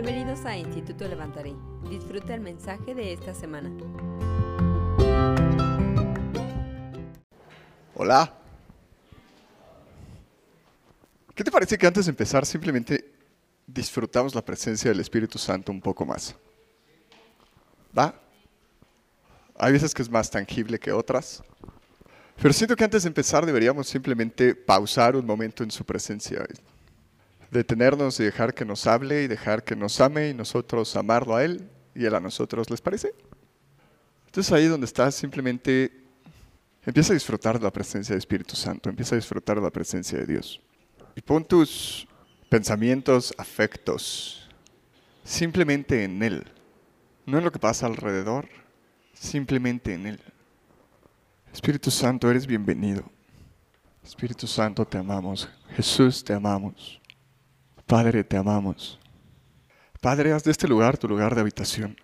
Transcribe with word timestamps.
Bienvenidos 0.00 0.44
a 0.44 0.56
Instituto 0.56 1.08
Levantaré. 1.08 1.56
Disfruta 1.90 2.32
el 2.32 2.40
mensaje 2.40 2.94
de 2.94 3.12
esta 3.12 3.34
semana. 3.34 3.68
Hola. 7.96 8.32
¿Qué 11.34 11.42
te 11.42 11.50
parece 11.50 11.76
que 11.76 11.84
antes 11.84 12.06
de 12.06 12.10
empezar 12.10 12.46
simplemente 12.46 13.12
disfrutamos 13.66 14.36
la 14.36 14.44
presencia 14.44 14.88
del 14.88 15.00
Espíritu 15.00 15.36
Santo 15.36 15.72
un 15.72 15.80
poco 15.80 16.06
más? 16.06 16.36
¿Va? 17.98 18.14
Hay 19.56 19.72
veces 19.72 19.92
que 19.92 20.02
es 20.02 20.08
más 20.08 20.30
tangible 20.30 20.78
que 20.78 20.92
otras. 20.92 21.42
Pero 22.40 22.54
siento 22.54 22.76
que 22.76 22.84
antes 22.84 23.02
de 23.02 23.08
empezar 23.08 23.44
deberíamos 23.44 23.88
simplemente 23.88 24.54
pausar 24.54 25.16
un 25.16 25.26
momento 25.26 25.64
en 25.64 25.72
su 25.72 25.84
presencia. 25.84 26.46
Detenernos 27.50 28.20
y 28.20 28.24
dejar 28.24 28.54
que 28.54 28.64
nos 28.64 28.86
hable 28.86 29.22
y 29.22 29.26
dejar 29.26 29.64
que 29.64 29.74
nos 29.74 30.00
ame 30.00 30.28
y 30.28 30.34
nosotros 30.34 30.94
amarlo 30.96 31.36
a 31.36 31.44
Él 31.44 31.68
y 31.94 32.04
Él 32.04 32.14
a 32.14 32.20
nosotros. 32.20 32.68
¿Les 32.70 32.80
parece? 32.80 33.14
Entonces 34.26 34.52
ahí 34.52 34.66
donde 34.66 34.84
estás 34.84 35.14
simplemente 35.14 35.92
empieza 36.84 37.12
a 37.12 37.14
disfrutar 37.14 37.58
de 37.58 37.64
la 37.64 37.72
presencia 37.72 38.14
del 38.14 38.18
Espíritu 38.18 38.56
Santo, 38.56 38.88
empieza 38.88 39.14
a 39.14 39.18
disfrutar 39.18 39.56
de 39.56 39.62
la 39.62 39.70
presencia 39.70 40.18
de 40.18 40.26
Dios. 40.26 40.60
Y 41.14 41.20
pon 41.20 41.44
tus 41.44 42.06
pensamientos, 42.48 43.34
afectos, 43.36 44.48
simplemente 45.24 46.04
en 46.04 46.22
Él. 46.22 46.46
No 47.26 47.38
en 47.38 47.44
lo 47.44 47.52
que 47.52 47.58
pasa 47.58 47.86
alrededor, 47.86 48.48
simplemente 49.12 49.92
en 49.92 50.06
Él. 50.06 50.20
Espíritu 51.52 51.90
Santo, 51.90 52.30
eres 52.30 52.46
bienvenido. 52.46 53.04
Espíritu 54.02 54.46
Santo, 54.46 54.86
te 54.86 54.96
amamos. 54.96 55.48
Jesús, 55.76 56.24
te 56.24 56.32
amamos. 56.32 57.00
Padre, 57.88 58.22
te 58.22 58.36
amamos. 58.36 59.00
Padre, 60.02 60.34
haz 60.34 60.44
de 60.44 60.50
este 60.50 60.68
lugar 60.68 60.98
tu 60.98 61.08
lugar 61.08 61.34
de 61.34 61.40
habitación. 61.40 61.96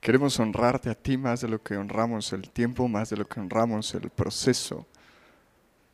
Queremos 0.00 0.40
honrarte 0.40 0.90
a 0.90 0.96
ti 0.96 1.16
más 1.16 1.42
de 1.42 1.48
lo 1.48 1.62
que 1.62 1.76
honramos 1.76 2.32
el 2.32 2.50
tiempo, 2.50 2.88
más 2.88 3.08
de 3.10 3.16
lo 3.16 3.24
que 3.24 3.38
honramos 3.38 3.94
el 3.94 4.10
proceso, 4.10 4.84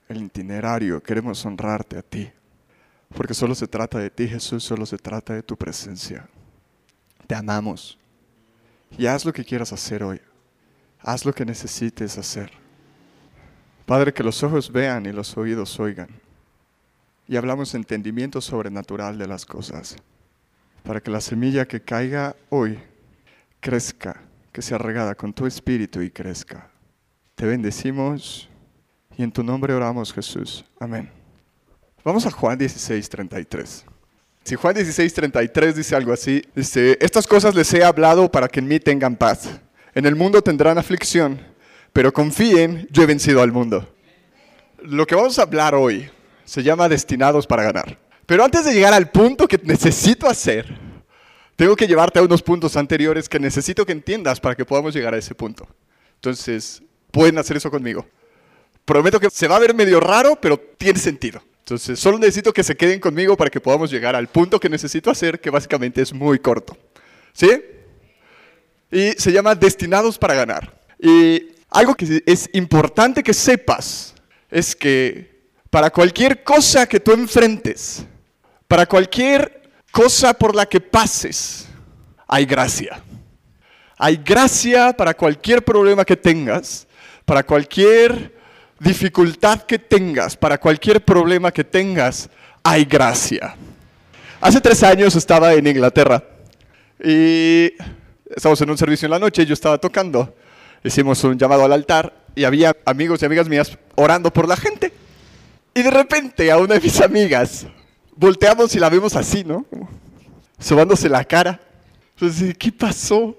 el 0.08 0.22
itinerario. 0.22 1.02
Queremos 1.02 1.44
honrarte 1.44 1.98
a 1.98 2.02
ti. 2.02 2.32
Porque 3.14 3.34
solo 3.34 3.54
se 3.54 3.66
trata 3.66 3.98
de 3.98 4.08
ti, 4.08 4.26
Jesús, 4.26 4.64
solo 4.64 4.86
se 4.86 4.96
trata 4.96 5.34
de 5.34 5.42
tu 5.42 5.58
presencia. 5.58 6.26
Te 7.26 7.34
amamos. 7.34 7.98
Y 8.96 9.04
haz 9.04 9.26
lo 9.26 9.32
que 9.34 9.44
quieras 9.44 9.74
hacer 9.74 10.02
hoy. 10.02 10.22
Haz 11.00 11.26
lo 11.26 11.34
que 11.34 11.44
necesites 11.44 12.16
hacer. 12.16 12.50
Padre, 13.84 14.14
que 14.14 14.22
los 14.22 14.42
ojos 14.42 14.72
vean 14.72 15.04
y 15.04 15.12
los 15.12 15.36
oídos 15.36 15.78
oigan. 15.78 16.08
Y 17.30 17.36
hablamos 17.36 17.76
entendimiento 17.76 18.40
sobrenatural 18.40 19.16
de 19.16 19.28
las 19.28 19.46
cosas. 19.46 19.94
Para 20.82 21.00
que 21.00 21.12
la 21.12 21.20
semilla 21.20 21.68
que 21.68 21.80
caiga 21.80 22.34
hoy 22.48 22.76
crezca, 23.60 24.20
que 24.50 24.62
sea 24.62 24.78
regada 24.78 25.14
con 25.14 25.32
tu 25.32 25.46
espíritu 25.46 26.02
y 26.02 26.10
crezca. 26.10 26.68
Te 27.36 27.46
bendecimos 27.46 28.48
y 29.16 29.22
en 29.22 29.30
tu 29.30 29.44
nombre 29.44 29.72
oramos, 29.72 30.12
Jesús. 30.12 30.64
Amén. 30.80 31.08
Vamos 32.02 32.26
a 32.26 32.32
Juan 32.32 32.58
16, 32.58 33.08
33. 33.08 33.84
Si 34.42 34.56
Juan 34.56 34.74
16, 34.74 35.14
33 35.14 35.76
dice 35.76 35.94
algo 35.94 36.12
así, 36.12 36.42
dice, 36.56 36.98
estas 37.00 37.28
cosas 37.28 37.54
les 37.54 37.72
he 37.72 37.84
hablado 37.84 38.28
para 38.28 38.48
que 38.48 38.58
en 38.58 38.66
mí 38.66 38.80
tengan 38.80 39.14
paz. 39.14 39.60
En 39.94 40.04
el 40.04 40.16
mundo 40.16 40.42
tendrán 40.42 40.78
aflicción, 40.78 41.40
pero 41.92 42.12
confíen, 42.12 42.88
yo 42.90 43.04
he 43.04 43.06
vencido 43.06 43.40
al 43.40 43.52
mundo. 43.52 43.88
Lo 44.82 45.06
que 45.06 45.14
vamos 45.14 45.38
a 45.38 45.42
hablar 45.42 45.76
hoy 45.76 46.10
se 46.50 46.64
llama 46.64 46.88
destinados 46.88 47.46
para 47.46 47.62
ganar. 47.62 47.96
Pero 48.26 48.42
antes 48.42 48.64
de 48.64 48.74
llegar 48.74 48.92
al 48.92 49.08
punto 49.08 49.46
que 49.46 49.56
necesito 49.62 50.28
hacer, 50.28 50.66
tengo 51.54 51.76
que 51.76 51.86
llevarte 51.86 52.18
a 52.18 52.22
unos 52.22 52.42
puntos 52.42 52.76
anteriores 52.76 53.28
que 53.28 53.38
necesito 53.38 53.86
que 53.86 53.92
entiendas 53.92 54.40
para 54.40 54.56
que 54.56 54.64
podamos 54.64 54.92
llegar 54.92 55.14
a 55.14 55.18
ese 55.18 55.32
punto. 55.32 55.68
Entonces, 56.16 56.82
pueden 57.12 57.38
hacer 57.38 57.56
eso 57.56 57.70
conmigo. 57.70 58.04
Prometo 58.84 59.20
que 59.20 59.30
se 59.30 59.46
va 59.46 59.54
a 59.54 59.60
ver 59.60 59.74
medio 59.74 60.00
raro, 60.00 60.40
pero 60.40 60.58
tiene 60.58 60.98
sentido. 60.98 61.40
Entonces, 61.60 62.00
solo 62.00 62.18
necesito 62.18 62.52
que 62.52 62.64
se 62.64 62.76
queden 62.76 62.98
conmigo 62.98 63.36
para 63.36 63.48
que 63.48 63.60
podamos 63.60 63.88
llegar 63.88 64.16
al 64.16 64.26
punto 64.26 64.58
que 64.58 64.68
necesito 64.68 65.08
hacer, 65.08 65.40
que 65.40 65.50
básicamente 65.50 66.02
es 66.02 66.12
muy 66.12 66.40
corto. 66.40 66.76
¿Sí? 67.32 67.62
Y 68.90 69.12
se 69.12 69.30
llama 69.30 69.54
Destinados 69.54 70.18
para 70.18 70.34
ganar. 70.34 70.80
Y 70.98 71.52
algo 71.68 71.94
que 71.94 72.24
es 72.26 72.50
importante 72.54 73.22
que 73.22 73.34
sepas 73.34 74.16
es 74.50 74.74
que 74.74 75.30
para 75.70 75.90
cualquier 75.90 76.42
cosa 76.42 76.86
que 76.86 76.98
tú 76.98 77.12
enfrentes, 77.12 78.04
para 78.66 78.86
cualquier 78.86 79.62
cosa 79.92 80.34
por 80.34 80.54
la 80.54 80.66
que 80.66 80.80
pases, 80.80 81.68
hay 82.26 82.44
gracia. 82.44 83.00
Hay 83.96 84.16
gracia 84.16 84.92
para 84.92 85.14
cualquier 85.14 85.64
problema 85.64 86.04
que 86.04 86.16
tengas, 86.16 86.86
para 87.24 87.44
cualquier 87.44 88.34
dificultad 88.78 89.62
que 89.62 89.78
tengas, 89.78 90.36
para 90.36 90.58
cualquier 90.58 91.04
problema 91.04 91.52
que 91.52 91.64
tengas, 91.64 92.28
hay 92.62 92.84
gracia. 92.84 93.54
Hace 94.40 94.60
tres 94.60 94.82
años 94.82 95.14
estaba 95.16 95.52
en 95.52 95.66
Inglaterra 95.66 96.24
y 97.02 97.72
estábamos 98.34 98.60
en 98.62 98.70
un 98.70 98.78
servicio 98.78 99.06
en 99.06 99.10
la 99.10 99.18
noche, 99.18 99.44
yo 99.44 99.52
estaba 99.52 99.76
tocando, 99.78 100.34
hicimos 100.82 101.22
un 101.24 101.38
llamado 101.38 101.64
al 101.64 101.72
altar 101.72 102.14
y 102.34 102.44
había 102.44 102.74
amigos 102.86 103.20
y 103.20 103.26
amigas 103.26 103.48
mías 103.48 103.76
orando 103.96 104.32
por 104.32 104.48
la 104.48 104.56
gente. 104.56 104.92
Y 105.74 105.82
de 105.82 105.90
repente 105.90 106.50
a 106.50 106.58
una 106.58 106.74
de 106.74 106.80
mis 106.80 107.00
amigas 107.00 107.66
volteamos 108.16 108.74
y 108.74 108.78
la 108.78 108.88
vemos 108.88 109.16
así, 109.16 109.44
¿no? 109.44 109.64
Sobándose 110.58 111.08
la 111.08 111.24
cara. 111.24 111.60
Entonces, 112.14 112.56
¿qué 112.58 112.70
pasó? 112.70 113.36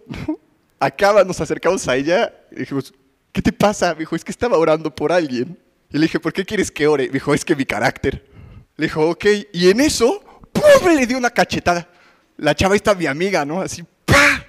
Acaba, 0.79 1.23
nos 1.23 1.39
acercamos 1.39 1.87
a 1.87 1.95
ella 1.95 2.33
y 2.51 2.61
dijimos, 2.61 2.93
¿qué 3.31 3.41
te 3.41 3.53
pasa? 3.53 3.93
Me 3.93 3.99
dijo, 3.99 4.15
es 4.15 4.23
que 4.23 4.31
estaba 4.31 4.57
orando 4.57 4.93
por 4.93 5.11
alguien. 5.11 5.57
Y 5.91 5.97
le 5.97 6.03
dije, 6.03 6.19
¿por 6.19 6.33
qué 6.33 6.45
quieres 6.45 6.71
que 6.71 6.87
ore? 6.87 7.07
Me 7.07 7.13
dijo, 7.13 7.33
es 7.33 7.45
que 7.45 7.55
mi 7.55 7.65
carácter. 7.65 8.25
Le 8.77 8.87
dijo, 8.87 9.07
ok. 9.07 9.25
Y 9.53 9.69
en 9.69 9.81
eso, 9.81 10.23
¡pum! 10.51 10.95
le 10.95 11.05
dio 11.05 11.17
una 11.17 11.29
cachetada. 11.29 11.87
La 12.37 12.55
chava 12.55 12.75
está 12.75 12.95
mi 12.95 13.05
amiga, 13.05 13.45
¿no? 13.45 13.61
Así, 13.61 13.83
¡pa! 14.05 14.45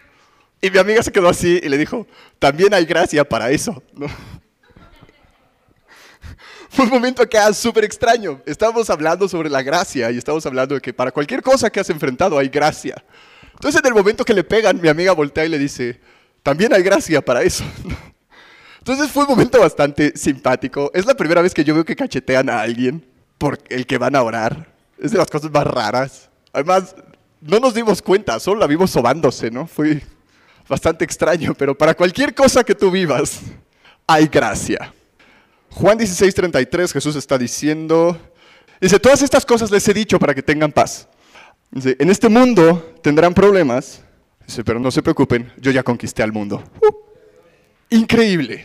Y 0.63 0.71
mi 0.71 0.79
amiga 0.79 1.03
se 1.03 1.13
quedó 1.13 1.29
así 1.29 1.61
y 1.63 1.69
le 1.69 1.77
dijo, 1.77 2.07
también 2.39 2.73
hay 2.73 2.87
gracia 2.87 3.29
para 3.29 3.51
eso, 3.51 3.83
¿no? 3.93 4.07
Fue 6.73 6.85
un 6.87 6.91
momento 6.91 7.23
acá 7.23 7.53
súper 7.53 7.85
extraño. 7.85 8.41
Estábamos 8.47 8.89
hablando 8.89 9.29
sobre 9.29 9.51
la 9.51 9.63
gracia 9.63 10.11
y 10.11 10.17
estábamos 10.17 10.47
hablando 10.47 10.75
de 10.75 10.81
que 10.81 10.95
para 10.95 11.13
cualquier 11.13 11.43
cosa 11.43 11.69
que 11.69 11.81
has 11.81 11.91
enfrentado 11.91 12.39
hay 12.39 12.49
gracia. 12.49 13.05
Entonces 13.53 13.79
en 13.81 13.87
el 13.87 13.95
momento 13.95 14.25
que 14.25 14.33
le 14.33 14.43
pegan, 14.43 14.81
mi 14.81 14.89
amiga 14.89 15.13
voltea 15.13 15.45
y 15.45 15.51
le 15.51 15.59
dice, 15.59 16.01
también 16.43 16.73
hay 16.73 16.83
gracia 16.83 17.23
para 17.23 17.43
eso. 17.43 17.63
Entonces 18.79 19.11
fue 19.11 19.25
un 19.25 19.31
momento 19.31 19.61
bastante 19.61 20.17
simpático. 20.17 20.91
Es 20.95 21.05
la 21.05 21.15
primera 21.15 21.43
vez 21.43 21.53
que 21.53 21.63
yo 21.63 21.75
veo 21.75 21.85
que 21.85 21.95
cachetean 21.95 22.49
a 22.49 22.63
alguien 22.63 23.07
por 23.37 23.59
el 23.69 23.87
que 23.87 23.99
van 23.99 24.17
a 24.17 24.23
orar. 24.23 24.73
Es 24.99 25.13
de 25.13 25.19
las 25.19 25.31
cosas 25.31 25.51
más 25.51 25.67
raras. 25.67 26.31
Además, 26.53 26.97
no 27.41 27.61
nos 27.61 27.75
dimos 27.75 28.01
cuenta, 28.01 28.41
solo 28.41 28.61
la 28.61 28.67
vimos 28.67 28.91
sobándose, 28.91 29.51
¿no? 29.51 29.67
Fue 29.67 30.03
bastante 30.69 31.05
extraño, 31.05 31.55
pero 31.55 31.77
para 31.77 31.95
cualquier 31.95 32.35
cosa 32.35 32.65
que 32.65 32.75
tú 32.75 32.91
vivas, 32.91 33.41
hay 34.07 34.27
gracia. 34.27 34.93
Juan 35.75 35.99
16:33, 35.99 36.93
Jesús 36.93 37.17
está 37.17 37.39
diciendo, 37.39 38.19
dice, 38.81 38.99
todas 38.99 39.23
estas 39.23 39.47
cosas 39.47 39.71
les 39.71 39.87
he 39.89 39.95
dicho 39.95 40.19
para 40.19 40.35
que 40.35 40.43
tengan 40.43 40.71
paz. 40.71 41.09
Dice, 41.71 41.97
en 41.99 42.11
este 42.11 42.29
mundo 42.29 42.95
tendrán 43.03 43.33
problemas, 43.33 44.03
dice, 44.47 44.63
pero 44.65 44.79
no 44.79 44.91
se 44.91 45.03
preocupen, 45.03 45.51
yo 45.57 45.71
ya 45.71 45.83
conquisté 45.83 46.23
al 46.23 46.33
mundo. 46.33 46.63
Uh, 46.83 46.95
increíble. 47.97 48.65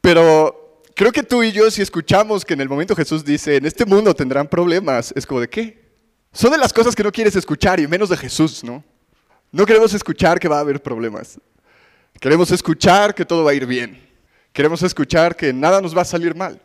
Pero 0.00 0.82
creo 0.94 1.10
que 1.10 1.24
tú 1.24 1.42
y 1.42 1.50
yo, 1.50 1.70
si 1.70 1.82
escuchamos 1.82 2.44
que 2.44 2.54
en 2.54 2.60
el 2.60 2.68
momento 2.68 2.94
Jesús 2.94 3.24
dice, 3.24 3.56
en 3.56 3.66
este 3.66 3.84
mundo 3.84 4.14
tendrán 4.14 4.46
problemas, 4.48 5.12
es 5.16 5.26
como 5.26 5.40
de 5.40 5.48
qué? 5.48 5.90
Son 6.32 6.52
de 6.52 6.58
las 6.58 6.72
cosas 6.72 6.94
que 6.94 7.02
no 7.02 7.10
quieres 7.10 7.34
escuchar 7.34 7.80
y 7.80 7.88
menos 7.88 8.08
de 8.08 8.16
Jesús, 8.16 8.62
¿no? 8.62 8.84
No 9.50 9.66
queremos 9.66 9.92
escuchar 9.94 10.38
que 10.38 10.46
va 10.46 10.58
a 10.58 10.60
haber 10.60 10.80
problemas. 10.80 11.40
Queremos 12.20 12.52
escuchar 12.52 13.14
que 13.16 13.24
todo 13.24 13.42
va 13.42 13.50
a 13.50 13.54
ir 13.54 13.66
bien. 13.66 14.09
Queremos 14.52 14.82
escuchar 14.82 15.36
que 15.36 15.52
nada 15.52 15.80
nos 15.80 15.96
va 15.96 16.02
a 16.02 16.04
salir 16.04 16.34
mal. 16.34 16.60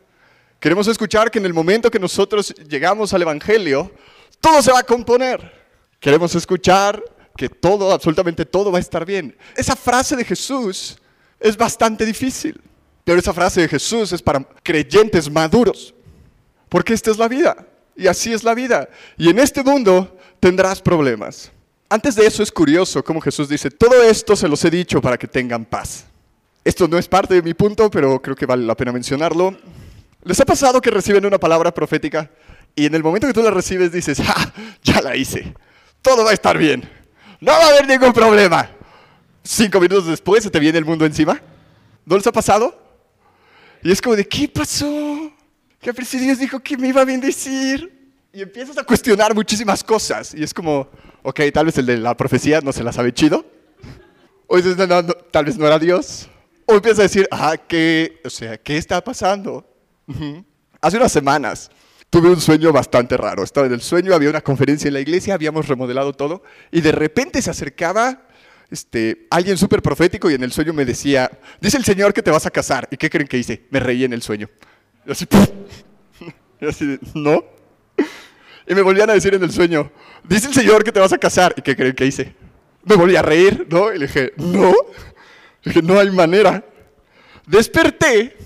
Queremos 0.59 0.87
escuchar 0.87 1.29
que 1.29 1.39
en 1.39 1.45
el 1.45 1.53
momento 1.53 1.91
que 1.91 1.99
nosotros 1.99 2.53
llegamos 2.67 3.13
al 3.13 3.21
Evangelio, 3.21 3.91
todo 4.41 4.61
se 4.61 4.71
va 4.71 4.79
a 4.79 4.83
componer. 4.83 5.51
Queremos 5.99 6.33
escuchar 6.35 7.03
que 7.37 7.49
todo, 7.49 7.91
absolutamente 7.91 8.45
todo 8.45 8.71
va 8.71 8.77
a 8.77 8.81
estar 8.81 9.05
bien. 9.05 9.37
Esa 9.55 9.75
frase 9.75 10.15
de 10.15 10.23
Jesús 10.23 10.97
es 11.39 11.57
bastante 11.57 12.05
difícil, 12.05 12.59
pero 13.03 13.19
esa 13.19 13.33
frase 13.33 13.61
de 13.61 13.67
Jesús 13.67 14.11
es 14.13 14.21
para 14.21 14.39
creyentes 14.63 15.29
maduros, 15.29 15.93
porque 16.69 16.93
esta 16.93 17.11
es 17.11 17.17
la 17.17 17.27
vida, 17.27 17.67
y 17.95 18.07
así 18.07 18.33
es 18.33 18.43
la 18.43 18.55
vida. 18.55 18.89
Y 19.17 19.29
en 19.29 19.39
este 19.39 19.63
mundo 19.63 20.17
tendrás 20.39 20.81
problemas. 20.81 21.51
Antes 21.89 22.15
de 22.15 22.25
eso 22.25 22.41
es 22.41 22.51
curioso 22.51 23.03
cómo 23.03 23.21
Jesús 23.21 23.47
dice, 23.47 23.69
todo 23.69 24.01
esto 24.01 24.35
se 24.35 24.47
los 24.47 24.63
he 24.65 24.71
dicho 24.71 25.01
para 25.01 25.17
que 25.17 25.27
tengan 25.27 25.65
paz. 25.65 26.05
Esto 26.65 26.87
no 26.87 26.97
es 26.97 27.07
parte 27.07 27.35
de 27.35 27.43
mi 27.43 27.53
punto, 27.53 27.91
pero 27.91 28.19
creo 28.19 28.35
que 28.35 28.47
vale 28.47 28.65
la 28.65 28.75
pena 28.75 28.91
mencionarlo. 28.91 29.55
¿Les 30.23 30.39
ha 30.39 30.45
pasado 30.45 30.81
que 30.81 30.89
reciben 30.89 31.23
una 31.23 31.37
palabra 31.37 31.71
profética 31.71 32.31
y 32.75 32.87
en 32.87 32.95
el 32.95 33.03
momento 33.03 33.27
que 33.27 33.33
tú 33.33 33.43
la 33.43 33.51
recibes 33.51 33.91
dices, 33.91 34.19
¡ah! 34.19 34.51
Ya 34.83 34.99
la 35.01 35.15
hice. 35.15 35.53
todo 36.01 36.23
va 36.23 36.31
a 36.31 36.33
estar 36.33 36.57
bien, 36.57 36.87
no 37.39 37.51
va 37.51 37.65
a 37.65 37.69
haber 37.69 37.87
ningún 37.87 38.11
problema. 38.11 38.69
Cinco 39.43 39.79
minutos 39.79 40.07
después 40.07 40.43
se 40.43 40.49
te 40.49 40.59
viene 40.59 40.79
el 40.79 40.85
mundo 40.85 41.05
encima. 41.05 41.39
¿No 42.03 42.17
les 42.17 42.25
ha 42.25 42.31
pasado? 42.31 42.75
Y 43.83 43.91
es 43.91 44.01
como 44.01 44.15
de, 44.15 44.27
¿qué 44.27 44.47
pasó? 44.47 45.31
Que 45.79 45.93
si 46.03 46.17
Dios 46.17 46.39
dijo 46.39 46.59
que 46.59 46.77
me 46.77 46.87
iba 46.87 47.01
a 47.01 47.05
bendecir. 47.05 48.09
Y 48.33 48.41
empiezas 48.41 48.77
a 48.79 48.83
cuestionar 48.83 49.35
muchísimas 49.35 49.83
cosas. 49.83 50.33
Y 50.33 50.43
es 50.43 50.51
como, 50.51 50.89
ok, 51.21 51.41
tal 51.53 51.67
vez 51.67 51.77
el 51.77 51.85
de 51.85 51.97
la 51.97 52.17
profecía 52.17 52.59
no 52.61 52.73
se 52.73 52.83
la 52.83 52.91
sabe 52.91 53.13
chido. 53.13 53.45
O 54.47 54.57
dices, 54.57 54.75
no, 54.77 54.87
no, 54.87 55.13
tal 55.13 55.45
vez 55.45 55.57
no 55.57 55.67
era 55.67 55.77
Dios. 55.77 56.27
O 56.65 56.75
empiezas 56.75 56.99
a 56.99 57.03
decir, 57.03 57.27
ah, 57.31 57.55
¿qué, 57.57 58.21
o 58.25 58.29
sea, 58.29 58.57
¿qué 58.57 58.77
está 58.77 59.03
pasando? 59.03 59.67
Hace 60.81 60.97
unas 60.97 61.11
semanas 61.11 61.69
tuve 62.09 62.29
un 62.29 62.39
sueño 62.39 62.71
bastante 62.71 63.17
raro. 63.17 63.43
Estaba 63.43 63.67
en 63.67 63.73
el 63.73 63.81
sueño, 63.81 64.13
había 64.15 64.29
una 64.29 64.41
conferencia 64.41 64.87
en 64.87 64.93
la 64.93 64.99
iglesia, 64.99 65.33
habíamos 65.33 65.67
remodelado 65.67 66.13
todo. 66.13 66.43
Y 66.71 66.81
de 66.81 66.91
repente 66.91 67.41
se 67.41 67.49
acercaba 67.49 68.27
este, 68.71 69.27
alguien 69.29 69.57
súper 69.57 69.81
profético 69.81 70.29
y 70.29 70.33
en 70.33 70.43
el 70.43 70.51
sueño 70.51 70.73
me 70.73 70.85
decía, 70.85 71.29
dice 71.61 71.77
el 71.77 71.83
Señor 71.83 72.13
que 72.13 72.23
te 72.23 72.31
vas 72.31 72.45
a 72.45 72.49
casar. 72.49 72.87
¿Y 72.89 72.97
qué 72.97 73.09
creen 73.09 73.27
que 73.27 73.37
hice? 73.37 73.65
Me 73.69 73.79
reí 73.79 74.03
en 74.03 74.13
el 74.13 74.21
sueño. 74.21 74.49
Y 75.05 75.11
así, 75.11 75.27
y 76.61 76.65
así 76.65 76.99
no. 77.13 77.43
Y 78.67 78.73
me 78.73 78.81
volvían 78.81 79.09
a 79.09 79.13
decir 79.13 79.35
en 79.35 79.43
el 79.43 79.51
sueño, 79.51 79.91
dice 80.23 80.47
el 80.47 80.53
Señor 80.53 80.83
que 80.83 80.91
te 80.91 80.99
vas 80.99 81.13
a 81.13 81.17
casar. 81.17 81.53
¿Y 81.57 81.61
qué 81.61 81.75
creen 81.75 81.93
que 81.93 82.05
hice? 82.05 82.35
Me 82.83 82.95
volví 82.95 83.15
a 83.15 83.21
reír, 83.21 83.67
¿no? 83.69 83.93
Y 83.93 83.99
le 83.99 84.07
dije, 84.07 84.33
no. 84.37 84.73
Dije, 85.65 85.81
no 85.81 85.99
hay 85.99 86.11
manera. 86.11 86.63
Desperté 87.47 88.37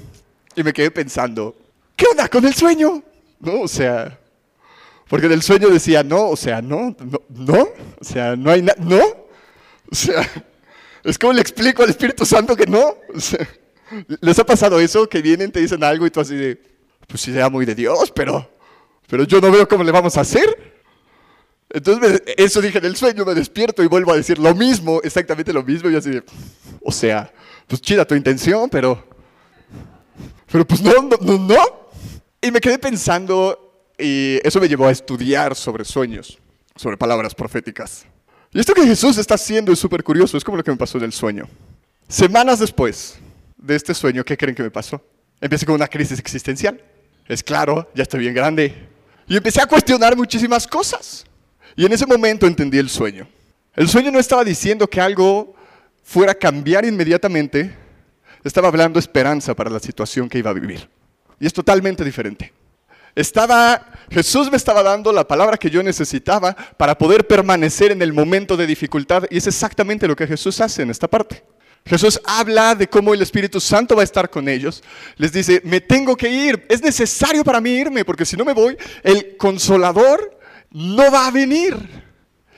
y 0.56 0.64
me 0.64 0.74
quedé 0.74 0.90
pensando, 0.90 1.56
¿qué 1.96 2.06
onda 2.10 2.28
con 2.28 2.46
el 2.46 2.54
sueño? 2.54 3.04
No, 3.40 3.62
o 3.62 3.68
sea, 3.68 4.20
porque 5.08 5.28
el 5.28 5.42
sueño 5.42 5.70
decía, 5.70 6.04
no, 6.04 6.30
o 6.30 6.36
sea, 6.36 6.62
no, 6.62 6.96
no, 7.30 7.62
o 8.00 8.04
sea, 8.04 8.36
no 8.36 8.52
hay 8.52 8.62
nada, 8.62 8.82
no. 8.82 9.02
O 9.92 9.96
sea, 9.96 10.22
es 11.04 11.18
como 11.18 11.34
le 11.34 11.42
explico 11.42 11.84
al 11.84 11.90
Espíritu 11.90 12.26
Santo 12.26 12.56
que 12.56 12.66
no. 12.66 12.96
¿Les 14.22 14.38
ha 14.38 14.46
pasado 14.46 14.80
eso? 14.80 15.10
Que 15.10 15.22
vienen, 15.22 15.52
te 15.52 15.60
dicen 15.60 15.84
algo 15.84 16.06
y 16.06 16.12
tú 16.12 16.20
así 16.20 16.36
de, 16.36 16.62
pues 17.08 17.22
sí, 17.22 17.34
sea 17.34 17.50
muy 17.50 17.66
de 17.66 17.74
Dios, 17.74 18.12
pero, 18.12 18.50
pero 19.08 19.24
yo 19.24 19.42
no 19.42 19.52
veo 19.52 19.68
cómo 19.68 19.84
le 19.84 19.92
vamos 19.92 20.16
a 20.18 20.22
hacer. 20.22 20.79
Entonces, 21.70 22.24
eso 22.38 22.62
dije 22.62 22.80
en 22.80 22.86
el 22.86 22.96
sueño, 22.96 23.26
me 23.26 23.36
despierto 23.36 23.84
y 23.84 23.88
vuelvo 23.88 24.12
a 24.12 24.16
decir 24.16 24.40
lo 24.40 24.56
mismo, 24.56 25.02
exactamente 25.04 25.54
lo 25.54 25.64
mismo. 25.64 25.90
Y 25.90 25.96
así 25.96 26.22
o 26.82 26.92
sea, 26.92 27.32
pues 27.68 27.82
chida 27.82 28.06
tu 28.06 28.16
intención, 28.16 28.70
pero, 28.70 29.08
pero 30.52 30.66
pues 30.66 30.82
no, 30.82 30.94
no, 31.04 31.18
no, 31.22 31.38
no. 31.38 31.90
Y 32.42 32.52
me 32.52 32.60
quedé 32.60 32.80
pensando, 32.80 33.92
y 33.98 34.40
eso 34.44 34.60
me 34.60 34.68
llevó 34.68 34.88
a 34.88 34.92
estudiar 34.92 35.56
sobre 35.56 35.86
sueños, 35.86 36.40
sobre 36.76 36.98
palabras 36.98 37.36
proféticas. 37.36 38.06
Y 38.52 38.60
esto 38.60 38.74
que 38.74 38.86
Jesús 38.86 39.18
está 39.18 39.36
haciendo 39.36 39.72
es 39.72 39.80
súper 39.80 40.04
curioso, 40.04 40.38
es 40.38 40.44
como 40.44 40.58
lo 40.58 40.64
que 40.64 40.72
me 40.72 40.78
pasó 40.78 40.98
en 40.98 41.04
el 41.04 41.14
sueño. 41.14 41.48
Semanas 42.08 42.60
después 42.60 43.20
de 43.58 43.76
este 43.76 43.94
sueño, 43.94 44.24
¿qué 44.24 44.36
creen 44.36 44.56
que 44.56 44.64
me 44.64 44.72
pasó? 44.72 45.04
Empecé 45.40 45.66
con 45.66 45.76
una 45.76 45.88
crisis 45.88 46.18
existencial. 46.18 46.82
Es 47.28 47.44
claro, 47.44 47.92
ya 47.94 48.02
estoy 48.02 48.22
bien 48.22 48.34
grande. 48.34 48.74
Y 49.28 49.38
empecé 49.38 49.62
a 49.62 49.68
cuestionar 49.68 50.18
muchísimas 50.18 50.66
cosas. 50.66 51.26
Y 51.76 51.86
en 51.86 51.94
ese 51.94 52.06
momento 52.06 52.48
entendí 52.48 52.78
el 52.78 52.90
sueño. 52.90 53.28
El 53.76 53.88
sueño 53.88 54.12
no 54.12 54.20
estaba 54.20 54.44
diciendo 54.44 54.90
que 54.90 55.00
algo 55.00 55.56
fuera 56.04 56.32
a 56.32 56.36
cambiar 56.36 56.86
inmediatamente, 56.86 57.76
estaba 58.44 58.68
hablando 58.68 59.00
esperanza 59.00 59.56
para 59.56 59.70
la 59.70 59.80
situación 59.80 60.28
que 60.28 60.40
iba 60.40 60.50
a 60.50 60.54
vivir. 60.54 60.90
Y 61.40 61.46
es 61.46 61.54
totalmente 61.54 62.04
diferente. 62.04 62.52
Estaba, 63.16 63.86
Jesús 64.10 64.50
me 64.50 64.58
estaba 64.58 64.84
dando 64.84 65.12
la 65.12 65.28
palabra 65.28 65.58
que 65.58 65.70
yo 65.70 65.84
necesitaba 65.84 66.56
para 66.78 66.98
poder 66.98 67.28
permanecer 67.28 67.92
en 67.92 68.02
el 68.02 68.14
momento 68.14 68.56
de 68.56 68.68
dificultad 68.68 69.24
y 69.30 69.38
es 69.38 69.48
exactamente 69.48 70.08
lo 70.08 70.16
que 70.16 70.28
Jesús 70.28 70.60
hace 70.62 70.82
en 70.84 70.90
esta 70.90 71.08
parte. 71.08 71.44
Jesús 71.86 72.20
habla 72.26 72.76
de 72.76 72.88
cómo 72.88 73.14
el 73.14 73.22
Espíritu 73.22 73.60
Santo 73.60 73.96
va 73.96 74.02
a 74.02 74.04
estar 74.04 74.30
con 74.30 74.48
ellos. 74.48 74.84
Les 75.18 75.32
dice, 75.32 75.62
me 75.64 75.82
tengo 75.82 76.16
que 76.16 76.30
ir, 76.30 76.66
es 76.70 76.82
necesario 76.82 77.44
para 77.44 77.62
mí 77.62 77.72
irme, 77.72 78.06
porque 78.06 78.26
si 78.26 78.38
no 78.38 78.46
me 78.46 78.54
voy, 78.54 78.78
el 79.04 79.38
consolador 79.38 80.39
no 80.72 81.12
va 81.12 81.28
a 81.28 81.32
venir. 81.32 81.76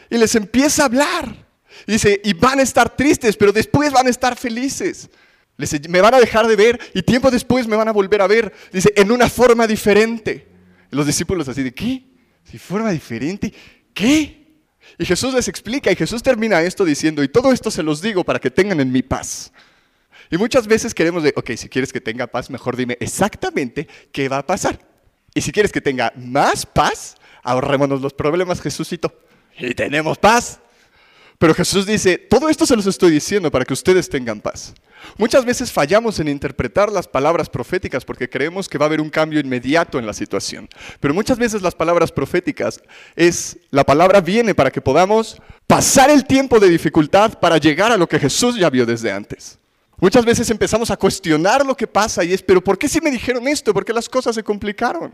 Y 0.10 0.18
les 0.18 0.36
empieza 0.36 0.84
a 0.84 0.86
hablar. 0.86 1.48
Y 1.88 1.94
dice, 1.94 2.22
y 2.24 2.34
van 2.34 2.60
a 2.60 2.64
estar 2.64 2.96
tristes, 2.96 3.38
pero 3.38 3.52
después 3.52 3.92
van 3.92 4.08
a 4.08 4.10
estar 4.10 4.36
felices 4.36 5.10
me 5.90 6.02
van 6.02 6.14
a 6.14 6.20
dejar 6.20 6.48
de 6.48 6.56
ver 6.56 6.80
y 6.94 7.02
tiempo 7.02 7.30
después 7.30 7.68
me 7.68 7.76
van 7.76 7.88
a 7.88 7.92
volver 7.92 8.22
a 8.22 8.28
ver. 8.28 8.54
Dice, 8.72 8.92
en 8.96 9.12
una 9.12 9.30
forma 9.30 9.68
diferente. 9.68 10.48
los 10.90 11.06
discípulos 11.08 11.48
así 11.48 11.64
de, 11.64 11.74
¿qué? 11.74 12.04
¿Si 12.44 12.58
forma 12.58 12.92
diferente? 12.92 13.54
¿Qué? 13.94 14.42
Y 14.98 15.06
Jesús 15.06 15.34
les 15.34 15.48
explica 15.48 15.92
y 15.92 15.96
Jesús 15.96 16.22
termina 16.22 16.62
esto 16.62 16.84
diciendo, 16.84 17.24
y 17.24 17.30
todo 17.30 17.52
esto 17.52 17.72
se 17.72 17.84
los 17.84 18.02
digo 18.02 18.24
para 18.24 18.40
que 18.40 18.52
tengan 18.52 18.80
en 18.82 18.92
mi 18.92 19.02
paz. 19.02 19.54
Y 20.30 20.38
muchas 20.38 20.68
veces 20.68 20.94
queremos 20.94 21.24
de, 21.24 21.34
ok, 21.36 21.52
si 21.56 21.70
quieres 21.70 21.94
que 21.94 22.02
tenga 22.02 22.28
paz, 22.28 22.50
mejor 22.50 22.76
dime 22.76 22.98
exactamente 23.00 23.88
qué 24.12 24.28
va 24.28 24.40
a 24.40 24.46
pasar. 24.46 24.80
Y 25.34 25.42
si 25.42 25.52
quieres 25.52 25.72
que 25.72 25.82
tenga 25.82 26.12
más 26.18 26.66
paz, 26.66 27.16
ahorrémonos 27.44 28.02
los 28.02 28.14
problemas, 28.14 28.62
Jesucito. 28.62 29.14
Y 29.58 29.74
tenemos 29.74 30.18
paz. 30.18 30.60
Pero 31.42 31.56
Jesús 31.56 31.88
dice, 31.88 32.20
todo 32.20 32.50
esto 32.50 32.68
se 32.68 32.76
los 32.76 32.86
estoy 32.86 33.10
diciendo 33.10 33.50
para 33.50 33.66
que 33.66 33.74
ustedes 33.74 34.08
tengan 34.08 34.40
paz. 34.40 34.76
Muchas 35.18 35.44
veces 35.44 35.72
fallamos 35.72 36.20
en 36.20 36.28
interpretar 36.28 36.92
las 36.92 37.08
palabras 37.08 37.50
proféticas 37.50 38.06
porque 38.06 38.30
creemos 38.30 38.70
que 38.70 38.78
va 38.78 38.86
a 38.86 38.90
haber 38.90 39.02
un 39.02 39.10
cambio 39.10 39.40
inmediato 39.40 39.98
en 39.98 40.06
la 40.06 40.14
situación. 40.14 40.70
Pero 41.00 41.16
muchas 41.16 41.40
veces 41.40 41.64
las 41.64 41.74
palabras 41.74 42.12
proféticas 42.12 42.80
es, 43.16 43.58
la 43.72 43.84
palabra 43.84 44.22
viene 44.22 44.54
para 44.54 44.70
que 44.70 44.82
podamos 44.82 45.42
pasar 45.66 46.12
el 46.12 46.26
tiempo 46.26 46.60
de 46.60 46.70
dificultad 46.70 47.40
para 47.40 47.58
llegar 47.58 47.92
a 47.92 47.98
lo 47.98 48.08
que 48.08 48.20
Jesús 48.20 48.56
ya 48.56 48.70
vio 48.70 48.86
desde 48.86 49.12
antes. 49.12 49.58
Muchas 50.00 50.24
veces 50.24 50.48
empezamos 50.52 50.92
a 50.92 50.98
cuestionar 50.98 51.66
lo 51.66 51.76
que 51.76 51.88
pasa 51.88 52.24
y 52.24 52.34
es, 52.34 52.44
pero 52.44 52.64
¿por 52.64 52.78
qué 52.78 52.88
si 52.88 53.02
me 53.02 53.10
dijeron 53.10 53.48
esto? 53.48 53.74
¿Por 53.74 53.84
qué 53.84 53.94
las 53.94 54.08
cosas 54.08 54.36
se 54.36 54.44
complicaron? 54.44 55.12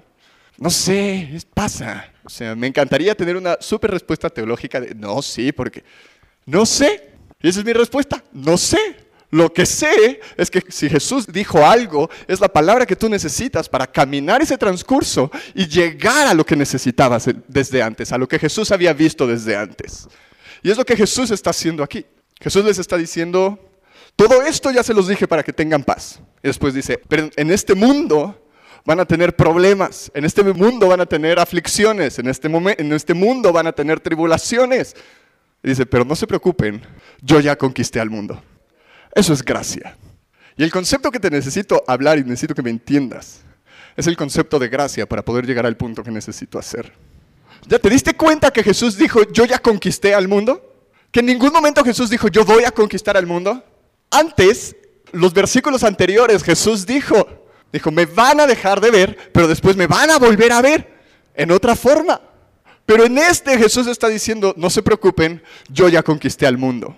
No 0.57 0.69
sé, 0.69 1.39
pasa. 1.53 2.11
O 2.23 2.29
sea, 2.29 2.55
me 2.55 2.67
encantaría 2.67 3.15
tener 3.15 3.37
una 3.37 3.57
súper 3.59 3.91
respuesta 3.91 4.29
teológica 4.29 4.81
de, 4.81 4.95
no, 4.95 5.21
sí, 5.21 5.51
porque 5.51 5.83
no 6.45 6.65
sé. 6.65 7.11
Y 7.41 7.49
esa 7.49 7.59
es 7.59 7.65
mi 7.65 7.73
respuesta. 7.73 8.23
No 8.33 8.57
sé. 8.57 9.07
Lo 9.29 9.51
que 9.51 9.65
sé 9.65 10.21
es 10.37 10.49
que 10.49 10.63
si 10.69 10.89
Jesús 10.89 11.27
dijo 11.27 11.65
algo, 11.65 12.09
es 12.27 12.39
la 12.39 12.47
palabra 12.47 12.85
que 12.85 12.95
tú 12.95 13.09
necesitas 13.09 13.67
para 13.67 13.85
caminar 13.85 14.41
ese 14.41 14.57
transcurso 14.57 15.29
y 15.53 15.67
llegar 15.67 16.27
a 16.27 16.33
lo 16.33 16.45
que 16.45 16.55
necesitabas 16.55 17.29
desde 17.47 17.81
antes, 17.81 18.11
a 18.13 18.17
lo 18.17 18.27
que 18.27 18.39
Jesús 18.39 18.71
había 18.71 18.93
visto 18.93 19.27
desde 19.27 19.55
antes. 19.57 20.07
Y 20.63 20.71
es 20.71 20.77
lo 20.77 20.85
que 20.85 20.95
Jesús 20.95 21.29
está 21.31 21.49
haciendo 21.49 21.83
aquí. 21.83 22.05
Jesús 22.39 22.63
les 22.63 22.79
está 22.79 22.95
diciendo, 22.95 23.59
todo 24.15 24.41
esto 24.43 24.71
ya 24.71 24.81
se 24.81 24.93
los 24.93 25.09
dije 25.09 25.27
para 25.27 25.43
que 25.43 25.51
tengan 25.51 25.83
paz. 25.83 26.21
Y 26.41 26.47
después 26.47 26.73
dice, 26.73 26.99
pero 27.07 27.29
en 27.35 27.51
este 27.51 27.75
mundo 27.75 28.46
van 28.87 29.01
a 29.01 29.05
tener 29.05 29.35
problemas, 29.35 30.09
en 30.13 30.23
este 30.23 30.41
mundo 30.41 30.87
van 30.87 31.01
a 31.01 31.05
tener 31.05 31.39
aflicciones, 31.39 32.19
en 32.19 32.29
este, 32.29 32.47
en 32.47 32.93
este 32.93 33.13
mundo 33.13 33.51
van 33.51 33.67
a 33.67 33.73
tener 33.73 33.99
tribulaciones 33.99 34.95
dice, 35.61 35.85
pero 35.85 36.05
no 36.05 36.15
se 36.15 36.25
preocupen, 36.25 36.81
yo 37.21 37.41
ya 37.41 37.57
conquisté 37.57 37.99
al 37.99 38.09
mundo. 38.09 38.41
Eso 39.13 39.33
es 39.33 39.43
gracia. 39.43 39.97
Y 40.55 40.63
el 40.63 40.71
concepto 40.71 41.11
que 41.11 41.19
te 41.19 41.29
necesito 41.29 41.83
hablar 41.85 42.17
y 42.17 42.23
necesito 42.23 42.55
que 42.55 42.63
me 42.63 42.69
entiendas 42.69 43.41
es 43.97 44.07
el 44.07 44.15
concepto 44.15 44.57
de 44.57 44.69
gracia 44.69 45.05
para 45.05 45.25
poder 45.25 45.45
llegar 45.45 45.65
al 45.65 45.75
punto 45.75 46.01
que 46.01 46.11
necesito 46.11 46.57
hacer. 46.57 46.93
¿Ya 47.67 47.79
te 47.79 47.89
diste 47.89 48.13
cuenta 48.13 48.51
que 48.51 48.63
Jesús 48.63 48.97
dijo, 48.97 49.29
yo 49.33 49.43
ya 49.43 49.59
conquisté 49.59 50.13
al 50.13 50.29
mundo? 50.29 50.87
Que 51.11 51.19
en 51.19 51.25
ningún 51.25 51.51
momento 51.51 51.83
Jesús 51.83 52.09
dijo, 52.09 52.29
yo 52.29 52.45
voy 52.45 52.63
a 52.63 52.71
conquistar 52.71 53.17
al 53.17 53.27
mundo. 53.27 53.61
Antes, 54.09 54.77
los 55.11 55.33
versículos 55.33 55.83
anteriores, 55.83 56.43
Jesús 56.43 56.85
dijo, 56.85 57.46
dijo, 57.71 57.91
me 57.91 58.05
van 58.05 58.39
a 58.39 58.47
dejar 58.47 58.81
de 58.81 58.91
ver, 58.91 59.31
pero 59.31 59.47
después 59.47 59.75
me 59.75 59.87
van 59.87 60.09
a 60.09 60.17
volver 60.17 60.51
a 60.51 60.61
ver 60.61 60.87
en 61.35 61.51
otra 61.51 61.75
forma. 61.75 62.21
Pero 62.85 63.05
en 63.05 63.17
este 63.17 63.57
Jesús 63.57 63.87
está 63.87 64.07
diciendo, 64.07 64.53
no 64.57 64.69
se 64.69 64.81
preocupen, 64.81 65.41
yo 65.69 65.89
ya 65.89 66.03
conquisté 66.03 66.47
al 66.47 66.57
mundo. 66.57 66.95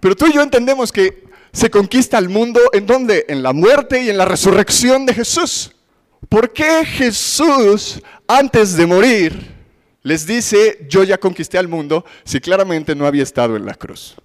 Pero 0.00 0.16
tú 0.16 0.26
y 0.26 0.32
yo 0.32 0.42
entendemos 0.42 0.90
que 0.90 1.24
se 1.52 1.70
conquista 1.70 2.18
al 2.18 2.28
mundo 2.28 2.60
en 2.72 2.86
donde? 2.86 3.26
En 3.28 3.42
la 3.42 3.52
muerte 3.52 4.02
y 4.02 4.10
en 4.10 4.18
la 4.18 4.24
resurrección 4.24 5.06
de 5.06 5.14
Jesús. 5.14 5.72
¿Por 6.28 6.52
qué 6.52 6.84
Jesús, 6.84 8.00
antes 8.26 8.76
de 8.76 8.86
morir, 8.86 9.54
les 10.02 10.26
dice, 10.26 10.86
yo 10.88 11.04
ya 11.04 11.18
conquisté 11.18 11.58
al 11.58 11.68
mundo, 11.68 12.04
si 12.24 12.40
claramente 12.40 12.94
no 12.94 13.06
había 13.06 13.22
estado 13.22 13.56
en 13.56 13.66
la 13.66 13.74
cruz? 13.74 14.16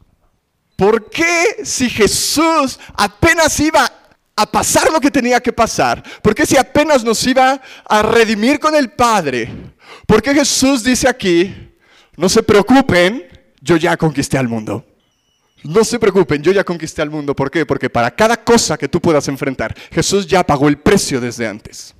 ¿Por 0.75 1.09
qué 1.09 1.63
si 1.63 1.89
Jesús 1.89 2.79
apenas 2.95 3.59
iba 3.59 3.91
a 4.35 4.45
pasar 4.45 4.91
lo 4.91 4.99
que 4.99 5.11
tenía 5.11 5.39
que 5.39 5.53
pasar? 5.53 6.03
¿Por 6.21 6.35
qué 6.35 6.45
si 6.45 6.57
apenas 6.57 7.03
nos 7.03 7.25
iba 7.25 7.61
a 7.87 8.01
redimir 8.01 8.59
con 8.59 8.75
el 8.75 8.91
Padre? 8.91 9.49
Porque 10.05 10.33
Jesús 10.33 10.83
dice 10.83 11.07
aquí, 11.07 11.71
no 12.17 12.29
se 12.29 12.43
preocupen, 12.43 13.23
yo 13.61 13.77
ya 13.77 13.97
conquisté 13.97 14.37
al 14.37 14.47
mundo. 14.47 14.85
No 15.63 15.83
se 15.83 15.97
preocupen, 15.97 16.43
yo 16.43 16.51
ya 16.51 16.63
conquisté 16.63 17.01
al 17.01 17.09
mundo. 17.09 17.35
¿Por 17.35 17.49
qué? 17.49 17.65
Porque 17.65 17.89
para 17.89 18.11
cada 18.11 18.37
cosa 18.43 18.77
que 18.77 18.87
tú 18.87 19.01
puedas 19.01 19.27
enfrentar, 19.27 19.75
Jesús 19.91 20.27
ya 20.27 20.45
pagó 20.45 20.67
el 20.67 20.77
precio 20.77 21.19
desde 21.19 21.47
antes. 21.47 21.95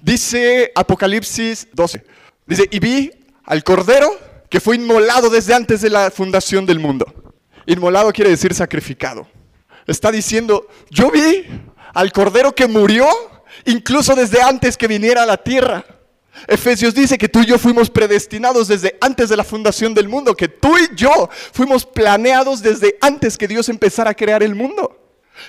Dice 0.00 0.70
Apocalipsis 0.74 1.66
12, 1.72 2.04
dice, 2.46 2.68
y 2.70 2.78
vi 2.78 3.10
al 3.44 3.64
Cordero 3.64 4.10
que 4.48 4.60
fue 4.60 4.76
inmolado 4.76 5.28
desde 5.30 5.54
antes 5.54 5.80
de 5.80 5.90
la 5.90 6.10
fundación 6.10 6.66
del 6.66 6.78
mundo. 6.78 7.34
Inmolado 7.66 8.12
quiere 8.12 8.30
decir 8.30 8.54
sacrificado. 8.54 9.26
Está 9.86 10.12
diciendo, 10.12 10.68
yo 10.90 11.10
vi 11.10 11.46
al 11.94 12.12
Cordero 12.12 12.54
que 12.54 12.66
murió 12.66 13.06
incluso 13.64 14.14
desde 14.14 14.42
antes 14.42 14.76
que 14.76 14.86
viniera 14.86 15.22
a 15.22 15.26
la 15.26 15.36
tierra. 15.36 15.84
Efesios 16.46 16.94
dice 16.94 17.18
que 17.18 17.28
tú 17.28 17.40
y 17.40 17.46
yo 17.46 17.58
fuimos 17.58 17.90
predestinados 17.90 18.68
desde 18.68 18.96
antes 19.00 19.28
de 19.28 19.36
la 19.36 19.44
fundación 19.44 19.94
del 19.94 20.08
mundo, 20.08 20.36
que 20.36 20.48
tú 20.48 20.76
y 20.78 20.94
yo 20.94 21.28
fuimos 21.52 21.84
planeados 21.84 22.62
desde 22.62 22.96
antes 23.00 23.36
que 23.36 23.48
Dios 23.48 23.68
empezara 23.68 24.10
a 24.10 24.14
crear 24.14 24.42
el 24.42 24.54
mundo. 24.54 24.96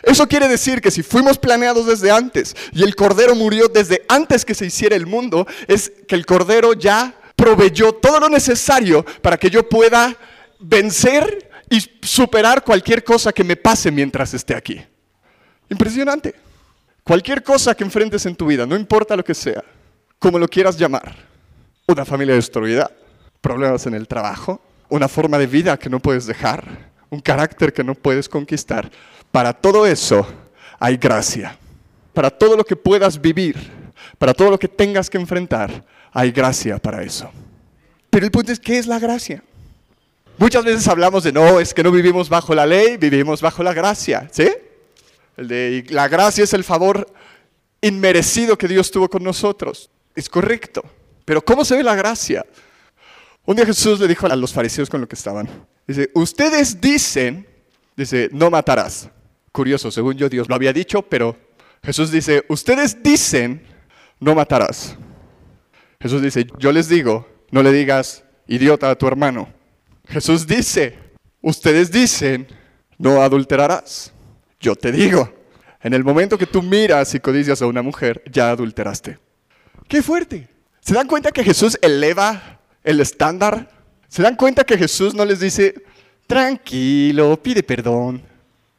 Eso 0.04 0.28
quiere 0.28 0.48
decir 0.48 0.82
que 0.82 0.92
si 0.92 1.04
fuimos 1.04 1.38
planeados 1.38 1.86
desde 1.86 2.12
antes 2.12 2.56
y 2.72 2.84
el 2.84 2.96
Cordero 2.96 3.36
murió 3.36 3.68
desde 3.68 4.04
antes 4.08 4.46
que 4.46 4.56
se 4.56 4.66
hiciera 4.66 4.96
el 4.96 5.06
mundo, 5.06 5.46
es 5.68 5.92
que 6.08 6.16
el 6.16 6.26
Cordero 6.26 6.74
ya 6.74 7.14
proveyó 7.36 7.94
todo 7.94 8.20
lo 8.20 8.30
necesario 8.30 9.06
para 9.22 9.38
que 9.38 9.50
yo 9.50 9.68
pueda 9.68 10.16
vencer 10.60 11.50
y 11.70 11.82
superar 12.02 12.64
cualquier 12.64 13.04
cosa 13.04 13.34
que 13.34 13.44
me 13.44 13.56
pase 13.56 13.92
mientras 13.92 14.34
esté 14.34 14.56
aquí. 14.56 14.82
Impresionante. 15.72 16.36
Cualquier 17.02 17.42
cosa 17.42 17.74
que 17.74 17.86
enfrentes 17.86 18.26
en 18.26 18.36
tu 18.36 18.46
vida, 18.46 18.66
no 18.66 18.76
importa 18.76 19.16
lo 19.16 19.24
que 19.24 19.34
sea, 19.34 19.64
como 20.20 20.38
lo 20.38 20.48
quieras 20.48 20.78
llamar, 20.78 21.16
una 21.88 22.04
familia 22.04 22.36
destruida, 22.36 22.92
problemas 23.40 23.86
en 23.88 23.94
el 23.94 24.06
trabajo, 24.06 24.62
una 24.90 25.08
forma 25.08 25.38
de 25.38 25.48
vida 25.48 25.80
que 25.80 25.90
no 25.90 26.02
puedes 26.02 26.26
dejar, 26.26 26.66
un 27.10 27.22
carácter 27.22 27.72
que 27.72 27.86
no 27.86 27.96
puedes 27.96 28.28
conquistar, 28.28 28.92
para 29.32 29.54
todo 29.54 29.88
eso 29.88 30.28
hay 30.78 30.98
gracia. 30.98 31.58
Para 32.14 32.30
todo 32.30 32.58
lo 32.58 32.66
que 32.66 32.76
puedas 32.76 33.20
vivir, 33.20 33.56
para 34.18 34.34
todo 34.34 34.52
lo 34.52 34.60
que 34.60 34.68
tengas 34.68 35.10
que 35.10 35.18
enfrentar, 35.18 35.86
hay 36.12 36.32
gracia 36.32 36.78
para 36.80 37.02
eso. 37.02 37.32
Pero 38.10 38.26
el 38.26 38.32
punto 38.32 38.52
es, 38.52 38.60
¿qué 38.60 38.78
es 38.78 38.88
la 38.88 39.00
gracia? 39.00 39.42
Muchas 40.38 40.66
veces 40.66 40.86
hablamos 40.90 41.24
de, 41.24 41.32
no, 41.32 41.62
es 41.62 41.74
que 41.74 41.82
no 41.82 41.92
vivimos 41.92 42.28
bajo 42.28 42.54
la 42.54 42.66
ley, 42.66 42.98
vivimos 42.98 43.42
bajo 43.42 43.64
la 43.64 43.74
gracia, 43.74 44.28
¿sí? 44.32 44.50
El 45.38 45.48
de, 45.48 45.86
la 45.90 46.08
gracia 46.08 46.44
es 46.44 46.54
el 46.54 46.64
favor 46.64 47.12
inmerecido 47.82 48.58
que 48.58 48.68
Dios 48.68 48.92
tuvo 48.92 49.10
con 49.10 49.24
nosotros. 49.24 49.90
Es 50.16 50.30
correcto. 50.30 50.84
Pero 51.26 51.44
¿cómo 51.44 51.66
se 51.66 51.76
ve 51.76 51.84
la 51.84 51.96
gracia? 51.96 52.46
Un 53.46 53.56
día 53.56 53.66
Jesús 53.66 54.00
le 54.00 54.08
dijo 54.08 54.28
a 54.28 54.36
los 54.36 54.54
fariseos 54.54 54.90
con 54.90 55.02
lo 55.02 55.08
que 55.08 55.16
estaban, 55.16 55.50
ustedes 56.14 56.80
dicen, 56.80 57.48
dice, 57.96 58.30
no 58.32 58.50
matarás. 58.50 59.10
Curioso, 59.52 59.92
según 59.92 60.16
yo 60.16 60.30
Dios 60.30 60.48
lo 60.48 60.56
había 60.56 60.72
dicho, 60.72 61.02
pero 61.02 61.36
Jesús 61.84 62.12
dice, 62.12 62.46
ustedes 62.50 63.02
dicen, 63.02 63.64
no 64.20 64.36
matarás. 64.36 64.96
Jesús 66.00 66.22
dice, 66.22 66.48
yo 66.58 66.72
les 66.72 66.88
digo, 66.88 67.28
no 67.50 67.64
le 67.64 67.72
digas 67.72 68.24
idiota 68.48 68.90
a 68.90 68.96
tu 68.96 69.08
hermano. 69.08 69.50
Jesús 70.08 70.48
dice, 70.48 70.98
ustedes 71.42 71.92
dicen, 71.92 72.48
no 72.98 73.22
adulterarás. 73.22 74.14
Yo 74.62 74.76
te 74.76 74.92
digo, 74.92 75.34
en 75.82 75.94
el 75.94 76.04
momento 76.04 76.38
que 76.38 76.46
tú 76.46 76.62
miras 76.62 77.14
y 77.16 77.20
codicias 77.20 77.62
a 77.62 77.66
una 77.66 77.82
mujer, 77.82 78.24
ya 78.32 78.52
adulteraste. 78.52 79.18
¡Qué 79.88 80.04
fuerte! 80.04 80.48
¿Se 80.80 80.94
dan 80.94 81.08
cuenta 81.08 81.32
que 81.32 81.44
Jesús 81.44 81.78
eleva 81.82 82.60
el 82.84 83.00
estándar? 83.00 83.70
¿Se 84.08 84.22
dan 84.22 84.36
cuenta 84.36 84.64
que 84.64 84.78
Jesús 84.78 85.14
no 85.16 85.26
les 85.26 85.40
dice, 85.40 85.84
tranquilo, 86.28 87.42
pide 87.42 87.64
perdón? 87.64 88.22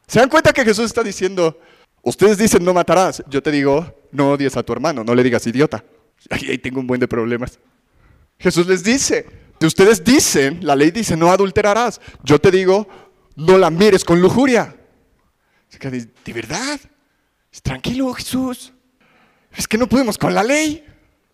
¿Se 0.07 0.19
dan 0.19 0.29
cuenta 0.29 0.53
que 0.53 0.63
Jesús 0.63 0.85
está 0.85 1.03
diciendo, 1.03 1.59
ustedes 2.01 2.37
dicen 2.37 2.63
no 2.63 2.73
matarás? 2.73 3.23
Yo 3.29 3.43
te 3.43 3.51
digo, 3.51 4.01
no 4.11 4.31
odies 4.31 4.55
a 4.55 4.63
tu 4.63 4.71
hermano, 4.73 5.03
no 5.03 5.13
le 5.13 5.23
digas 5.23 5.45
idiota. 5.47 5.83
Ahí 6.29 6.57
tengo 6.57 6.79
un 6.79 6.87
buen 6.87 6.99
de 6.99 7.07
problemas. 7.07 7.59
Jesús 8.39 8.67
les 8.67 8.83
dice, 8.83 9.25
ustedes 9.61 10.03
dicen, 10.03 10.59
la 10.65 10.75
ley 10.75 10.91
dice, 10.91 11.17
no 11.17 11.31
adulterarás. 11.31 11.99
Yo 12.23 12.39
te 12.39 12.51
digo, 12.51 12.87
no 13.35 13.57
la 13.57 13.69
mires 13.69 14.03
con 14.03 14.21
lujuria. 14.21 14.75
¿De 15.79 16.33
verdad? 16.33 16.79
Tranquilo, 17.61 18.13
Jesús. 18.13 18.73
Es 19.55 19.67
que 19.67 19.77
no 19.77 19.87
podemos 19.87 20.17
con 20.17 20.33
la 20.33 20.43
ley. 20.43 20.85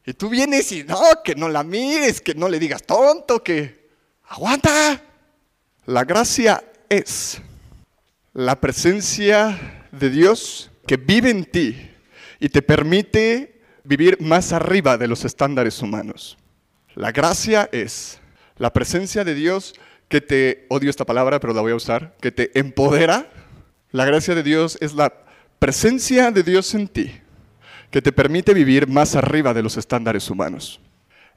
Y 0.06 0.14
tú 0.14 0.30
vienes 0.30 0.72
y 0.72 0.84
no, 0.84 1.00
que 1.24 1.36
no 1.36 1.50
la 1.50 1.64
mires, 1.64 2.22
que 2.22 2.34
no 2.34 2.50
le 2.50 2.60
digas 2.60 2.84
tonto, 2.84 3.44
que 3.44 3.90
aguanta. 4.28 5.02
La 5.86 6.04
gracia 6.04 6.64
es 6.90 7.42
la 8.34 8.60
presencia 8.60 9.88
de 9.92 10.10
Dios 10.10 10.72
que 10.88 10.98
vive 10.98 11.30
en 11.30 11.46
ti 11.46 11.92
y 12.40 12.50
te 12.50 12.62
permite 12.62 13.62
vivir 13.84 14.20
más 14.22 14.54
arriba 14.54 14.98
de 14.98 15.08
los 15.08 15.26
estándares 15.26 15.82
humanos. 15.82 16.38
La 16.96 17.12
gracia 17.12 17.70
es 17.72 18.20
la 18.58 18.74
presencia 18.74 19.24
de 19.24 19.36
Dios 19.36 19.74
que 20.08 20.22
te, 20.22 20.66
odio 20.70 20.90
esta 20.90 21.06
palabra, 21.06 21.40
pero 21.40 21.54
la 21.54 21.62
voy 21.62 21.72
a 21.72 21.76
usar, 21.76 22.16
que 22.20 22.32
te 22.32 22.58
empodera. 22.60 23.32
La 23.92 24.06
gracia 24.06 24.36
de 24.36 24.44
Dios 24.44 24.78
es 24.82 24.94
la 24.94 25.12
presencia 25.58 26.30
de 26.32 26.44
Dios 26.44 26.74
en 26.76 26.88
ti 26.88 27.12
que 27.90 28.02
te 28.02 28.12
permite 28.12 28.54
vivir 28.54 28.88
más 28.88 29.16
arriba 29.16 29.54
de 29.54 29.64
los 29.64 29.78
estándares 29.78 30.30
humanos. 30.30 30.80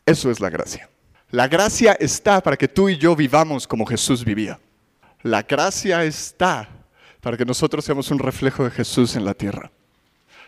Eso 0.05 0.31
es 0.31 0.39
la 0.39 0.51
gracia. 0.51 0.91
La 1.31 1.49
gracia 1.49 1.97
está 1.99 2.43
para 2.43 2.59
que 2.59 2.69
tú 2.69 2.91
y 2.91 2.99
yo 2.99 3.17
vivamos 3.17 3.67
como 3.67 3.87
Jesús 3.87 4.23
vivía. 4.23 4.61
La 5.23 5.43
gracia 5.43 6.05
está 6.05 6.69
para 7.23 7.39
que 7.39 7.47
nosotros 7.47 7.85
seamos 7.85 8.11
un 8.11 8.19
reflejo 8.19 8.65
de 8.65 8.71
Jesús 8.71 9.17
en 9.17 9.25
la 9.25 9.33
tierra. 9.33 9.71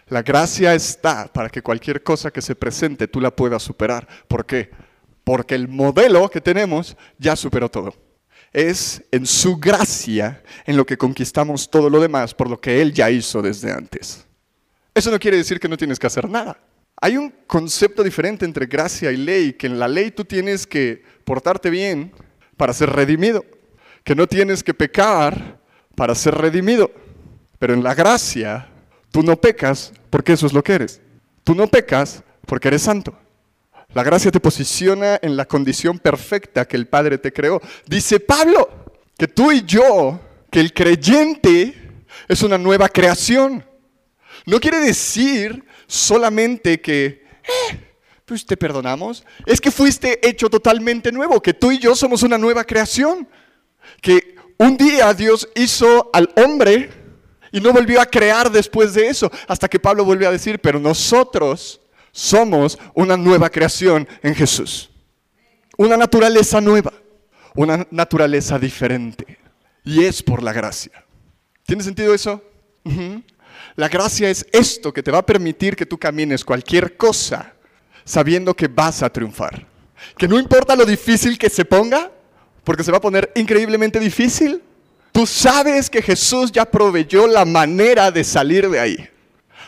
La 0.08 0.22
gracia 0.22 0.74
está 0.74 1.32
para 1.32 1.48
que 1.48 1.62
cualquier 1.62 2.02
cosa 2.02 2.30
que 2.30 2.42
se 2.42 2.54
presente 2.54 3.08
tú 3.08 3.18
la 3.18 3.34
puedas 3.34 3.62
superar. 3.62 4.06
¿Por 4.28 4.44
qué? 4.44 4.70
Porque 5.22 5.54
el 5.54 5.68
modelo 5.68 6.28
que 6.28 6.42
tenemos 6.42 6.98
ya 7.16 7.34
superó 7.34 7.70
todo. 7.70 7.94
Es 8.54 9.02
en 9.10 9.26
su 9.26 9.58
gracia 9.58 10.42
en 10.64 10.78
lo 10.78 10.86
que 10.86 10.96
conquistamos 10.96 11.68
todo 11.68 11.90
lo 11.90 12.00
demás 12.00 12.32
por 12.32 12.48
lo 12.48 12.58
que 12.58 12.80
Él 12.80 12.94
ya 12.94 13.10
hizo 13.10 13.42
desde 13.42 13.70
antes. 13.70 14.24
Eso 14.94 15.10
no 15.10 15.18
quiere 15.18 15.36
decir 15.36 15.60
que 15.60 15.68
no 15.68 15.76
tienes 15.76 15.98
que 15.98 16.06
hacer 16.06 16.30
nada. 16.30 16.56
Hay 17.00 17.16
un 17.16 17.34
concepto 17.46 18.02
diferente 18.02 18.44
entre 18.44 18.66
gracia 18.66 19.10
y 19.10 19.16
ley, 19.16 19.54
que 19.54 19.66
en 19.66 19.78
la 19.78 19.88
ley 19.88 20.12
tú 20.12 20.24
tienes 20.24 20.66
que 20.66 21.02
portarte 21.24 21.68
bien 21.68 22.12
para 22.56 22.72
ser 22.72 22.90
redimido, 22.90 23.44
que 24.04 24.14
no 24.14 24.28
tienes 24.28 24.62
que 24.62 24.72
pecar 24.72 25.60
para 25.96 26.14
ser 26.14 26.36
redimido. 26.36 26.92
Pero 27.58 27.74
en 27.74 27.82
la 27.82 27.94
gracia 27.94 28.68
tú 29.10 29.22
no 29.22 29.36
pecas 29.36 29.92
porque 30.10 30.34
eso 30.34 30.46
es 30.46 30.52
lo 30.52 30.62
que 30.62 30.74
eres. 30.74 31.00
Tú 31.42 31.54
no 31.54 31.66
pecas 31.66 32.22
porque 32.46 32.68
eres 32.68 32.82
santo. 32.82 33.18
La 33.94 34.02
gracia 34.02 34.32
te 34.32 34.40
posiciona 34.40 35.20
en 35.22 35.36
la 35.36 35.46
condición 35.46 36.00
perfecta 36.00 36.66
que 36.66 36.76
el 36.76 36.88
Padre 36.88 37.16
te 37.18 37.32
creó. 37.32 37.60
Dice 37.86 38.18
Pablo 38.18 38.68
que 39.16 39.28
tú 39.28 39.52
y 39.52 39.62
yo, 39.62 40.20
que 40.50 40.58
el 40.58 40.72
creyente 40.72 42.02
es 42.26 42.42
una 42.42 42.58
nueva 42.58 42.88
creación. 42.88 43.64
No 44.46 44.58
quiere 44.58 44.80
decir 44.80 45.64
solamente 45.86 46.80
que, 46.80 47.04
eh, 47.04 47.94
pues 48.24 48.44
te 48.44 48.56
perdonamos. 48.56 49.24
Es 49.46 49.60
que 49.60 49.70
fuiste 49.70 50.26
hecho 50.28 50.50
totalmente 50.50 51.12
nuevo, 51.12 51.40
que 51.40 51.54
tú 51.54 51.70
y 51.70 51.78
yo 51.78 51.94
somos 51.94 52.24
una 52.24 52.36
nueva 52.36 52.64
creación. 52.64 53.28
Que 54.00 54.34
un 54.58 54.76
día 54.76 55.14
Dios 55.14 55.48
hizo 55.54 56.10
al 56.12 56.32
hombre 56.34 56.90
y 57.52 57.60
no 57.60 57.72
volvió 57.72 58.00
a 58.00 58.06
crear 58.06 58.50
después 58.50 58.94
de 58.94 59.06
eso, 59.06 59.30
hasta 59.46 59.68
que 59.68 59.78
Pablo 59.78 60.04
volvió 60.04 60.28
a 60.28 60.32
decir, 60.32 60.58
pero 60.58 60.80
nosotros 60.80 61.80
somos 62.14 62.78
una 62.94 63.16
nueva 63.16 63.50
creación 63.50 64.06
en 64.22 64.36
Jesús. 64.36 64.88
Una 65.76 65.96
naturaleza 65.96 66.60
nueva, 66.60 66.92
una 67.56 67.88
naturaleza 67.90 68.56
diferente. 68.56 69.38
Y 69.82 70.04
es 70.04 70.22
por 70.22 70.40
la 70.40 70.52
gracia. 70.52 71.04
¿Tiene 71.66 71.82
sentido 71.82 72.14
eso? 72.14 72.40
La 73.74 73.88
gracia 73.88 74.30
es 74.30 74.46
esto 74.52 74.92
que 74.92 75.02
te 75.02 75.10
va 75.10 75.18
a 75.18 75.26
permitir 75.26 75.74
que 75.74 75.86
tú 75.86 75.98
camines 75.98 76.44
cualquier 76.44 76.96
cosa 76.96 77.52
sabiendo 78.04 78.54
que 78.54 78.68
vas 78.68 79.02
a 79.02 79.10
triunfar. 79.10 79.66
Que 80.16 80.28
no 80.28 80.38
importa 80.38 80.76
lo 80.76 80.84
difícil 80.84 81.36
que 81.36 81.50
se 81.50 81.64
ponga, 81.64 82.12
porque 82.62 82.84
se 82.84 82.92
va 82.92 82.98
a 82.98 83.00
poner 83.00 83.32
increíblemente 83.34 83.98
difícil, 83.98 84.62
tú 85.10 85.26
sabes 85.26 85.90
que 85.90 86.00
Jesús 86.00 86.52
ya 86.52 86.64
proveyó 86.64 87.26
la 87.26 87.44
manera 87.44 88.12
de 88.12 88.22
salir 88.22 88.70
de 88.70 88.78
ahí. 88.78 89.08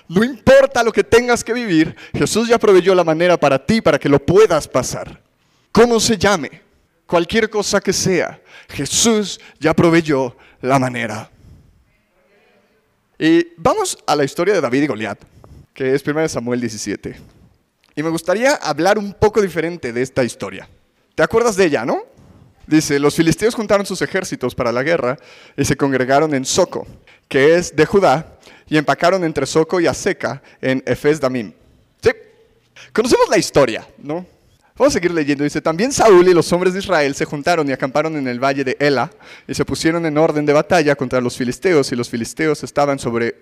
No 0.08 0.22
importa 0.22 0.82
lo 0.82 0.92
que 0.92 1.02
tengas 1.02 1.42
que 1.42 1.52
vivir, 1.52 1.96
Jesús 2.12 2.48
ya 2.48 2.58
proveyó 2.58 2.94
la 2.94 3.04
manera 3.04 3.36
para 3.36 3.64
ti, 3.64 3.80
para 3.80 3.98
que 3.98 4.08
lo 4.08 4.18
puedas 4.25 4.68
pasar. 4.68 5.20
¿Cómo 5.72 5.98
se 5.98 6.16
llame? 6.16 6.62
Cualquier 7.06 7.50
cosa 7.50 7.80
que 7.80 7.92
sea, 7.92 8.40
Jesús 8.68 9.40
ya 9.58 9.75
proveyó 9.75 10.36
la 10.60 10.78
manera. 10.78 11.30
Y 13.18 13.48
vamos 13.56 13.98
a 14.06 14.14
la 14.14 14.25
historia 14.25 14.54
de 14.54 14.60
David 14.60 14.82
y 14.82 14.86
Goliat, 14.86 15.18
que 15.72 15.94
es 15.94 16.06
1 16.06 16.28
Samuel 16.28 16.60
17. 16.60 17.16
Y 17.94 18.02
me 18.02 18.10
gustaría 18.10 18.54
hablar 18.54 18.98
un 18.98 19.14
poco 19.14 19.40
diferente 19.40 19.92
de 19.92 20.02
esta 20.02 20.22
historia. 20.22 20.68
¿Te 21.14 21.22
acuerdas 21.22 21.56
de 21.56 21.64
ella, 21.64 21.84
no? 21.84 22.02
Dice, 22.66 22.98
los 22.98 23.14
filisteos 23.14 23.54
juntaron 23.54 23.86
sus 23.86 24.02
ejércitos 24.02 24.54
para 24.54 24.72
la 24.72 24.82
guerra 24.82 25.16
y 25.56 25.64
se 25.64 25.76
congregaron 25.76 26.34
en 26.34 26.44
Soco, 26.44 26.86
que 27.28 27.54
es 27.54 27.75
de 27.75 27.86
Judá, 27.86 28.36
y 28.68 28.76
empacaron 28.76 29.25
entre 29.25 29.46
Soco 29.46 29.80
y 29.80 29.87
Aseca 29.87 30.42
en 30.61 30.82
Efes 30.87 31.20
Damim. 31.20 31.52
Sí, 32.00 32.11
conocemos 32.92 33.28
la 33.28 33.38
historia, 33.38 33.87
¿no? 33.99 34.26
Vamos 34.78 34.92
a 34.92 34.99
seguir 34.99 35.12
leyendo. 35.12 35.42
Dice, 35.42 35.62
también 35.62 35.90
Saúl 35.90 36.28
y 36.28 36.35
los 36.35 36.52
hombres 36.52 36.75
de 36.75 36.80
Israel 36.80 37.14
se 37.14 37.25
juntaron 37.25 37.66
y 37.66 37.73
acamparon 37.73 38.14
en 38.16 38.28
el 38.28 38.38
valle 38.38 38.62
de 38.62 38.76
Ela 38.78 39.11
y 39.49 39.54
se 39.54 39.64
pusieron 39.64 40.04
en 40.04 40.18
orden 40.18 40.44
de 40.44 40.52
batalla 40.52 40.94
contra 40.94 41.20
los 41.20 41.37
filisteos 41.37 41.90
y 41.92 41.96
los 41.96 42.11
filisteos 42.11 42.62
estaban 42.62 42.99
sobre 42.99 43.37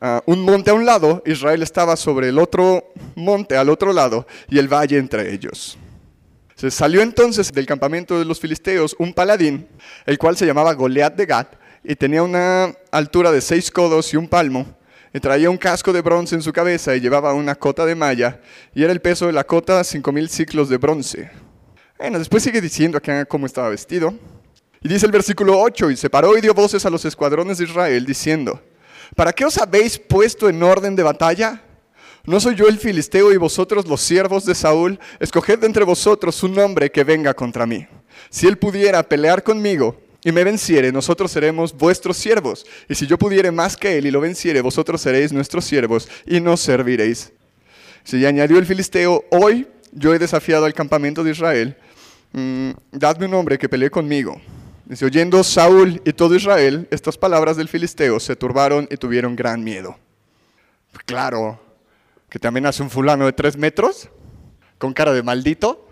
ah, 0.00 0.22
un 0.26 0.40
monte 0.42 0.70
a 0.70 0.74
un 0.74 0.86
lado, 0.86 1.20
Israel 1.26 1.62
estaba 1.64 1.96
sobre 1.96 2.28
el 2.28 2.38
otro 2.38 2.92
monte 3.16 3.56
al 3.56 3.70
otro 3.70 3.92
lado 3.92 4.24
y 4.48 4.58
el 4.58 4.72
valle 4.72 4.98
entre 4.98 5.34
ellos. 5.34 5.76
Se 6.54 6.70
salió 6.70 7.02
entonces 7.02 7.52
del 7.52 7.66
campamento 7.66 8.16
de 8.18 8.24
los 8.24 8.38
filisteos 8.38 8.94
un 9.00 9.12
paladín, 9.12 9.66
el 10.06 10.16
cual 10.16 10.36
se 10.36 10.46
llamaba 10.46 10.74
Goliat 10.74 11.16
de 11.16 11.26
Gat 11.26 11.54
y 11.88 11.96
tenía 11.96 12.22
una 12.22 12.74
altura 12.90 13.32
de 13.32 13.40
seis 13.40 13.70
codos 13.70 14.12
y 14.12 14.18
un 14.18 14.28
palmo 14.28 14.66
y 15.14 15.20
traía 15.20 15.48
un 15.48 15.56
casco 15.56 15.90
de 15.90 16.02
bronce 16.02 16.34
en 16.34 16.42
su 16.42 16.52
cabeza 16.52 16.94
y 16.94 17.00
llevaba 17.00 17.32
una 17.32 17.54
cota 17.54 17.86
de 17.86 17.94
malla, 17.94 18.42
y 18.74 18.84
era 18.84 18.92
el 18.92 19.00
peso 19.00 19.26
de 19.26 19.32
la 19.32 19.42
cota 19.42 19.82
cinco 19.82 20.12
mil 20.12 20.28
ciclos 20.28 20.68
de 20.68 20.76
bronce. 20.76 21.30
Bueno, 21.98 22.18
después 22.18 22.42
sigue 22.42 22.60
diciendo 22.60 22.98
acá 22.98 23.24
cómo 23.24 23.46
estaba 23.46 23.70
vestido. 23.70 24.12
Y 24.82 24.88
dice 24.88 25.06
el 25.06 25.12
versículo 25.12 25.58
8, 25.58 25.90
y 25.90 25.96
se 25.96 26.10
paró 26.10 26.36
y 26.36 26.42
dio 26.42 26.52
voces 26.52 26.84
a 26.84 26.90
los 26.90 27.06
escuadrones 27.06 27.56
de 27.56 27.64
Israel, 27.64 28.04
diciendo, 28.04 28.62
¿para 29.16 29.32
qué 29.32 29.46
os 29.46 29.56
habéis 29.56 29.98
puesto 29.98 30.50
en 30.50 30.62
orden 30.62 30.94
de 30.94 31.02
batalla? 31.02 31.62
¿No 32.24 32.38
soy 32.38 32.54
yo 32.54 32.68
el 32.68 32.78
filisteo 32.78 33.32
y 33.32 33.38
vosotros 33.38 33.88
los 33.88 34.02
siervos 34.02 34.44
de 34.44 34.54
Saúl? 34.54 35.00
Escoged 35.20 35.64
entre 35.64 35.84
vosotros 35.84 36.42
un 36.42 36.58
hombre 36.58 36.92
que 36.92 37.02
venga 37.02 37.32
contra 37.32 37.64
mí. 37.64 37.86
Si 38.28 38.46
él 38.46 38.58
pudiera 38.58 39.02
pelear 39.02 39.42
conmigo, 39.42 39.98
y 40.24 40.32
me 40.32 40.44
venciere, 40.44 40.90
nosotros 40.90 41.30
seremos 41.30 41.72
vuestros 41.72 42.16
siervos. 42.16 42.66
Y 42.88 42.94
si 42.94 43.06
yo 43.06 43.18
pudiere 43.18 43.50
más 43.50 43.76
que 43.76 43.98
él 43.98 44.06
y 44.06 44.10
lo 44.10 44.20
venciere, 44.20 44.60
vosotros 44.60 45.00
seréis 45.00 45.32
nuestros 45.32 45.64
siervos 45.64 46.08
y 46.26 46.40
nos 46.40 46.60
serviréis. 46.60 47.32
Si 48.04 48.24
añadió 48.26 48.58
el 48.58 48.66
filisteo, 48.66 49.24
hoy 49.30 49.68
yo 49.92 50.14
he 50.14 50.18
desafiado 50.18 50.64
al 50.64 50.74
campamento 50.74 51.22
de 51.22 51.30
Israel, 51.30 51.76
mm, 52.32 52.70
dadme 52.92 53.26
un 53.26 53.34
hombre 53.34 53.58
que 53.58 53.68
pelee 53.68 53.90
conmigo. 53.90 54.40
Dice, 54.86 55.04
oyendo 55.04 55.44
Saúl 55.44 56.00
y 56.04 56.12
todo 56.14 56.34
Israel 56.34 56.88
estas 56.90 57.18
palabras 57.18 57.56
del 57.56 57.68
filisteo, 57.68 58.18
se 58.18 58.36
turbaron 58.36 58.88
y 58.90 58.96
tuvieron 58.96 59.36
gran 59.36 59.62
miedo. 59.62 59.98
Claro, 61.04 61.60
que 62.28 62.38
te 62.38 62.48
amenaza 62.48 62.82
un 62.82 62.90
fulano 62.90 63.26
de 63.26 63.32
tres 63.32 63.56
metros, 63.56 64.08
con 64.78 64.92
cara 64.92 65.12
de 65.12 65.22
maldito. 65.22 65.86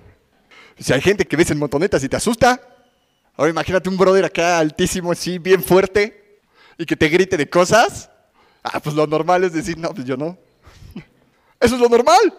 Si 0.78 0.92
hay 0.92 1.00
gente 1.00 1.26
que 1.26 1.36
ves 1.36 1.50
en 1.50 1.58
montonetas 1.58 2.02
y 2.04 2.08
te 2.08 2.16
asusta, 2.16 2.60
Ahora 3.36 3.50
imagínate 3.50 3.88
un 3.88 3.96
brother 3.96 4.24
acá 4.24 4.58
altísimo, 4.58 5.12
así, 5.12 5.38
bien 5.38 5.62
fuerte, 5.62 6.40
y 6.78 6.86
que 6.86 6.96
te 6.96 7.08
grite 7.08 7.36
de 7.36 7.48
cosas. 7.48 8.10
Ah, 8.62 8.80
pues 8.80 8.94
lo 8.94 9.06
normal 9.06 9.44
es 9.44 9.52
decir, 9.52 9.76
no, 9.78 9.90
pues 9.90 10.06
yo 10.06 10.16
no. 10.16 10.38
Eso 11.60 11.74
es 11.74 11.80
lo 11.80 11.88
normal. 11.88 12.34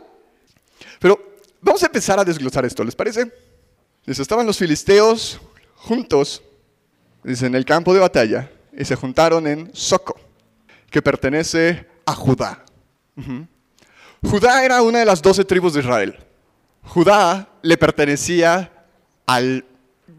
Pero 1.00 1.20
vamos 1.62 1.82
a 1.84 1.86
empezar 1.86 2.20
a 2.20 2.26
desglosar 2.26 2.66
esto, 2.66 2.84
¿les 2.84 2.96
parece? 2.96 3.32
Dice, 4.06 4.22
estaban 4.22 4.46
los 4.46 4.58
filisteos 4.58 5.40
juntos, 5.76 6.42
en 7.24 7.56
el 7.56 7.66
campo 7.66 7.94
de 7.94 8.00
batalla, 8.00 8.50
y 8.76 8.86
se 8.86 8.96
juntaron 8.96 9.46
en 9.48 9.70
Soco, 9.74 10.20
que 10.90 11.02
pertenece 11.02 11.86
a 12.06 12.14
Judá. 12.14 12.64
Judá 14.24 14.64
era 14.64 14.82
una 14.82 15.00
de 15.00 15.06
las 15.06 15.22
doce 15.22 15.44
tribus 15.44 15.74
de 15.74 15.82
Israel. 15.82 16.18
Judá 16.84 17.50
le 17.62 17.78
pertenecía 17.78 18.72
al 19.26 19.66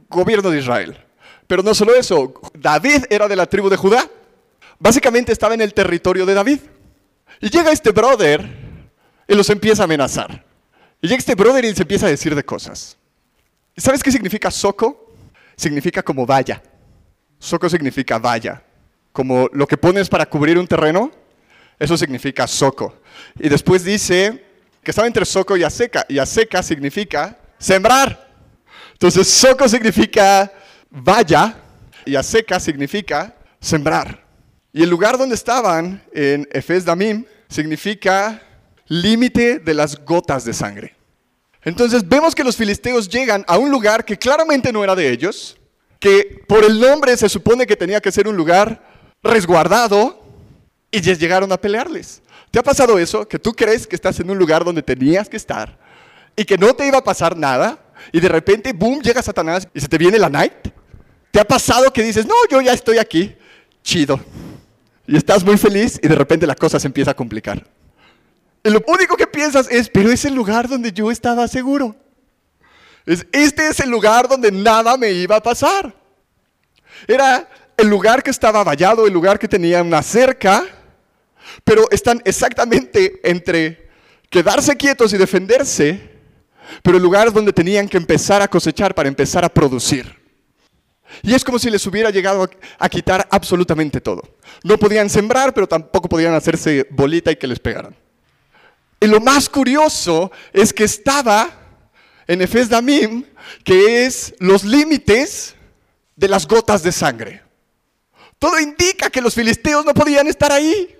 gobierno 0.08 0.50
de 0.50 0.58
Israel. 0.58 0.96
Pero 1.46 1.62
no 1.62 1.74
solo 1.74 1.94
eso, 1.94 2.34
David 2.54 3.04
era 3.08 3.26
de 3.26 3.36
la 3.36 3.46
tribu 3.46 3.68
de 3.68 3.76
Judá. 3.76 4.08
Básicamente 4.78 5.32
estaba 5.32 5.54
en 5.54 5.62
el 5.62 5.74
territorio 5.74 6.26
de 6.26 6.34
David. 6.34 6.60
Y 7.40 7.50
llega 7.50 7.72
este 7.72 7.90
brother 7.90 8.46
y 9.26 9.34
los 9.34 9.48
empieza 9.50 9.82
a 9.82 9.84
amenazar. 9.84 10.44
Y 11.00 11.08
llega 11.08 11.18
este 11.18 11.34
brother 11.34 11.64
y 11.64 11.74
se 11.74 11.82
empieza 11.82 12.06
a 12.06 12.10
decir 12.10 12.34
de 12.34 12.44
cosas. 12.44 12.96
¿Y 13.74 13.80
sabes 13.80 14.02
qué 14.02 14.12
significa 14.12 14.50
soco? 14.50 15.14
Significa 15.56 16.02
como 16.02 16.26
valla. 16.26 16.62
Soco 17.38 17.68
significa 17.68 18.18
valla. 18.18 18.62
Como 19.12 19.48
lo 19.52 19.66
que 19.66 19.76
pones 19.76 20.08
para 20.08 20.26
cubrir 20.26 20.58
un 20.58 20.66
terreno, 20.66 21.10
eso 21.78 21.96
significa 21.96 22.46
soco. 22.46 23.00
Y 23.38 23.48
después 23.48 23.84
dice 23.84 24.44
que 24.82 24.90
estaba 24.90 25.06
entre 25.06 25.24
soco 25.24 25.56
y 25.56 25.62
aseca. 25.62 26.04
Y 26.08 26.18
aseca 26.18 26.62
significa 26.62 27.38
sembrar. 27.58 28.27
Entonces, 28.98 29.28
soco 29.28 29.68
significa 29.68 30.52
valla 30.90 31.56
y 32.04 32.16
aseca 32.16 32.58
significa 32.58 33.34
sembrar. 33.60 34.24
Y 34.72 34.82
el 34.82 34.90
lugar 34.90 35.16
donde 35.16 35.34
estaban, 35.34 36.02
en 36.12 36.48
Efes 36.52 36.84
Damim, 36.84 37.24
significa 37.48 38.42
límite 38.86 39.60
de 39.60 39.74
las 39.74 40.04
gotas 40.04 40.44
de 40.44 40.52
sangre. 40.52 40.94
Entonces 41.62 42.08
vemos 42.08 42.34
que 42.34 42.44
los 42.44 42.56
filisteos 42.56 43.08
llegan 43.08 43.44
a 43.46 43.58
un 43.58 43.70
lugar 43.70 44.04
que 44.04 44.16
claramente 44.16 44.72
no 44.72 44.82
era 44.82 44.94
de 44.94 45.10
ellos, 45.10 45.56
que 45.98 46.42
por 46.46 46.64
el 46.64 46.80
nombre 46.80 47.16
se 47.16 47.28
supone 47.28 47.66
que 47.66 47.76
tenía 47.76 48.00
que 48.00 48.12
ser 48.12 48.28
un 48.28 48.36
lugar 48.36 48.82
resguardado, 49.22 50.24
y 50.90 51.00
ya 51.00 51.14
llegaron 51.14 51.52
a 51.52 51.60
pelearles. 51.60 52.22
¿Te 52.50 52.58
ha 52.58 52.62
pasado 52.62 52.98
eso? 52.98 53.28
Que 53.28 53.38
tú 53.38 53.52
crees 53.52 53.86
que 53.86 53.96
estás 53.96 54.18
en 54.20 54.30
un 54.30 54.38
lugar 54.38 54.64
donde 54.64 54.82
tenías 54.82 55.28
que 55.28 55.36
estar 55.36 55.78
y 56.34 56.44
que 56.44 56.56
no 56.56 56.74
te 56.74 56.86
iba 56.86 56.98
a 56.98 57.04
pasar 57.04 57.36
nada, 57.36 57.78
y 58.12 58.20
de 58.20 58.28
repente, 58.28 58.72
boom, 58.72 59.00
llega 59.00 59.22
Satanás 59.22 59.68
y 59.74 59.80
se 59.80 59.88
te 59.88 59.98
viene 59.98 60.18
la 60.18 60.28
night. 60.28 60.68
¿Te 61.30 61.40
ha 61.40 61.44
pasado 61.44 61.92
que 61.92 62.02
dices, 62.02 62.26
no, 62.26 62.34
yo 62.50 62.60
ya 62.60 62.72
estoy 62.72 62.98
aquí? 62.98 63.36
Chido. 63.82 64.20
Y 65.06 65.16
estás 65.16 65.44
muy 65.44 65.56
feliz 65.56 65.98
y 66.02 66.08
de 66.08 66.14
repente 66.14 66.46
la 66.46 66.54
cosa 66.54 66.78
se 66.78 66.86
empieza 66.86 67.12
a 67.12 67.14
complicar. 67.14 67.66
Y 68.64 68.70
lo 68.70 68.82
único 68.86 69.16
que 69.16 69.26
piensas 69.26 69.68
es, 69.70 69.88
pero 69.88 70.10
es 70.10 70.24
el 70.24 70.34
lugar 70.34 70.68
donde 70.68 70.92
yo 70.92 71.10
estaba 71.10 71.48
seguro. 71.48 71.96
Es, 73.06 73.26
este 73.32 73.68
es 73.68 73.80
el 73.80 73.90
lugar 73.90 74.28
donde 74.28 74.52
nada 74.52 74.96
me 74.96 75.10
iba 75.10 75.36
a 75.36 75.42
pasar. 75.42 75.94
Era 77.06 77.48
el 77.76 77.88
lugar 77.88 78.22
que 78.22 78.30
estaba 78.30 78.64
vallado, 78.64 79.06
el 79.06 79.12
lugar 79.12 79.38
que 79.38 79.48
tenía 79.48 79.82
una 79.82 80.02
cerca, 80.02 80.66
pero 81.64 81.88
están 81.90 82.20
exactamente 82.24 83.20
entre 83.22 83.88
quedarse 84.28 84.76
quietos 84.76 85.12
y 85.12 85.16
defenderse 85.16 86.17
pero 86.82 86.96
el 86.96 87.02
lugar 87.02 87.32
donde 87.32 87.52
tenían 87.52 87.88
que 87.88 87.96
empezar 87.96 88.42
a 88.42 88.48
cosechar 88.48 88.94
para 88.94 89.08
empezar 89.08 89.44
a 89.44 89.48
producir. 89.48 90.18
Y 91.22 91.34
es 91.34 91.44
como 91.44 91.58
si 91.58 91.70
les 91.70 91.86
hubiera 91.86 92.10
llegado 92.10 92.48
a 92.78 92.88
quitar 92.88 93.26
absolutamente 93.30 94.00
todo. 94.00 94.22
No 94.62 94.78
podían 94.78 95.08
sembrar, 95.08 95.54
pero 95.54 95.66
tampoco 95.66 96.08
podían 96.08 96.34
hacerse 96.34 96.86
bolita 96.90 97.32
y 97.32 97.36
que 97.36 97.46
les 97.46 97.58
pegaran. 97.58 97.96
Y 99.00 99.06
lo 99.06 99.20
más 99.20 99.48
curioso 99.48 100.30
es 100.52 100.72
que 100.72 100.84
estaba 100.84 101.50
en 102.26 102.42
Efes 102.42 102.68
Damim, 102.68 103.24
que 103.64 104.04
es 104.04 104.34
los 104.38 104.64
límites 104.64 105.54
de 106.14 106.28
las 106.28 106.46
gotas 106.46 106.82
de 106.82 106.92
sangre. 106.92 107.42
Todo 108.38 108.60
indica 108.60 109.10
que 109.10 109.20
los 109.20 109.34
filisteos 109.34 109.84
no 109.84 109.94
podían 109.94 110.26
estar 110.26 110.52
ahí. 110.52 110.94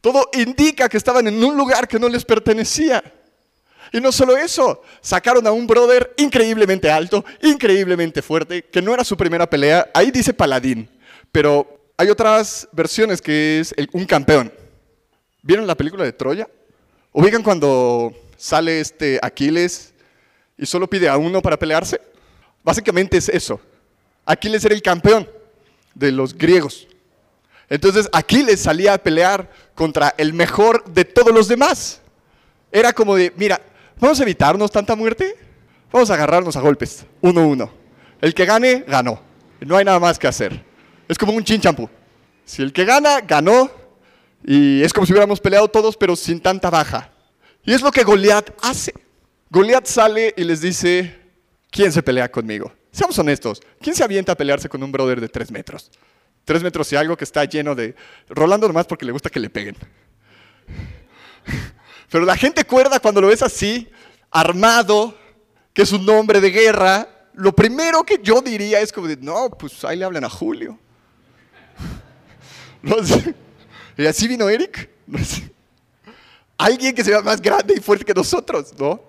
Todo 0.00 0.28
indica 0.34 0.88
que 0.88 0.96
estaban 0.96 1.26
en 1.26 1.42
un 1.42 1.56
lugar 1.56 1.86
que 1.86 1.98
no 1.98 2.08
les 2.08 2.24
pertenecía. 2.24 3.02
Y 3.92 4.00
no 4.00 4.12
solo 4.12 4.36
eso, 4.36 4.82
sacaron 5.00 5.46
a 5.46 5.52
un 5.52 5.66
brother 5.66 6.12
increíblemente 6.16 6.90
alto, 6.90 7.24
increíblemente 7.42 8.22
fuerte, 8.22 8.62
que 8.64 8.82
no 8.82 8.92
era 8.92 9.04
su 9.04 9.16
primera 9.16 9.48
pelea. 9.48 9.90
Ahí 9.94 10.10
dice 10.10 10.32
paladín, 10.32 10.88
pero 11.32 11.92
hay 11.96 12.10
otras 12.10 12.68
versiones 12.72 13.22
que 13.22 13.60
es 13.60 13.74
un 13.92 14.04
campeón. 14.04 14.52
¿Vieron 15.42 15.66
la 15.66 15.76
película 15.76 16.04
de 16.04 16.12
Troya? 16.12 16.48
¿Ubican 17.12 17.42
cuando 17.42 18.12
sale 18.36 18.80
este 18.80 19.18
Aquiles 19.22 19.94
y 20.58 20.66
solo 20.66 20.88
pide 20.88 21.08
a 21.08 21.16
uno 21.16 21.40
para 21.40 21.58
pelearse? 21.58 22.00
Básicamente 22.62 23.16
es 23.16 23.28
eso. 23.28 23.60
Aquiles 24.24 24.64
era 24.64 24.74
el 24.74 24.82
campeón 24.82 25.28
de 25.94 26.12
los 26.12 26.36
griegos. 26.36 26.88
Entonces 27.68 28.08
Aquiles 28.12 28.60
salía 28.60 28.94
a 28.94 28.98
pelear 28.98 29.50
contra 29.74 30.14
el 30.18 30.32
mejor 30.32 30.84
de 30.84 31.04
todos 31.04 31.32
los 31.32 31.48
demás. 31.48 32.00
Era 32.70 32.92
como 32.92 33.16
de, 33.16 33.32
mira, 33.36 33.60
¿Vamos 33.98 34.20
a 34.20 34.22
evitarnos 34.24 34.70
tanta 34.70 34.94
muerte? 34.94 35.34
Vamos 35.90 36.10
a 36.10 36.14
agarrarnos 36.14 36.54
a 36.56 36.60
golpes, 36.60 37.06
uno 37.22 37.40
a 37.40 37.46
uno. 37.46 37.70
El 38.20 38.34
que 38.34 38.44
gane, 38.44 38.84
ganó. 38.86 39.20
No 39.60 39.76
hay 39.76 39.84
nada 39.84 39.98
más 39.98 40.18
que 40.18 40.26
hacer. 40.26 40.62
Es 41.08 41.16
como 41.16 41.32
un 41.32 41.42
chinchampú. 41.42 41.88
Si 42.44 42.62
el 42.62 42.72
que 42.72 42.84
gana, 42.84 43.20
ganó. 43.20 43.70
Y 44.44 44.82
es 44.82 44.92
como 44.92 45.06
si 45.06 45.12
hubiéramos 45.12 45.40
peleado 45.40 45.68
todos, 45.68 45.96
pero 45.96 46.14
sin 46.14 46.40
tanta 46.40 46.68
baja. 46.68 47.10
Y 47.64 47.72
es 47.72 47.80
lo 47.80 47.90
que 47.90 48.04
Goliat 48.04 48.50
hace. 48.62 48.92
Goliat 49.50 49.86
sale 49.86 50.34
y 50.36 50.44
les 50.44 50.60
dice, 50.60 51.18
¿quién 51.70 51.90
se 51.90 52.02
pelea 52.02 52.30
conmigo? 52.30 52.72
Seamos 52.92 53.18
honestos, 53.18 53.60
¿quién 53.80 53.94
se 53.94 54.04
avienta 54.04 54.32
a 54.32 54.36
pelearse 54.36 54.68
con 54.68 54.82
un 54.82 54.92
brother 54.92 55.20
de 55.20 55.28
tres 55.28 55.50
metros? 55.50 55.90
Tres 56.44 56.62
metros 56.62 56.92
y 56.92 56.96
algo 56.96 57.16
que 57.16 57.24
está 57.24 57.44
lleno 57.44 57.74
de... 57.74 57.94
Rolando 58.28 58.68
nomás 58.68 58.86
porque 58.86 59.04
le 59.04 59.12
gusta 59.12 59.30
que 59.30 59.40
le 59.40 59.50
peguen. 59.50 59.76
Pero 62.10 62.24
la 62.24 62.36
gente 62.36 62.64
cuerda 62.64 63.00
cuando 63.00 63.20
lo 63.20 63.28
ves 63.28 63.42
así, 63.42 63.88
armado, 64.30 65.16
que 65.72 65.82
es 65.82 65.92
un 65.92 66.08
hombre 66.08 66.40
de 66.40 66.50
guerra, 66.50 67.08
lo 67.34 67.54
primero 67.54 68.02
que 68.02 68.18
yo 68.22 68.40
diría 68.40 68.80
es 68.80 68.92
como, 68.92 69.06
de, 69.06 69.16
no, 69.16 69.50
pues 69.50 69.84
ahí 69.84 69.98
le 69.98 70.04
hablan 70.04 70.24
a 70.24 70.30
Julio. 70.30 70.78
y 73.96 74.06
así 74.06 74.28
vino 74.28 74.48
Eric. 74.48 74.88
Alguien 76.58 76.94
que 76.94 77.04
sea 77.04 77.20
más 77.20 77.40
grande 77.40 77.74
y 77.76 77.80
fuerte 77.80 78.04
que 78.04 78.14
nosotros, 78.14 78.72
¿no? 78.78 79.00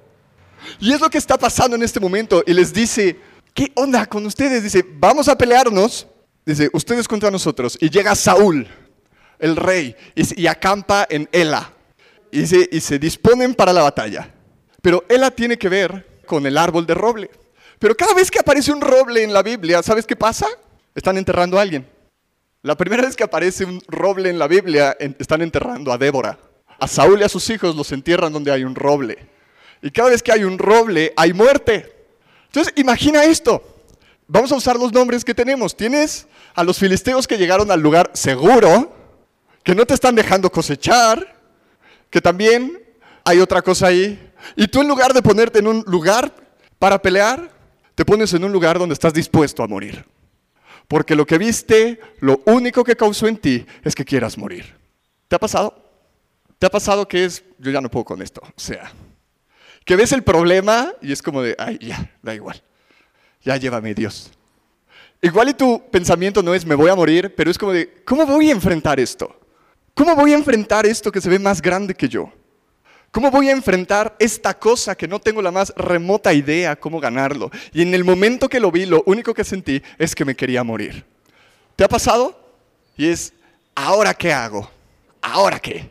Y 0.80 0.92
es 0.92 1.00
lo 1.00 1.10
que 1.10 1.18
está 1.18 1.38
pasando 1.38 1.76
en 1.76 1.84
este 1.84 2.00
momento. 2.00 2.44
Y 2.46 2.54
les 2.54 2.74
dice, 2.74 3.18
¿qué 3.54 3.72
onda 3.76 4.06
con 4.06 4.26
ustedes? 4.26 4.64
Dice, 4.64 4.86
vamos 4.86 5.28
a 5.28 5.38
pelearnos. 5.38 6.08
Dice, 6.46 6.70
ustedes 6.74 7.08
contra 7.08 7.32
nosotros. 7.32 7.78
Y 7.80 7.90
llega 7.90 8.16
Saúl, 8.16 8.68
el 9.40 9.56
rey, 9.56 9.96
y, 10.16 10.48
acampa 10.48 11.08
en 11.10 11.30
Ela. 11.32 11.74
Y, 12.32 12.46
se 12.46 13.00
disponen 13.00 13.56
para 13.56 13.74
la 13.74 13.84
batalla. 13.84 14.34
Pero 14.82 15.04
Ela 15.10 15.32
tiene 15.32 15.58
que 15.58 15.70
ver 15.70 16.22
con 16.26 16.46
el 16.46 16.58
árbol 16.58 16.86
de 16.86 16.94
roble. 16.94 17.32
Pero 17.80 17.96
cada 17.96 18.14
vez 18.14 18.32
que 18.32 18.40
aparece 18.40 18.72
un 18.72 18.82
roble 18.82 19.24
en 19.24 19.34
la 19.34 19.44
Biblia, 19.44 19.82
¿sabes 19.84 20.06
qué 20.06 20.16
pasa? 20.16 20.48
Están 20.96 21.18
enterrando 21.18 21.58
a 21.58 21.62
alguien. 21.62 21.88
La 22.64 22.76
primera 22.76 23.04
vez 23.04 23.16
que 23.16 23.24
aparece 23.24 23.66
un 23.66 23.82
roble 23.88 24.30
en 24.30 24.40
la 24.40 24.48
Biblia, 24.48 24.98
están 25.20 25.42
enterrando 25.42 25.92
a 25.92 25.98
Débora. 25.98 26.38
A 26.80 26.88
Saúl 26.88 27.22
y 27.22 27.24
a 27.24 27.30
sus 27.30 27.50
hijos 27.50 27.76
los 27.76 27.92
entierran 27.92 28.34
donde 28.34 28.52
hay 28.52 28.64
un 28.64 28.76
roble. 28.76 29.18
Y 29.82 29.92
cada 29.92 30.10
vez 30.10 30.24
que 30.24 30.32
hay 30.32 30.44
un 30.44 30.58
roble, 30.58 31.14
hay 31.16 31.34
muerte. 31.34 31.94
Entonces, 32.48 32.74
imagina 32.76 33.24
esto. 33.24 33.62
Vamos 34.28 34.52
a 34.52 34.56
usar 34.56 34.76
los 34.78 34.92
nombres 34.92 35.24
que 35.24 35.34
tenemos. 35.34 35.78
Tienes 35.78 36.28
a 36.56 36.64
los 36.64 36.78
filisteos 36.80 37.28
que 37.28 37.38
llegaron 37.38 37.72
al 37.72 37.80
lugar 37.80 38.12
seguro, 38.14 38.94
que 39.64 39.76
no 39.76 39.86
te 39.86 39.94
están 39.94 40.16
dejando 40.16 40.52
cosechar, 40.52 41.37
que 42.10 42.22
también 42.22 42.82
hay 43.24 43.40
otra 43.40 43.62
cosa 43.62 43.88
ahí. 43.88 44.32
Y 44.56 44.68
tú 44.68 44.82
en 44.82 44.88
lugar 44.88 45.14
de 45.14 45.22
ponerte 45.22 45.60
en 45.60 45.68
un 45.68 45.84
lugar 45.88 46.34
para 46.80 47.02
pelear, 47.02 47.52
te 47.96 48.06
pones 48.06 48.34
en 48.34 48.44
un 48.44 48.52
lugar 48.52 48.80
donde 48.80 48.94
estás 48.94 49.14
dispuesto 49.14 49.64
a 49.64 49.68
morir. 49.68 50.06
Porque 50.88 51.16
lo 51.16 51.26
que 51.26 51.38
viste, 51.38 52.00
lo 52.20 52.42
único 52.46 52.84
que 52.84 52.96
causó 52.96 53.28
en 53.28 53.38
ti 53.38 53.66
es 53.84 53.94
que 53.94 54.06
quieras 54.06 54.38
morir. 54.38 54.76
¿Te 55.28 55.36
ha 55.36 55.40
pasado? 55.40 55.84
¿Te 56.60 56.66
ha 56.66 56.70
pasado 56.70 57.08
que 57.08 57.26
es, 57.26 57.44
yo 57.60 57.72
ya 57.72 57.82
no 57.82 57.90
puedo 57.90 58.06
con 58.06 58.22
esto? 58.22 58.42
O 58.42 58.60
sea, 58.60 58.92
que 59.84 59.96
ves 59.96 60.12
el 60.12 60.24
problema 60.24 60.94
y 61.02 61.12
es 61.12 61.22
como 61.22 61.42
de, 61.42 61.56
ay, 61.60 61.78
ya, 61.82 62.12
da 62.22 62.34
igual. 62.34 62.62
Ya 63.44 63.58
llévame 63.58 63.94
Dios. 63.94 64.32
Igual 65.22 65.50
y 65.50 65.54
tu 65.54 65.84
pensamiento 65.90 66.42
no 66.44 66.54
es, 66.54 66.66
me 66.66 66.76
voy 66.76 66.90
a 66.90 66.96
morir, 66.96 67.34
pero 67.36 67.50
es 67.50 67.58
como 67.58 67.72
de, 67.72 68.04
¿cómo 68.06 68.26
voy 68.26 68.50
a 68.50 68.54
enfrentar 68.54 69.00
esto? 69.00 69.36
¿Cómo 69.98 70.16
voy 70.16 70.32
a 70.32 70.36
enfrentar 70.36 70.86
esto 70.86 71.12
que 71.12 71.20
se 71.20 71.28
ve 71.28 71.40
más 71.40 71.60
grande 71.60 71.96
que 71.96 72.08
yo? 72.08 72.32
¿Cómo 73.10 73.32
voy 73.32 73.50
a 73.50 73.52
enfrentar 73.52 74.16
esta 74.20 74.54
cosa 74.54 74.94
que 74.94 75.08
no 75.08 75.20
tengo 75.20 75.42
la 75.42 75.50
más 75.50 75.74
remota 75.76 76.32
idea 76.36 76.76
cómo 76.76 77.00
ganarlo? 77.00 77.50
Y 77.74 77.82
en 77.82 77.96
el 77.96 78.04
momento 78.04 78.48
que 78.48 78.60
lo 78.60 78.72
vi, 78.72 78.86
lo 78.86 79.02
único 79.08 79.34
que 79.34 79.44
sentí 79.44 79.82
es 79.98 80.14
que 80.14 80.24
me 80.24 80.36
quería 80.36 80.64
morir. 80.64 81.04
¿Te 81.76 81.84
ha 81.84 81.90
pasado? 81.90 82.40
Y 82.96 83.08
es, 83.08 83.34
¿ahora 83.74 84.14
qué 84.14 84.32
hago? 84.32 84.70
¿Ahora 85.20 85.58
qué? 85.58 85.90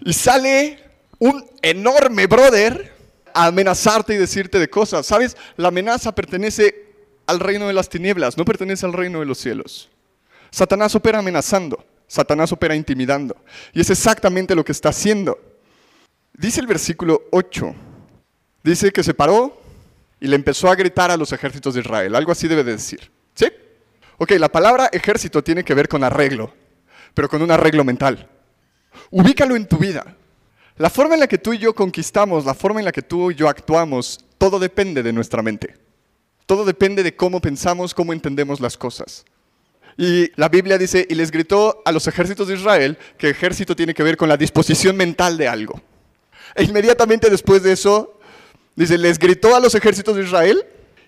Y 0.00 0.14
sale 0.14 0.82
un 1.18 1.44
enorme 1.60 2.26
brother 2.26 2.90
a 3.34 3.48
amenazarte 3.48 4.14
y 4.14 4.16
decirte 4.16 4.58
de 4.58 4.70
cosas. 4.70 5.04
¿Sabes? 5.04 5.36
La 5.58 5.68
amenaza 5.68 6.14
pertenece 6.14 6.86
al 7.26 7.38
reino 7.38 7.66
de 7.66 7.74
las 7.74 7.90
tinieblas, 7.90 8.38
no 8.38 8.46
pertenece 8.46 8.86
al 8.86 8.94
reino 8.94 9.20
de 9.20 9.26
los 9.26 9.36
cielos. 9.36 9.90
Satanás 10.50 10.94
opera 10.94 11.18
amenazando, 11.18 11.84
Satanás 12.06 12.52
opera 12.52 12.74
intimidando. 12.74 13.36
Y 13.72 13.80
es 13.80 13.90
exactamente 13.90 14.54
lo 14.54 14.64
que 14.64 14.72
está 14.72 14.90
haciendo. 14.90 15.38
Dice 16.32 16.60
el 16.60 16.66
versículo 16.66 17.22
8, 17.30 17.74
dice 18.62 18.92
que 18.92 19.02
se 19.02 19.14
paró 19.14 19.60
y 20.20 20.26
le 20.26 20.36
empezó 20.36 20.68
a 20.68 20.74
gritar 20.74 21.10
a 21.10 21.16
los 21.16 21.32
ejércitos 21.32 21.74
de 21.74 21.80
Israel. 21.80 22.14
Algo 22.14 22.32
así 22.32 22.48
debe 22.48 22.64
de 22.64 22.72
decir. 22.72 23.10
¿Sí? 23.34 23.46
Ok, 24.18 24.32
la 24.32 24.48
palabra 24.48 24.88
ejército 24.92 25.42
tiene 25.42 25.64
que 25.64 25.74
ver 25.74 25.88
con 25.88 26.02
arreglo, 26.02 26.52
pero 27.14 27.28
con 27.28 27.42
un 27.42 27.50
arreglo 27.50 27.84
mental. 27.84 28.28
Ubícalo 29.10 29.56
en 29.56 29.66
tu 29.66 29.76
vida. 29.76 30.16
La 30.76 30.90
forma 30.90 31.14
en 31.14 31.20
la 31.20 31.28
que 31.28 31.38
tú 31.38 31.52
y 31.52 31.58
yo 31.58 31.74
conquistamos, 31.74 32.44
la 32.44 32.54
forma 32.54 32.80
en 32.80 32.86
la 32.86 32.92
que 32.92 33.02
tú 33.02 33.30
y 33.30 33.36
yo 33.36 33.48
actuamos, 33.48 34.24
todo 34.38 34.58
depende 34.58 35.02
de 35.02 35.12
nuestra 35.12 35.40
mente. 35.40 35.76
Todo 36.46 36.64
depende 36.64 37.02
de 37.02 37.14
cómo 37.14 37.40
pensamos, 37.40 37.94
cómo 37.94 38.12
entendemos 38.12 38.60
las 38.60 38.76
cosas. 38.76 39.24
Y 39.96 40.30
la 40.36 40.48
Biblia 40.48 40.76
dice, 40.76 41.06
y 41.08 41.14
les 41.14 41.30
gritó 41.30 41.82
a 41.84 41.92
los 41.92 42.06
ejércitos 42.06 42.48
de 42.48 42.54
Israel 42.54 42.98
que 43.16 43.30
ejército 43.30 43.76
tiene 43.76 43.94
que 43.94 44.02
ver 44.02 44.16
con 44.16 44.28
la 44.28 44.36
disposición 44.36 44.96
mental 44.96 45.36
de 45.36 45.48
algo. 45.48 45.80
E 46.54 46.64
inmediatamente 46.64 47.30
después 47.30 47.62
de 47.62 47.72
eso, 47.72 48.18
dice, 48.74 48.98
les 48.98 49.18
gritó 49.18 49.54
a 49.54 49.60
los 49.60 49.74
ejércitos 49.74 50.16
de 50.16 50.24
Israel 50.24 50.64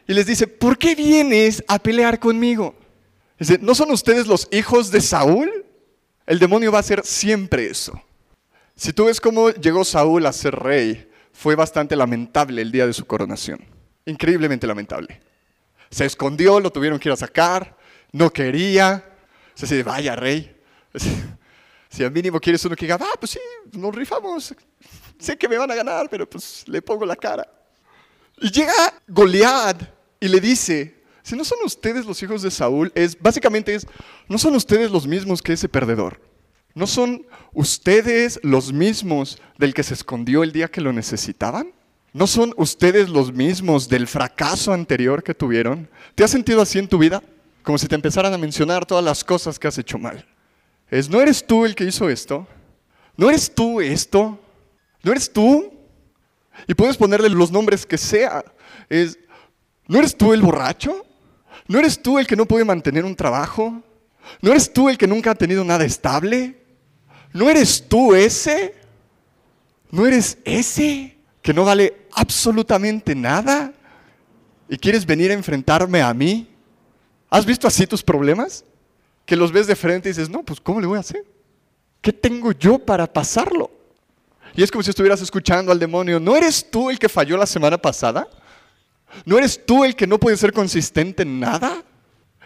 y 0.07 0.15
les 0.15 0.27
dice, 0.27 0.47
¿por 0.47 0.79
qué 0.79 0.95
vienes 0.95 1.65
a 1.67 1.79
pelear 1.79 2.21
conmigo? 2.21 2.75
Dice, 3.39 3.59
¿no 3.61 3.75
son 3.75 3.91
ustedes 3.91 4.27
los 4.27 4.49
hijos 4.51 4.91
de 4.91 5.01
Saúl? 5.01 5.65
El 6.27 6.39
demonio 6.39 6.73
va 6.73 6.79
a 6.79 6.81
hacer 6.81 7.05
siempre 7.05 7.67
eso. 7.67 8.01
Si 8.77 8.93
tú 8.93 9.07
ves 9.07 9.21
cómo 9.21 9.51
llegó 9.51 9.85
Saúl 9.85 10.27
a 10.27 10.33
ser 10.33 10.55
rey, 10.55 11.11
fue 11.33 11.55
bastante 11.55 11.97
lamentable 11.97 12.63
el 12.63 12.73
día 12.73 12.87
de 12.87 12.93
su 12.93 13.05
coronación. 13.05 13.61
Increíblemente 14.05 14.67
lamentable. 14.67 15.21
Se 15.91 16.05
escondió, 16.05 16.61
lo 16.61 16.71
tuvieron 16.71 16.99
que 16.99 17.09
ir 17.09 17.13
a 17.13 17.17
sacar, 17.17 17.76
no 18.17 18.33
quería. 18.33 19.05
Se 19.55 19.67
dice, 19.67 19.83
vaya 19.83 20.17
rey. 20.17 20.55
Si 21.89 22.05
al 22.05 22.11
mínimo 22.11 22.39
quieres 22.41 22.65
uno 22.65 22.77
que 22.77 22.85
diga, 22.85 22.99
ah, 23.01 23.15
pues 23.19 23.31
sí, 23.31 23.39
nos 23.73 23.95
rifamos, 23.95 24.55
sé 25.19 25.37
que 25.39 25.49
me 25.49 25.57
van 25.57 25.71
a 25.71 25.75
ganar, 25.75 26.11
pero 26.11 26.29
pues 26.29 26.65
le 26.67 26.83
pongo 26.83 27.07
la 27.07 27.17
cara. 27.17 27.49
Y 28.39 28.51
llega 28.51 28.75
Goliat 29.09 29.83
y 30.21 30.29
le 30.29 30.41
dice, 30.41 31.03
si 31.23 31.37
no 31.37 31.45
son 31.45 31.59
ustedes 31.65 32.05
los 32.05 32.23
hijos 32.23 32.43
de 32.43 32.51
Saúl, 32.51 32.93
es 32.95 33.19
básicamente 33.19 33.75
es, 33.75 33.87
no 34.29 34.37
son 34.37 34.57
ustedes 34.57 34.91
los 34.91 35.07
mismos 35.07 35.41
que 35.41 35.55
ese 35.55 35.69
perdedor. 35.69 36.21
¿No 36.75 36.87
son 36.87 37.25
ustedes 37.55 38.39
los 38.43 38.73
mismos 38.73 39.39
del 39.57 39.73
que 39.73 39.83
se 39.83 39.95
escondió 39.95 40.43
el 40.43 40.53
día 40.53 40.69
que 40.69 40.83
lo 40.83 40.93
necesitaban? 40.93 41.73
¿No 42.13 42.27
son 42.27 42.53
ustedes 42.59 43.09
los 43.09 43.33
mismos 43.33 43.89
del 43.89 44.07
fracaso 44.07 44.75
anterior 44.75 45.23
que 45.23 45.35
tuvieron? 45.35 45.89
¿Te 46.15 46.25
has 46.25 46.31
sentido 46.31 46.61
así 46.61 46.79
en 46.79 46.89
tu 46.89 46.99
vida? 46.99 47.23
Como 47.67 47.79
si 47.79 47.89
te 47.89 47.97
empezaran 47.97 48.33
a 48.33 48.39
mencionar 48.39 48.87
todas 48.87 49.05
las 49.05 49.25
cosas 49.25 49.59
que 49.59 49.67
has 49.67 49.77
hecho 49.77 49.99
mal. 49.99 50.25
Es, 50.89 51.11
¿no 51.11 51.21
eres 51.21 51.45
tú 51.45 51.65
el 51.65 51.75
que 51.75 51.83
hizo 51.83 52.09
esto? 52.09 52.47
¿No 53.17 53.29
eres 53.29 53.53
tú 53.53 53.81
esto? 53.81 54.39
¿No 55.03 55.11
eres 55.11 55.33
tú? 55.33 55.75
Y 56.69 56.75
puedes 56.75 56.97
ponerle 56.97 57.29
los 57.29 57.51
nombres 57.51 57.85
que 57.85 57.99
sea. 57.99 58.45
Es, 58.89 59.19
¿No 59.89 59.99
eres 59.99 60.17
tú 60.17 60.33
el 60.33 60.43
borracho? 60.43 61.05
¿No 61.67 61.81
eres 61.81 62.01
tú 62.01 62.21
el 62.21 62.29
que 62.29 62.37
no 62.37 62.47
puede 62.47 62.65
mantener 62.65 63.05
un 63.05 63.17
trabajo? 63.17 63.83
¿No 64.41 64.53
eres 64.53 64.73
tú 64.73 64.89
el 64.89 64.97
que 64.97 65.09
nunca 65.09 65.33
ha 65.33 65.35
tenido 65.35 65.65
nada 65.65 65.85
estable? 65.85 66.63
¿No 67.33 67.51
eres 67.51 67.89
tú 67.89 68.15
ese? 68.15 68.77
¿No 69.91 70.07
eres 70.07 70.39
ese 70.45 71.19
que 71.43 71.53
no 71.53 71.65
vale 71.65 72.07
absolutamente 72.13 73.17
nada? 73.17 73.73
¿Y 74.69 74.77
quieres 74.77 75.05
venir 75.05 75.33
a 75.33 75.35
enfrentarme 75.35 76.01
a 76.01 76.15
mí? 76.15 76.53
¿Has 77.31 77.45
visto 77.45 77.67
así 77.67 77.87
tus 77.87 78.03
problemas? 78.03 78.65
Que 79.25 79.37
los 79.37 79.53
ves 79.53 79.67
de 79.67 79.77
frente 79.77 80.09
y 80.09 80.13
dices, 80.13 80.29
no, 80.29 80.43
pues 80.43 80.61
¿cómo 80.61 80.81
le 80.81 80.87
voy 80.87 80.97
a 80.97 81.01
hacer? 81.01 81.25
¿Qué 82.01 82.13
tengo 82.13 82.53
yo 82.53 82.79
para 82.79 83.13
pasarlo? 83.13 83.71
Y 84.55 84.63
es 84.63 84.71
como 84.71 84.83
si 84.83 84.91
estuvieras 84.91 85.21
escuchando 85.21 85.73
al 85.73 85.79
demonio, 85.79 86.21
¿no 86.21 86.37
eres 86.37 86.71
tú 86.71 86.89
el 86.89 86.99
que 86.99 87.09
falló 87.09 87.37
la 87.37 87.47
semana 87.47 87.77
pasada? 87.77 88.29
¿No 89.25 89.39
eres 89.39 89.65
tú 89.65 89.85
el 89.85 89.95
que 89.95 90.07
no 90.07 90.19
puede 90.19 90.37
ser 90.37 90.53
consistente 90.53 91.23
en 91.23 91.41
nada? 91.41 91.83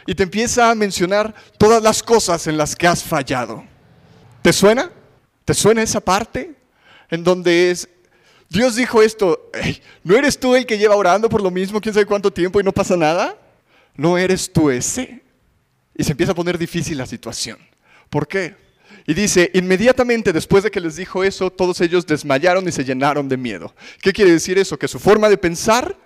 Y 0.07 0.15
te 0.15 0.23
empieza 0.23 0.71
a 0.71 0.75
mencionar 0.75 1.35
todas 1.59 1.83
las 1.83 2.03
cosas 2.03 2.47
en 2.47 2.57
las 2.57 2.75
que 2.75 2.87
has 2.87 3.05
fallado. 3.05 3.65
¿Te 4.43 4.53
suena? 4.53 4.91
¿Te 5.45 5.55
suena 5.55 5.83
esa 5.83 6.01
parte? 6.01 6.55
En 7.11 7.23
donde 7.23 7.71
es, 7.71 7.89
Dios 8.49 8.77
dijo 8.77 9.03
esto, 9.03 9.51
¿no 10.03 10.17
eres 10.17 10.39
tú 10.39 10.57
el 10.57 10.67
que 10.67 10.79
lleva 10.79 10.97
orando 10.97 11.29
por 11.29 11.43
lo 11.43 11.51
mismo 11.51 11.81
quién 11.81 11.95
sabe 11.95 12.07
cuánto 12.07 12.33
tiempo 12.33 12.61
y 12.61 12.65
no 12.65 12.73
pasa 12.73 12.97
nada? 12.97 13.37
¿No 13.97 14.19
eres 14.19 14.53
tú 14.53 14.71
ese? 14.71 15.23
Y 15.97 16.05
se 16.05 16.13
empieza 16.13 16.33
a 16.33 16.35
poner 16.35 16.59
difícil 16.59 16.99
la 16.99 17.07
situación. 17.07 17.59
¿Por 18.09 18.27
qué? 18.27 18.57
Y 19.07 19.15
dice, 19.15 19.51
inmediatamente 19.55 20.33
después 20.33 20.65
de 20.65 20.71
que 20.71 20.81
les 20.81 20.97
dijo 20.97 21.25
eso, 21.25 21.51
todos 21.51 21.81
ellos 21.81 22.07
desmayaron 22.07 22.67
y 22.69 22.73
se 22.73 22.85
llenaron 22.85 23.29
de 23.29 23.37
miedo. 23.37 23.75
¿Qué 24.01 24.13
quiere 24.13 24.33
decir 24.33 24.59
eso? 24.59 24.79
Que 24.79 24.89
su 24.89 24.99
forma 24.99 25.29
de 25.29 25.39
pensar, 25.39 25.97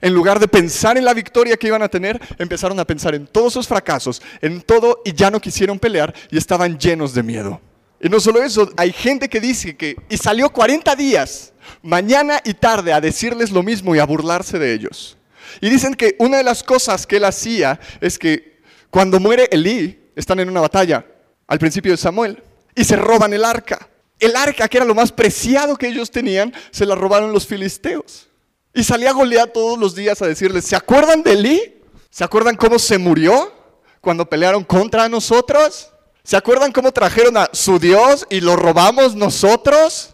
en 0.00 0.14
lugar 0.14 0.40
de 0.40 0.48
pensar 0.48 0.96
en 0.96 1.04
la 1.04 1.14
victoria 1.14 1.56
que 1.56 1.68
iban 1.68 1.82
a 1.82 1.88
tener, 1.88 2.20
empezaron 2.38 2.78
a 2.80 2.86
pensar 2.86 3.14
en 3.14 3.26
todos 3.26 3.52
sus 3.52 3.66
fracasos, 3.66 4.22
en 4.40 4.60
todo 4.62 5.00
y 5.04 5.12
ya 5.12 5.30
no 5.30 5.40
quisieron 5.40 5.78
pelear 5.78 6.14
y 6.30 6.38
estaban 6.38 6.78
llenos 6.78 7.14
de 7.14 7.22
miedo. 7.22 7.60
Y 8.00 8.08
no 8.08 8.20
solo 8.20 8.42
eso, 8.42 8.70
hay 8.76 8.92
gente 8.92 9.28
que 9.28 9.40
dice 9.40 9.76
que, 9.76 9.96
y 10.10 10.16
salió 10.16 10.50
40 10.50 10.94
días, 10.96 11.52
mañana 11.82 12.40
y 12.44 12.52
tarde, 12.54 12.92
a 12.92 13.00
decirles 13.00 13.50
lo 13.50 13.62
mismo 13.62 13.94
y 13.94 13.98
a 13.98 14.04
burlarse 14.04 14.58
de 14.58 14.74
ellos. 14.74 15.16
Y 15.60 15.70
dicen 15.70 15.94
que 15.94 16.16
una 16.18 16.38
de 16.38 16.44
las 16.44 16.62
cosas 16.62 17.06
que 17.06 17.16
él 17.16 17.24
hacía 17.24 17.80
es 18.00 18.18
que 18.18 18.60
cuando 18.90 19.20
muere 19.20 19.48
Elí, 19.50 20.00
están 20.16 20.40
en 20.40 20.48
una 20.48 20.60
batalla, 20.60 21.04
al 21.46 21.58
principio 21.58 21.92
de 21.92 21.96
Samuel 21.96 22.42
y 22.74 22.84
se 22.84 22.96
roban 22.96 23.32
el 23.32 23.44
arca. 23.44 23.88
El 24.18 24.36
arca, 24.36 24.68
que 24.68 24.78
era 24.78 24.86
lo 24.86 24.94
más 24.94 25.12
preciado 25.12 25.76
que 25.76 25.88
ellos 25.88 26.10
tenían, 26.10 26.52
se 26.70 26.86
la 26.86 26.94
robaron 26.94 27.32
los 27.32 27.46
filisteos. 27.46 28.28
Y 28.72 28.82
salía 28.82 29.12
Goliat 29.12 29.52
todos 29.52 29.78
los 29.78 29.94
días 29.94 30.20
a 30.22 30.26
decirles, 30.26 30.64
¿se 30.64 30.76
acuerdan 30.76 31.22
de 31.22 31.32
Eli? 31.32 31.82
¿Se 32.10 32.24
acuerdan 32.24 32.56
cómo 32.56 32.78
se 32.78 32.98
murió 32.98 33.52
cuando 34.00 34.28
pelearon 34.28 34.64
contra 34.64 35.08
nosotros? 35.08 35.90
¿Se 36.22 36.36
acuerdan 36.36 36.72
cómo 36.72 36.92
trajeron 36.92 37.36
a 37.36 37.50
su 37.52 37.78
Dios 37.78 38.26
y 38.30 38.40
lo 38.40 38.56
robamos 38.56 39.14
nosotros? 39.14 40.10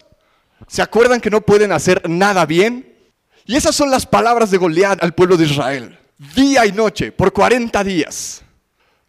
¿Se 0.67 0.81
acuerdan 0.81 1.21
que 1.21 1.29
no 1.29 1.41
pueden 1.41 1.71
hacer 1.71 2.07
nada 2.09 2.45
bien? 2.45 2.90
Y 3.45 3.55
esas 3.55 3.75
son 3.75 3.89
las 3.89 4.05
palabras 4.05 4.51
de 4.51 4.57
Goliat 4.57 5.03
al 5.03 5.13
pueblo 5.13 5.37
de 5.37 5.45
Israel. 5.45 5.97
Día 6.35 6.65
y 6.65 6.71
noche, 6.71 7.11
por 7.11 7.33
40 7.33 7.83
días. 7.83 8.43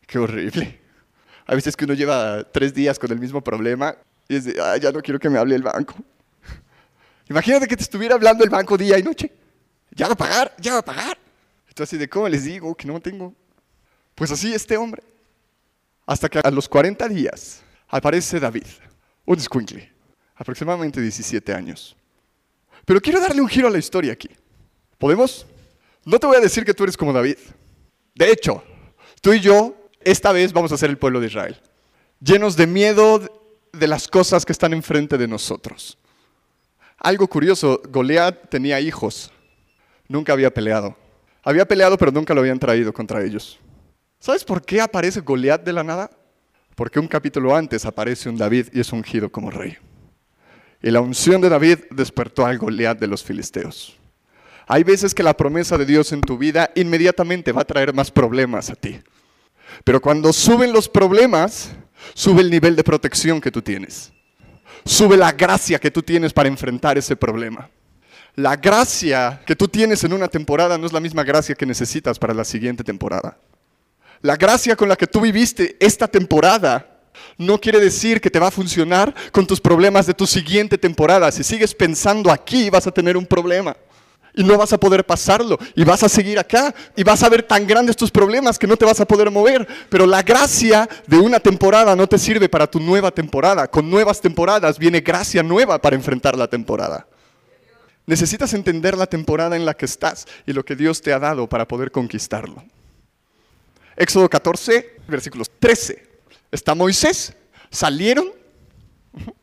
Qué 0.07 0.19
horrible. 0.19 0.81
A 1.47 1.55
veces 1.55 1.77
que 1.77 1.85
uno 1.85 1.95
lleva 1.95 2.45
tres 2.45 2.73
días 2.73 2.99
con 2.99 3.11
el 3.11 3.19
mismo 3.19 3.43
problema 3.43 3.95
y 4.29 4.37
es 4.37 4.45
de, 4.45 4.61
"Ay, 4.63 4.81
ya 4.81 4.93
no 4.93 5.03
quiero 5.03 5.19
que 5.19 5.29
me 5.29 5.39
hable 5.39 5.55
el 5.55 5.63
banco. 5.63 5.95
Imagínate 7.29 7.67
que 7.67 7.77
te 7.77 7.83
estuviera 7.83 8.15
hablando 8.15 8.45
el 8.45 8.51
banco 8.51 8.77
día 8.79 8.99
y 8.99 9.03
noche. 9.03 9.31
Ya 9.91 10.07
va 10.07 10.15
a 10.15 10.17
pagar, 10.17 10.55
ya 10.59 10.73
va 10.75 10.79
a 10.79 10.85
pagar. 10.85 11.19
Entonces, 11.69 11.99
¿de 11.99 12.09
cómo 12.09 12.29
les 12.29 12.45
digo 12.45 12.75
que 12.75 12.87
no 12.87 13.01
tengo? 13.01 13.35
Pues 14.15 14.31
así 14.31 14.55
este 14.55 14.77
hombre. 14.77 15.03
Hasta 16.07 16.29
que 16.29 16.39
a 16.39 16.51
los 16.51 16.69
40 16.69 17.09
días 17.09 17.63
aparece 17.89 18.41
David, 18.41 18.67
un 19.25 19.39
escuincle, 19.39 19.93
aproximadamente 20.35 21.01
17 21.01 21.53
años. 21.55 21.97
Pero 22.85 23.01
quiero 23.01 23.21
darle 23.21 23.41
un 23.41 23.49
giro 23.49 23.69
a 23.69 23.71
la 23.71 23.79
historia 23.79 24.13
aquí. 24.13 24.29
¿Podemos? 24.99 25.47
No 26.05 26.19
te 26.19 26.27
voy 26.27 26.37
a 26.37 26.41
decir 26.41 26.65
que 26.65 26.75
tú 26.75 26.85
eres 26.85 26.97
como 26.97 27.13
David. 27.13 27.37
De 28.15 28.31
hecho, 28.31 28.63
tú 29.21 29.33
y 29.33 29.41
yo 29.41 29.75
esta 30.01 30.33
vez 30.33 30.53
vamos 30.53 30.73
a 30.73 30.77
ser 30.77 30.91
el 30.91 30.99
pueblo 30.99 31.21
de 31.21 31.29
Israel, 31.29 31.61
llenos 32.21 32.57
de 32.57 32.67
miedo 32.67 33.21
de 33.73 33.87
las 33.87 34.09
cosas 34.09 34.45
que 34.45 34.53
están 34.53 34.73
enfrente 34.73 35.17
de 35.17 35.29
nosotros. 35.29 35.99
Algo 36.99 37.27
curioso, 37.29 37.81
Goliat 37.89 38.49
tenía 38.49 38.81
hijos, 38.81 39.31
nunca 40.09 40.33
había 40.33 40.53
peleado. 40.53 40.97
Había 41.45 41.67
peleado, 41.67 41.99
pero 41.99 42.13
nunca 42.13 42.35
lo 42.35 42.41
habían 42.41 42.59
traído 42.59 42.93
contra 42.93 43.25
ellos. 43.25 43.59
¿Sabes 44.21 44.45
por 44.45 44.65
qué 44.65 44.81
aparece 44.81 45.21
Goliat 45.21 45.63
de 45.65 45.73
la 45.73 45.83
nada? 45.83 46.11
Porque 46.77 47.01
un 47.01 47.09
capítulo 47.09 47.57
antes 47.57 47.85
aparece 47.85 48.29
un 48.29 48.37
David 48.37 48.69
y 48.73 48.81
es 48.81 48.93
ungido 48.93 49.31
como 49.31 49.51
rey. 49.51 49.77
Y 50.83 50.91
la 50.91 51.01
unción 51.01 51.41
de 51.41 51.49
David 51.49 51.79
despertó 51.91 52.45
al 52.45 52.59
Goliat 52.59 52.99
de 52.99 53.07
los 53.07 53.23
filisteos. 53.23 53.97
Hay 54.67 54.85
veces 54.85 55.15
que 55.15 55.23
la 55.23 55.37
promesa 55.37 55.79
de 55.79 55.87
Dios 55.87 56.13
en 56.13 56.21
tu 56.21 56.39
vida 56.39 56.71
inmediatamente 56.75 57.53
va 57.53 57.63
a 57.63 57.67
traer 57.67 57.95
más 57.95 58.11
problemas 58.11 58.71
a 58.71 58.75
ti. 58.75 59.01
Pero 59.85 60.01
cuando 60.01 60.33
suben 60.33 60.73
los 60.73 60.89
problemas, 60.89 61.71
sube 62.15 62.43
el 62.43 62.51
nivel 62.51 62.77
de 62.77 62.85
protección 62.85 63.41
que 63.41 63.51
tú 63.51 63.63
tienes. 63.63 64.13
Sube 64.85 65.17
la 65.17 65.33
gracia 65.33 65.79
que 65.79 65.91
tú 65.91 66.03
tienes 66.03 66.33
para 66.33 66.49
enfrentar 66.49 66.99
ese 66.99 67.17
problema. 67.17 67.71
La 68.35 68.57
gracia 68.57 69.43
que 69.47 69.55
tú 69.55 69.69
tienes 69.69 70.03
en 70.05 70.13
una 70.13 70.29
temporada 70.29 70.79
no 70.79 70.87
es 70.87 70.93
la 70.93 71.01
misma 71.01 71.23
gracia 71.23 71.55
que 71.55 71.67
necesitas 71.67 72.19
para 72.19 72.35
la 72.35 72.45
siguiente 72.45 72.83
temporada. 72.83 73.37
La 74.23 74.37
gracia 74.37 74.75
con 74.75 74.89
la 74.89 74.97
que 74.97 75.07
tú 75.07 75.21
viviste 75.21 75.77
esta 75.81 76.09
temporada 76.09 76.92
no 77.39 77.61
quiere 77.61 77.81
decir 77.81 78.21
que 78.21 78.31
te 78.31 78.39
va 78.39 78.49
a 78.49 78.51
funcionar 78.51 79.15
con 79.33 79.47
tus 79.47 79.61
problemas 79.61 80.07
de 80.07 80.15
tu 80.15 80.27
siguiente 80.27 80.79
temporada. 80.79 81.31
Si 81.33 81.43
sigues 81.45 81.75
pensando 81.75 82.31
aquí, 82.31 82.71
vas 82.71 82.87
a 82.87 82.93
tener 82.93 83.17
un 83.17 83.27
problema. 83.27 83.77
Y 84.35 84.43
no 84.45 84.57
vas 84.57 84.73
a 84.73 84.79
poder 84.79 85.05
pasarlo. 85.05 85.59
Y 85.75 85.85
vas 85.85 86.03
a 86.03 86.09
seguir 86.09 86.39
acá. 86.39 86.75
Y 86.97 87.03
vas 87.03 87.23
a 87.23 87.29
ver 87.29 87.43
tan 87.43 87.67
grandes 87.67 87.97
tus 87.97 88.11
problemas 88.11 88.59
que 88.59 88.67
no 88.67 88.77
te 88.77 88.85
vas 88.85 89.01
a 89.01 89.05
poder 89.05 89.31
mover. 89.31 89.67
Pero 89.91 90.07
la 90.07 90.23
gracia 90.23 90.89
de 91.07 91.19
una 91.19 91.39
temporada 91.39 91.95
no 91.95 92.07
te 92.07 92.19
sirve 92.19 92.49
para 92.49 92.67
tu 92.67 92.81
nueva 92.81 93.11
temporada. 93.11 93.69
Con 93.69 93.91
nuevas 93.91 94.21
temporadas 94.21 94.79
viene 94.79 95.01
gracia 95.01 95.43
nueva 95.43 95.81
para 95.81 95.97
enfrentar 95.97 96.37
la 96.37 96.49
temporada. 96.49 97.07
Necesitas 98.07 98.53
entender 98.55 98.97
la 98.97 99.07
temporada 99.07 99.55
en 99.55 99.65
la 99.65 99.75
que 99.75 99.85
estás 99.85 100.27
y 100.47 100.53
lo 100.53 100.65
que 100.65 100.77
Dios 100.77 101.03
te 101.03 101.13
ha 101.13 101.19
dado 101.19 101.49
para 101.49 101.69
poder 101.69 101.93
conquistarlo. 101.93 102.65
Éxodo 103.97 104.29
14, 104.29 104.97
versículos 105.07 105.51
13. 105.61 106.12
Está 106.53 106.75
Moisés, 106.77 107.35
salieron, 107.71 108.29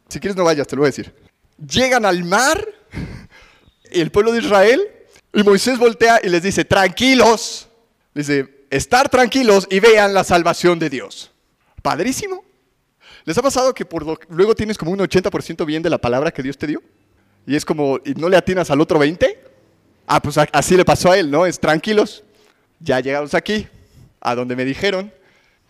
si 0.07 0.19
quieres 0.19 0.37
no 0.37 0.43
vayas, 0.45 0.67
te 0.67 0.75
lo 0.75 0.81
voy 0.81 0.87
a 0.87 0.91
decir. 0.91 1.13
Llegan 1.57 2.05
al 2.05 2.23
mar, 2.23 2.65
el 3.91 4.11
pueblo 4.11 4.31
de 4.31 4.39
Israel, 4.39 4.81
y 5.33 5.43
Moisés 5.43 5.77
voltea 5.77 6.21
y 6.23 6.29
les 6.29 6.41
dice, 6.43 6.63
tranquilos, 6.65 7.67
dice, 8.15 8.65
estar 8.69 9.09
tranquilos 9.09 9.67
y 9.69 9.79
vean 9.79 10.13
la 10.13 10.23
salvación 10.23 10.79
de 10.79 10.89
Dios. 10.89 11.31
Padrísimo. 11.81 12.43
¿Les 13.25 13.37
ha 13.37 13.41
pasado 13.41 13.73
que 13.73 13.85
por 13.85 14.05
lo- 14.05 14.19
luego 14.29 14.55
tienes 14.55 14.77
como 14.77 14.91
un 14.91 14.99
80% 14.99 15.65
bien 15.65 15.83
de 15.83 15.89
la 15.89 15.97
palabra 15.99 16.31
que 16.31 16.41
Dios 16.41 16.57
te 16.57 16.67
dio? 16.67 16.81
Y 17.45 17.55
es 17.55 17.65
como, 17.65 17.99
¿y 18.05 18.13
no 18.13 18.29
le 18.29 18.37
atinas 18.37 18.69
al 18.71 18.81
otro 18.81 18.97
20? 18.99 19.43
Ah, 20.07 20.21
pues 20.21 20.37
así 20.37 20.75
le 20.77 20.85
pasó 20.85 21.11
a 21.11 21.17
él, 21.17 21.29
¿no? 21.29 21.45
Es 21.45 21.59
tranquilos, 21.59 22.23
ya 22.79 22.99
llegamos 22.99 23.33
aquí, 23.33 23.67
a 24.21 24.33
donde 24.35 24.55
me 24.55 24.65
dijeron, 24.65 25.11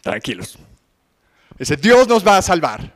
tranquilos. 0.02 0.58
Dice, 1.60 1.76
Dios 1.76 2.08
nos 2.08 2.26
va 2.26 2.38
a 2.38 2.42
salvar. 2.42 2.96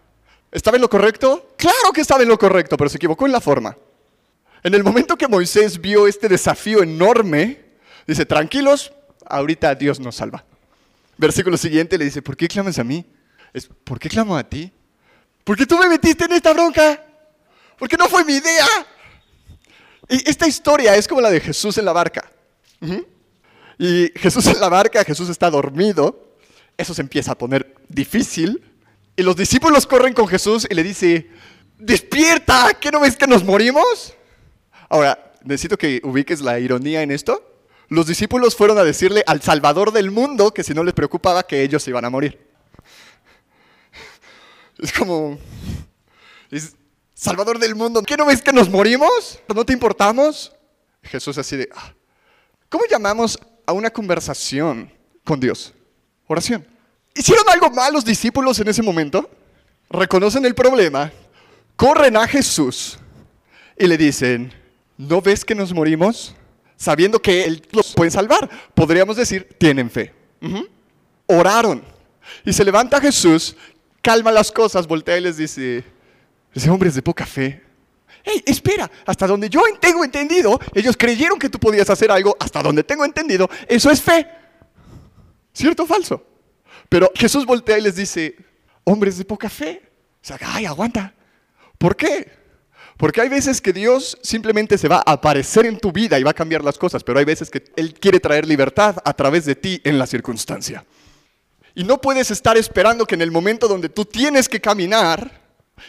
¿Estaba 0.51 0.77
en 0.77 0.81
lo 0.81 0.89
correcto? 0.89 1.53
Claro 1.57 1.91
que 1.93 2.01
estaba 2.01 2.23
en 2.23 2.29
lo 2.29 2.39
correcto, 2.39 2.77
pero 2.77 2.89
se 2.89 2.97
equivocó 2.97 3.25
en 3.25 3.33
la 3.33 3.41
forma. 3.41 3.77
En 4.63 4.73
el 4.73 4.83
momento 4.83 5.17
que 5.17 5.27
Moisés 5.27 5.81
vio 5.81 6.07
este 6.07 6.29
desafío 6.29 6.81
enorme, 6.81 7.59
dice, 8.07 8.25
tranquilos, 8.25 8.93
ahorita 9.25 9.75
Dios 9.75 9.99
nos 9.99 10.15
salva. 10.15 10.45
Versículo 11.17 11.57
siguiente 11.57 11.97
le 11.97 12.05
dice, 12.05 12.21
¿por 12.21 12.37
qué 12.37 12.47
clamas 12.47 12.79
a 12.79 12.83
mí? 12.83 13.05
Es, 13.53 13.67
¿Por 13.83 13.99
qué 13.99 14.07
clamo 14.07 14.37
a 14.37 14.43
ti? 14.43 14.71
Porque 15.43 15.65
tú 15.65 15.77
me 15.77 15.89
metiste 15.89 16.25
en 16.25 16.31
esta 16.31 16.53
bronca. 16.53 17.03
Porque 17.77 17.97
no 17.97 18.07
fue 18.07 18.23
mi 18.23 18.35
idea. 18.35 18.65
Y 20.07 20.29
esta 20.29 20.47
historia 20.47 20.95
es 20.95 21.07
como 21.07 21.19
la 21.19 21.29
de 21.29 21.41
Jesús 21.41 21.77
en 21.77 21.85
la 21.85 21.91
barca. 21.91 22.31
Y 23.77 24.11
Jesús 24.15 24.45
en 24.47 24.59
la 24.59 24.69
barca, 24.69 25.03
Jesús 25.03 25.29
está 25.29 25.49
dormido. 25.49 26.22
Eso 26.77 26.93
se 26.93 27.01
empieza 27.01 27.33
a 27.33 27.37
poner 27.37 27.75
difícil. 27.89 28.63
Y 29.15 29.23
los 29.23 29.35
discípulos 29.35 29.85
corren 29.85 30.13
con 30.13 30.27
Jesús 30.27 30.67
y 30.69 30.73
le 30.73 30.83
dice, 30.83 31.29
despierta, 31.77 32.73
¿qué 32.79 32.91
no 32.91 32.99
ves 32.99 33.15
que 33.15 33.27
nos 33.27 33.43
morimos? 33.43 34.13
Ahora, 34.89 35.33
necesito 35.43 35.77
que 35.77 36.01
ubiques 36.03 36.41
la 36.41 36.59
ironía 36.59 37.01
en 37.01 37.11
esto. 37.11 37.49
Los 37.89 38.07
discípulos 38.07 38.55
fueron 38.55 38.77
a 38.79 38.83
decirle 38.83 39.23
al 39.27 39.41
Salvador 39.41 39.91
del 39.91 40.09
mundo 40.09 40.51
que 40.53 40.63
si 40.63 40.73
no 40.73 40.83
les 40.83 40.93
preocupaba 40.93 41.43
que 41.43 41.61
ellos 41.61 41.83
se 41.83 41.91
iban 41.91 42.05
a 42.05 42.09
morir. 42.09 42.49
Es 44.79 44.91
como, 44.91 45.37
Salvador 47.13 47.59
del 47.59 47.75
mundo, 47.75 48.01
¿qué 48.01 48.17
no 48.17 48.25
ves 48.25 48.41
que 48.41 48.51
nos 48.51 48.69
morimos? 48.69 49.39
¿No 49.53 49.63
te 49.63 49.73
importamos? 49.73 50.51
Jesús 51.03 51.37
así 51.37 51.55
de, 51.55 51.69
"Ah, 51.75 51.93
¿cómo 52.69 52.85
llamamos 52.89 53.37
a 53.65 53.73
una 53.73 53.89
conversación 53.91 54.91
con 55.23 55.39
Dios? 55.39 55.73
Oración. 56.27 56.65
¿Hicieron 57.15 57.45
algo 57.49 57.69
mal 57.69 57.93
los 57.93 58.05
discípulos 58.05 58.59
en 58.59 58.67
ese 58.67 58.81
momento? 58.81 59.29
Reconocen 59.89 60.45
el 60.45 60.55
problema, 60.55 61.11
corren 61.75 62.17
a 62.17 62.27
Jesús 62.27 62.97
y 63.77 63.85
le 63.85 63.97
dicen, 63.97 64.51
¿no 64.97 65.21
ves 65.21 65.45
que 65.45 65.53
nos 65.53 65.73
morimos? 65.73 66.35
Sabiendo 66.75 67.21
que 67.21 67.43
Él 67.43 67.67
los 67.71 67.93
puede 67.93 68.09
salvar. 68.09 68.49
Podríamos 68.73 69.17
decir, 69.17 69.47
tienen 69.59 69.89
fe. 69.89 70.13
Oraron. 71.27 71.83
Y 72.45 72.53
se 72.53 72.63
levanta 72.63 72.99
Jesús, 72.99 73.55
calma 74.01 74.31
las 74.31 74.51
cosas, 74.51 74.87
voltea 74.87 75.17
y 75.17 75.21
les 75.21 75.37
dice, 75.37 75.83
ese 76.53 76.69
hombre 76.69 76.89
es 76.89 76.95
de 76.95 77.01
poca 77.01 77.25
fe. 77.25 77.61
Hey, 78.23 78.41
espera, 78.45 78.89
hasta 79.05 79.27
donde 79.27 79.49
yo 79.49 79.61
tengo 79.81 80.03
entendido, 80.03 80.59
ellos 80.73 80.95
creyeron 80.97 81.37
que 81.37 81.49
tú 81.49 81.59
podías 81.59 81.89
hacer 81.89 82.09
algo, 82.09 82.35
hasta 82.39 82.63
donde 82.63 82.83
tengo 82.83 83.03
entendido, 83.03 83.49
eso 83.67 83.91
es 83.91 84.01
fe. 84.01 84.25
¿Cierto 85.53 85.83
o 85.83 85.87
falso? 85.87 86.25
Pero 86.89 87.11
Jesús 87.15 87.45
voltea 87.45 87.77
y 87.77 87.81
les 87.81 87.95
dice, 87.95 88.35
hombres 88.83 89.17
de 89.17 89.25
poca 89.25 89.49
fe. 89.49 89.81
O 90.21 90.25
sea, 90.25 90.37
ay, 90.41 90.65
aguanta. 90.65 91.13
¿Por 91.77 91.95
qué? 91.95 92.31
Porque 92.97 93.21
hay 93.21 93.29
veces 93.29 93.59
que 93.59 93.73
Dios 93.73 94.17
simplemente 94.21 94.77
se 94.77 94.87
va 94.87 94.97
a 95.05 95.13
aparecer 95.13 95.65
en 95.65 95.79
tu 95.79 95.91
vida 95.91 96.19
y 96.19 96.23
va 96.23 96.31
a 96.31 96.35
cambiar 96.35 96.63
las 96.63 96.77
cosas, 96.77 97.03
pero 97.03 97.19
hay 97.19 97.25
veces 97.25 97.49
que 97.49 97.63
Él 97.75 97.93
quiere 97.99 98.19
traer 98.19 98.47
libertad 98.47 98.97
a 99.03 99.13
través 99.13 99.45
de 99.45 99.55
ti 99.55 99.81
en 99.83 99.97
la 99.97 100.07
circunstancia. 100.07 100.85
Y 101.75 101.83
no 101.83 101.99
puedes 101.99 102.29
estar 102.29 102.55
esperando 102.55 103.05
que 103.05 103.15
en 103.15 103.21
el 103.23 103.31
momento 103.31 103.67
donde 103.67 103.89
tú 103.89 104.05
tienes 104.05 104.47
que 104.47 104.61
caminar, 104.61 105.41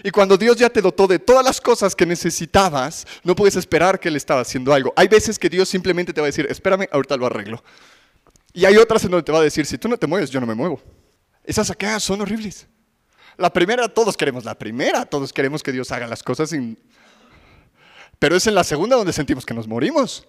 y 0.02 0.10
cuando 0.10 0.38
Dios 0.38 0.56
ya 0.56 0.70
te 0.70 0.80
dotó 0.80 1.06
de 1.06 1.18
todas 1.18 1.44
las 1.44 1.60
cosas 1.60 1.94
que 1.94 2.06
necesitabas, 2.06 3.06
no 3.22 3.36
puedes 3.36 3.56
esperar 3.56 4.00
que 4.00 4.08
Él 4.08 4.16
estaba 4.16 4.40
haciendo 4.40 4.72
algo. 4.72 4.92
Hay 4.96 5.08
veces 5.08 5.38
que 5.38 5.50
Dios 5.50 5.68
simplemente 5.68 6.12
te 6.12 6.20
va 6.22 6.26
a 6.26 6.32
decir, 6.32 6.46
espérame, 6.48 6.88
ahorita 6.90 7.16
lo 7.18 7.26
arreglo. 7.26 7.62
Y 8.54 8.64
hay 8.64 8.76
otras 8.76 9.04
en 9.04 9.10
donde 9.10 9.24
te 9.24 9.32
va 9.32 9.40
a 9.40 9.42
decir, 9.42 9.66
si 9.66 9.76
tú 9.76 9.88
no 9.88 9.98
te 9.98 10.06
mueves, 10.06 10.30
yo 10.30 10.40
no 10.40 10.46
me 10.46 10.54
muevo. 10.54 10.80
Esas 11.42 11.68
acá 11.70 11.98
son 11.98 12.20
horribles. 12.20 12.68
La 13.36 13.52
primera, 13.52 13.88
todos 13.88 14.16
queremos 14.16 14.44
la 14.44 14.56
primera, 14.56 15.04
todos 15.04 15.32
queremos 15.32 15.62
que 15.62 15.72
Dios 15.72 15.90
haga 15.90 16.06
las 16.06 16.22
cosas 16.22 16.50
sin... 16.50 16.78
Pero 18.20 18.36
es 18.36 18.46
en 18.46 18.54
la 18.54 18.62
segunda 18.62 18.96
donde 18.96 19.12
sentimos 19.12 19.44
que 19.44 19.52
nos 19.52 19.66
morimos. 19.66 20.26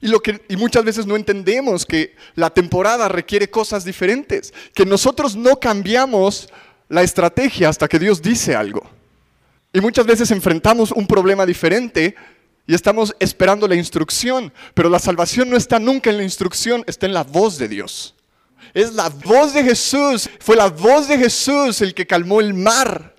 Y, 0.00 0.08
lo 0.08 0.20
que, 0.20 0.44
y 0.48 0.56
muchas 0.56 0.84
veces 0.84 1.06
no 1.06 1.14
entendemos 1.14 1.86
que 1.86 2.16
la 2.34 2.50
temporada 2.50 3.08
requiere 3.08 3.48
cosas 3.48 3.84
diferentes, 3.84 4.52
que 4.74 4.84
nosotros 4.84 5.36
no 5.36 5.58
cambiamos 5.60 6.48
la 6.88 7.02
estrategia 7.02 7.68
hasta 7.68 7.86
que 7.86 8.00
Dios 8.00 8.20
dice 8.20 8.56
algo. 8.56 8.82
Y 9.72 9.80
muchas 9.80 10.04
veces 10.04 10.30
enfrentamos 10.32 10.90
un 10.90 11.06
problema 11.06 11.46
diferente 11.46 12.16
y 12.66 12.74
estamos 12.74 13.14
esperando 13.18 13.66
la 13.66 13.74
instrucción, 13.74 14.52
pero 14.74 14.88
la 14.88 14.98
salvación 14.98 15.50
no 15.50 15.56
está 15.56 15.78
nunca 15.78 16.10
en 16.10 16.16
la 16.16 16.22
instrucción, 16.22 16.84
está 16.86 17.06
en 17.06 17.14
la 17.14 17.24
voz 17.24 17.58
de 17.58 17.68
Dios. 17.68 18.14
Es 18.72 18.94
la 18.94 19.08
voz 19.08 19.52
de 19.52 19.64
Jesús, 19.64 20.30
fue 20.38 20.56
la 20.56 20.68
voz 20.68 21.08
de 21.08 21.18
Jesús 21.18 21.80
el 21.80 21.92
que 21.92 22.06
calmó 22.06 22.40
el 22.40 22.54
mar. 22.54 23.14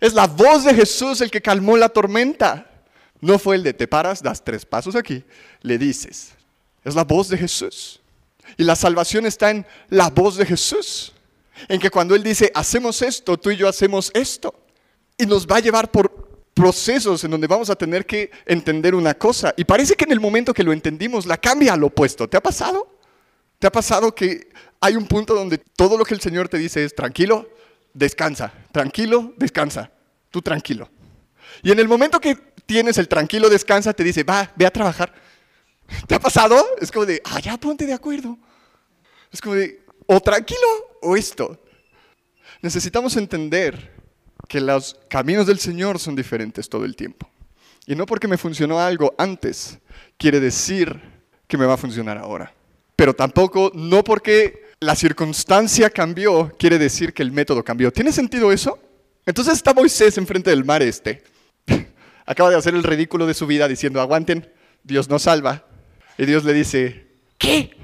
Es 0.00 0.14
la 0.14 0.26
voz 0.26 0.64
de 0.64 0.74
Jesús 0.74 1.20
el 1.20 1.30
que 1.30 1.40
calmó 1.40 1.76
la 1.76 1.88
tormenta. 1.88 2.70
No 3.20 3.38
fue 3.38 3.56
el 3.56 3.62
de 3.62 3.72
te 3.72 3.88
paras, 3.88 4.22
das 4.22 4.44
tres 4.44 4.66
pasos 4.66 4.94
aquí, 4.96 5.24
le 5.62 5.78
dices. 5.78 6.32
Es 6.84 6.94
la 6.94 7.04
voz 7.04 7.28
de 7.28 7.38
Jesús. 7.38 8.00
Y 8.56 8.64
la 8.64 8.76
salvación 8.76 9.26
está 9.26 9.50
en 9.50 9.66
la 9.88 10.10
voz 10.10 10.36
de 10.36 10.46
Jesús. 10.46 11.12
En 11.68 11.80
que 11.80 11.90
cuando 11.90 12.14
Él 12.14 12.22
dice, 12.22 12.50
hacemos 12.54 13.02
esto, 13.02 13.36
tú 13.36 13.50
y 13.50 13.56
yo 13.56 13.68
hacemos 13.68 14.10
esto. 14.14 14.54
Y 15.16 15.26
nos 15.26 15.46
va 15.46 15.56
a 15.56 15.60
llevar 15.60 15.90
por 15.90 16.27
procesos 16.58 17.22
en 17.22 17.30
donde 17.30 17.46
vamos 17.46 17.70
a 17.70 17.76
tener 17.76 18.04
que 18.04 18.32
entender 18.44 18.96
una 18.96 19.14
cosa. 19.14 19.54
Y 19.56 19.64
parece 19.64 19.94
que 19.94 20.04
en 20.04 20.10
el 20.10 20.18
momento 20.18 20.52
que 20.52 20.64
lo 20.64 20.72
entendimos, 20.72 21.24
la 21.24 21.36
cambia 21.36 21.74
al 21.74 21.84
opuesto. 21.84 22.28
¿Te 22.28 22.36
ha 22.36 22.42
pasado? 22.42 22.98
¿Te 23.60 23.68
ha 23.68 23.70
pasado 23.70 24.12
que 24.12 24.48
hay 24.80 24.96
un 24.96 25.06
punto 25.06 25.36
donde 25.36 25.58
todo 25.58 25.96
lo 25.96 26.04
que 26.04 26.14
el 26.14 26.20
Señor 26.20 26.48
te 26.48 26.58
dice 26.58 26.84
es 26.84 26.96
tranquilo, 26.96 27.48
descansa, 27.94 28.52
tranquilo, 28.72 29.34
descansa, 29.36 29.92
tú 30.30 30.42
tranquilo? 30.42 30.90
Y 31.62 31.70
en 31.70 31.78
el 31.78 31.86
momento 31.86 32.20
que 32.20 32.34
tienes 32.66 32.98
el 32.98 33.06
tranquilo, 33.06 33.48
descansa, 33.48 33.92
te 33.92 34.02
dice, 34.02 34.24
va, 34.24 34.50
ve 34.56 34.66
a 34.66 34.72
trabajar. 34.72 35.14
¿Te 36.08 36.16
ha 36.16 36.20
pasado? 36.20 36.60
Es 36.80 36.90
como 36.90 37.06
de, 37.06 37.22
ah, 37.24 37.38
ya 37.38 37.56
ponte 37.56 37.86
de 37.86 37.94
acuerdo. 37.94 38.36
Es 39.30 39.40
como 39.40 39.54
de, 39.54 39.80
o 40.06 40.20
tranquilo 40.20 40.66
o 41.02 41.16
esto. 41.16 41.62
Necesitamos 42.62 43.16
entender 43.16 43.97
que 44.48 44.60
los 44.60 44.96
caminos 45.08 45.46
del 45.46 45.58
Señor 45.58 45.98
son 45.98 46.16
diferentes 46.16 46.68
todo 46.68 46.84
el 46.84 46.96
tiempo. 46.96 47.30
Y 47.86 47.94
no 47.94 48.06
porque 48.06 48.26
me 48.26 48.38
funcionó 48.38 48.80
algo 48.80 49.14
antes, 49.18 49.78
quiere 50.16 50.40
decir 50.40 51.00
que 51.46 51.56
me 51.56 51.66
va 51.66 51.74
a 51.74 51.78
funcionar 51.78 52.18
ahora. 52.18 52.52
Pero 52.96 53.14
tampoco, 53.14 53.70
no 53.74 54.02
porque 54.02 54.68
la 54.80 54.96
circunstancia 54.96 55.90
cambió, 55.90 56.54
quiere 56.58 56.78
decir 56.78 57.12
que 57.12 57.22
el 57.22 57.30
método 57.30 57.62
cambió. 57.62 57.92
¿Tiene 57.92 58.12
sentido 58.12 58.50
eso? 58.50 58.78
Entonces 59.24 59.54
está 59.54 59.74
Moisés 59.74 60.18
enfrente 60.18 60.50
del 60.50 60.64
mar 60.64 60.82
este. 60.82 61.22
Acaba 62.26 62.50
de 62.50 62.56
hacer 62.56 62.74
el 62.74 62.82
ridículo 62.82 63.26
de 63.26 63.34
su 63.34 63.46
vida 63.46 63.68
diciendo, 63.68 64.00
aguanten, 64.00 64.50
Dios 64.82 65.08
nos 65.08 65.22
salva. 65.22 65.64
Y 66.16 66.26
Dios 66.26 66.44
le 66.44 66.52
dice, 66.52 67.06
¿qué? 67.38 67.76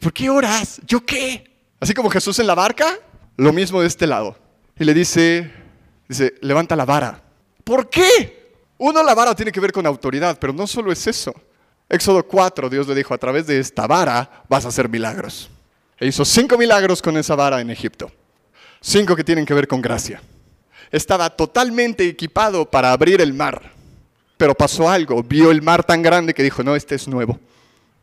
¿por 0.00 0.12
qué 0.12 0.30
oras? 0.30 0.80
¿Yo 0.86 1.04
qué? 1.04 1.44
Así 1.80 1.92
como 1.92 2.10
Jesús 2.10 2.38
en 2.38 2.46
la 2.46 2.54
barca, 2.54 2.98
lo 3.36 3.52
mismo 3.52 3.80
de 3.80 3.88
este 3.88 4.06
lado. 4.06 4.38
Y 4.78 4.84
le 4.84 4.94
dice, 4.94 5.63
dice, 6.08 6.34
levanta 6.40 6.76
la 6.76 6.84
vara. 6.84 7.22
¿Por 7.62 7.88
qué? 7.88 8.44
Uno, 8.78 9.02
la 9.02 9.14
vara 9.14 9.34
tiene 9.34 9.52
que 9.52 9.60
ver 9.60 9.72
con 9.72 9.86
autoridad, 9.86 10.38
pero 10.38 10.52
no 10.52 10.66
solo 10.66 10.92
es 10.92 11.06
eso. 11.06 11.34
Éxodo 11.88 12.26
4, 12.26 12.68
Dios 12.68 12.88
le 12.88 12.94
dijo, 12.94 13.14
a 13.14 13.18
través 13.18 13.46
de 13.46 13.58
esta 13.58 13.86
vara 13.86 14.44
vas 14.48 14.64
a 14.64 14.68
hacer 14.68 14.88
milagros. 14.88 15.50
E 15.98 16.06
hizo 16.06 16.24
cinco 16.24 16.58
milagros 16.58 17.00
con 17.00 17.16
esa 17.16 17.34
vara 17.34 17.60
en 17.60 17.70
Egipto. 17.70 18.10
Cinco 18.80 19.14
que 19.14 19.24
tienen 19.24 19.46
que 19.46 19.54
ver 19.54 19.68
con 19.68 19.80
gracia. 19.80 20.20
Estaba 20.90 21.30
totalmente 21.30 22.06
equipado 22.06 22.70
para 22.70 22.92
abrir 22.92 23.20
el 23.20 23.32
mar. 23.32 23.72
Pero 24.36 24.54
pasó 24.54 24.90
algo, 24.90 25.22
vio 25.22 25.50
el 25.50 25.62
mar 25.62 25.84
tan 25.84 26.02
grande 26.02 26.34
que 26.34 26.42
dijo, 26.42 26.62
no, 26.62 26.74
este 26.74 26.96
es 26.96 27.06
nuevo. 27.06 27.38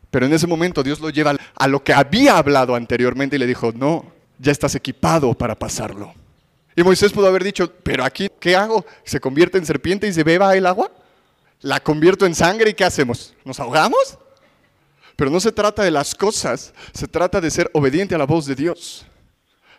Pero 0.10 0.26
en 0.26 0.34
ese 0.34 0.48
momento 0.48 0.84
Dios 0.84 1.00
lo 1.00 1.10
lleva 1.10 1.36
a 1.56 1.68
lo 1.68 1.84
que 1.84 1.94
había 1.94 2.38
hablado 2.38 2.76
anteriormente 2.76 3.36
y 3.36 3.40
le 3.40 3.48
dijo, 3.48 3.72
no, 3.74 4.06
ya 4.40 4.52
estás 4.52 4.76
equipado 4.76 5.34
para 5.34 5.56
pasarlo. 5.56 6.14
Y 6.76 6.84
Moisés 6.84 7.12
pudo 7.12 7.28
haber 7.28 7.44
dicho, 7.44 7.72
pero 7.84 8.04
aquí, 8.04 8.30
¿qué 8.40 8.56
hago? 8.56 8.86
¿Se 9.04 9.20
convierte 9.20 9.58
en 9.58 9.66
serpiente 9.66 10.08
y 10.08 10.14
se 10.14 10.24
beba 10.24 10.56
el 10.56 10.66
agua? 10.66 10.92
¿La 11.62 11.80
convierto 11.80 12.26
en 12.26 12.34
sangre 12.34 12.72
y 12.72 12.74
qué 12.74 12.86
hacemos? 12.86 13.34
¿Nos 13.44 13.60
ahogamos? 13.60 14.18
Pero 15.16 15.30
no 15.30 15.40
se 15.40 15.52
trata 15.52 15.84
de 15.84 15.92
las 15.92 16.16
cosas, 16.16 16.74
se 16.94 17.08
trata 17.08 17.42
de 17.42 17.52
ser 17.52 17.70
obediente 17.74 18.16
a 18.16 18.18
la 18.18 18.26
voz 18.26 18.46
de 18.46 18.56
Dios. 18.56 19.06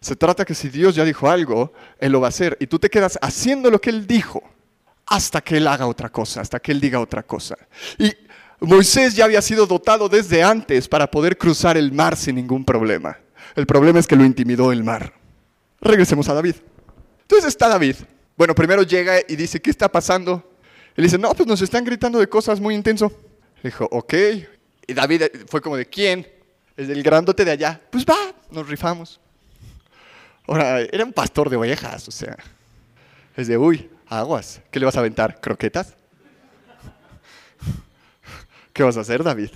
Se 0.00 0.16
trata 0.16 0.44
que 0.44 0.55
si 0.55 0.68
Dios 0.68 0.94
ya 0.94 1.05
dijo 1.05 1.31
algo, 1.31 1.72
Él 1.98 2.12
lo 2.12 2.20
va 2.20 2.26
a 2.26 2.28
hacer. 2.28 2.57
Y 2.61 2.66
tú 2.66 2.78
te 2.78 2.90
quedas 2.90 3.18
haciendo 3.22 3.70
lo 3.70 3.81
que 3.81 3.90
Él 3.90 4.07
dijo 4.07 4.42
hasta 5.07 5.40
que 5.40 5.57
Él 5.57 5.66
haga 5.66 5.87
otra 5.87 6.11
cosa, 6.11 6.40
hasta 6.40 6.61
que 6.61 6.72
Él 6.72 6.81
diga 6.81 7.00
otra 7.00 7.22
cosa. 7.22 7.57
Y 7.98 8.12
Moisés 8.61 9.16
ya 9.16 9.24
había 9.24 9.42
sido 9.42 9.66
dotado 9.66 10.09
desde 10.09 10.42
antes 10.42 10.88
para 10.88 11.11
poder 11.11 11.37
cruzar 11.37 11.76
el 11.76 11.92
mar 11.92 12.16
sin 12.16 12.37
ningún 12.37 12.64
problema. 12.64 13.18
El 13.57 13.66
problema 13.66 13.98
es 13.98 14.07
que 14.07 14.16
lo 14.16 14.24
intimidó 14.24 14.72
el 14.72 14.85
mar. 14.85 15.12
Regresemos 15.81 16.28
a 16.28 16.35
David. 16.35 16.57
Entonces 17.23 17.49
está 17.49 17.69
David. 17.69 17.97
Bueno, 18.37 18.55
primero 18.55 18.83
llega 18.83 19.21
y 19.27 19.37
dice, 19.37 19.61
¿qué 19.61 19.71
está 19.71 19.91
pasando? 19.91 20.53
Él 20.97 21.05
dice, 21.05 21.19
no, 21.19 21.33
pues 21.35 21.47
nos 21.47 21.63
están 21.63 21.85
gritando 21.85 22.19
de 22.19 22.29
cosas 22.29 22.61
muy 22.61 22.75
intenso. 22.75 23.13
Dijo, 23.63 23.89
ok. 23.91 24.15
Y 24.87 24.95
David 24.95 25.23
fue 25.49 25.61
como 25.61 25.77
de, 25.77 25.87
¿quién? 25.87 26.27
Es 26.77 26.89
del 26.89 27.03
grandote 27.03 27.45
de 27.45 27.51
allá. 27.53 27.81
Pues 27.91 28.05
va, 28.05 28.35
nos 28.51 28.69
rifamos. 28.69 29.21
Ahora, 30.47 30.81
era 30.81 31.05
un 31.05 31.13
pastor 31.13 31.49
de 31.49 31.57
ovejas, 31.57 32.09
o 32.09 32.11
sea. 32.11 32.37
Es 33.37 33.47
de, 33.47 33.57
uy, 33.57 33.89
aguas. 34.09 34.61
¿Qué 34.71 34.79
le 34.79 34.87
vas 34.87 34.97
a 34.97 35.01
aventar? 35.01 35.41
¿Croquetas? 35.41 35.95
¿Qué 38.73 38.83
vas 38.83 38.97
a 38.97 39.01
hacer, 39.01 39.23
David? 39.23 39.51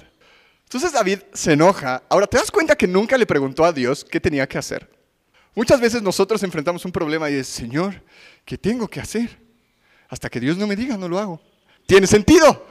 Entonces 0.64 0.92
David 0.92 1.20
se 1.32 1.52
enoja. 1.52 2.02
Ahora, 2.08 2.26
¿te 2.26 2.38
das 2.38 2.50
cuenta 2.50 2.76
que 2.76 2.86
nunca 2.86 3.16
le 3.16 3.26
preguntó 3.26 3.64
a 3.64 3.72
Dios 3.72 4.04
qué 4.04 4.20
tenía 4.20 4.46
que 4.46 4.58
hacer? 4.58 4.95
Muchas 5.56 5.80
veces 5.80 6.02
nosotros 6.02 6.42
enfrentamos 6.42 6.84
un 6.84 6.92
problema 6.92 7.30
y 7.30 7.34
es, 7.36 7.48
Señor, 7.48 8.02
¿qué 8.44 8.58
tengo 8.58 8.86
que 8.86 9.00
hacer? 9.00 9.38
Hasta 10.06 10.28
que 10.28 10.38
Dios 10.38 10.58
no 10.58 10.66
me 10.66 10.76
diga, 10.76 10.98
no 10.98 11.08
lo 11.08 11.18
hago. 11.18 11.40
¿Tiene 11.86 12.06
sentido? 12.06 12.66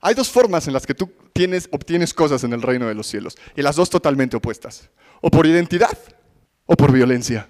Hay 0.00 0.14
dos 0.14 0.28
formas 0.28 0.68
en 0.68 0.72
las 0.72 0.86
que 0.86 0.94
tú 0.94 1.10
tienes, 1.32 1.68
obtienes 1.72 2.14
cosas 2.14 2.44
en 2.44 2.52
el 2.52 2.62
reino 2.62 2.86
de 2.86 2.94
los 2.94 3.08
cielos, 3.08 3.36
y 3.56 3.62
las 3.62 3.74
dos 3.74 3.90
totalmente 3.90 4.36
opuestas. 4.36 4.90
O 5.20 5.28
por 5.28 5.44
identidad 5.44 5.98
o 6.66 6.76
por 6.76 6.92
violencia. 6.92 7.48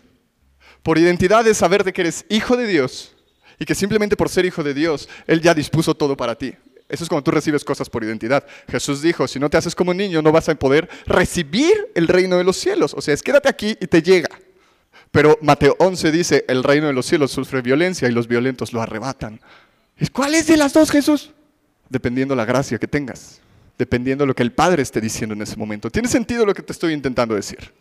Por 0.83 0.97
identidad 0.97 1.47
es 1.47 1.59
saber 1.59 1.85
de 1.85 1.93
que 1.93 2.01
eres 2.01 2.25
hijo 2.31 2.57
de 2.57 2.67
Dios 2.67 3.15
y 3.59 3.67
que 3.67 3.75
simplemente 3.75 4.17
por 4.17 4.31
ser 4.31 4.47
hijo 4.47 4.65
de 4.65 4.73
Dios, 4.73 5.11
Él 5.27 5.43
ya 5.43 5.53
dispuso 5.53 5.95
todo 5.95 6.17
para 6.17 6.37
ti. 6.37 6.55
Eso 6.89 7.05
es 7.05 7.11
cuando 7.11 7.25
tú 7.25 7.33
recibes 7.33 7.65
cosas 7.65 7.91
por 7.91 8.03
identidad. 8.03 8.47
Jesús 8.67 9.03
dijo, 9.03 9.29
si 9.29 9.39
no 9.39 9.51
te 9.51 9.59
haces 9.59 9.75
como 9.75 9.93
niño, 9.93 10.23
no 10.23 10.33
vas 10.33 10.49
a 10.49 10.55
poder 10.55 10.89
recibir 11.05 11.75
el 11.95 12.09
reino 12.09 12.39
de 12.39 12.45
los 12.45 12.57
cielos. 12.57 12.95
O 12.95 13.03
sea, 13.03 13.13
es 13.13 13.23
quédate 13.23 13.51
aquí 13.51 13.77
y 13.79 13.87
te 13.87 14.01
llega. 14.01 14.31
Pero 15.11 15.39
Mateo 15.43 15.75
11 15.79 16.13
dice, 16.13 16.45
el 16.49 16.63
reino 16.63 16.87
de 16.87 16.93
los 16.93 17.07
cielos 17.07 17.33
sufre 17.33 17.63
violencia 17.63 18.09
y 18.09 18.13
los 18.13 18.29
violentos 18.29 18.73
lo 18.73 18.81
arrebatan. 18.81 19.41
¿Cuál 20.13 20.35
es 20.35 20.47
de 20.47 20.57
las 20.57 20.73
dos, 20.73 20.91
Jesús? 20.91 21.33
Dependiendo 21.89 22.37
la 22.37 22.45
gracia 22.45 22.79
que 22.79 22.87
tengas, 22.87 23.41
dependiendo 23.77 24.25
lo 24.25 24.35
que 24.35 24.45
el 24.45 24.53
Padre 24.53 24.83
esté 24.83 25.01
diciendo 25.01 25.35
en 25.35 25.43
ese 25.43 25.57
momento. 25.57 25.91
¿Tiene 25.91 26.09
sentido 26.09 26.47
lo 26.47 26.55
que 26.55 26.63
te 26.63 26.73
estoy 26.73 26.93
intentando 26.93 27.35
decir? 27.35 27.73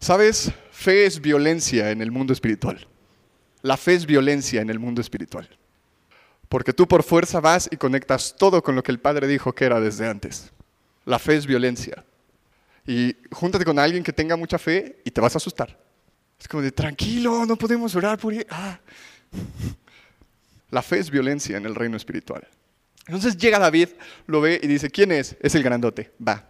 ¿Sabes? 0.00 0.50
Fe 0.72 1.06
es 1.06 1.20
violencia 1.20 1.90
en 1.90 2.02
el 2.02 2.10
mundo 2.10 2.32
espiritual. 2.32 2.86
La 3.62 3.76
fe 3.76 3.94
es 3.94 4.06
violencia 4.06 4.60
en 4.60 4.70
el 4.70 4.78
mundo 4.78 5.00
espiritual. 5.00 5.48
Porque 6.48 6.72
tú 6.72 6.88
por 6.88 7.04
fuerza 7.04 7.38
vas 7.40 7.68
y 7.70 7.76
conectas 7.76 8.34
todo 8.36 8.62
con 8.62 8.74
lo 8.74 8.82
que 8.82 8.90
el 8.90 8.98
Padre 8.98 9.28
dijo 9.28 9.54
que 9.54 9.66
era 9.66 9.80
desde 9.80 10.08
antes. 10.08 10.50
La 11.04 11.18
fe 11.18 11.36
es 11.36 11.46
violencia. 11.46 12.04
Y 12.86 13.14
júntate 13.30 13.64
con 13.64 13.78
alguien 13.78 14.02
que 14.02 14.12
tenga 14.12 14.36
mucha 14.36 14.58
fe 14.58 15.00
y 15.04 15.10
te 15.10 15.20
vas 15.20 15.36
a 15.36 15.38
asustar. 15.38 15.78
Es 16.40 16.48
como 16.48 16.62
de, 16.62 16.72
tranquilo, 16.72 17.44
no 17.44 17.56
podemos 17.56 17.94
orar 17.94 18.18
por 18.18 18.32
él. 18.32 18.46
Ah. 18.50 18.80
La 20.70 20.82
fe 20.82 20.98
es 20.98 21.10
violencia 21.10 21.56
en 21.56 21.66
el 21.66 21.74
reino 21.74 21.96
espiritual. 21.96 22.46
Entonces 23.06 23.36
llega 23.36 23.58
David, 23.58 23.88
lo 24.26 24.40
ve 24.40 24.58
y 24.62 24.66
dice, 24.66 24.88
¿quién 24.90 25.12
es? 25.12 25.36
Es 25.40 25.54
el 25.54 25.62
grandote, 25.62 26.12
va. 26.26 26.48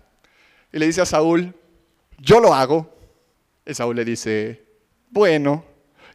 Y 0.73 0.79
le 0.79 0.87
dice 0.87 1.01
a 1.01 1.07
Saúl, 1.07 1.55
yo 2.19 2.39
lo 2.39 2.55
hago. 2.55 2.97
Y 3.67 3.75
Saúl 3.75 3.97
le 3.97 4.05
dice, 4.05 4.65
bueno, 5.11 5.65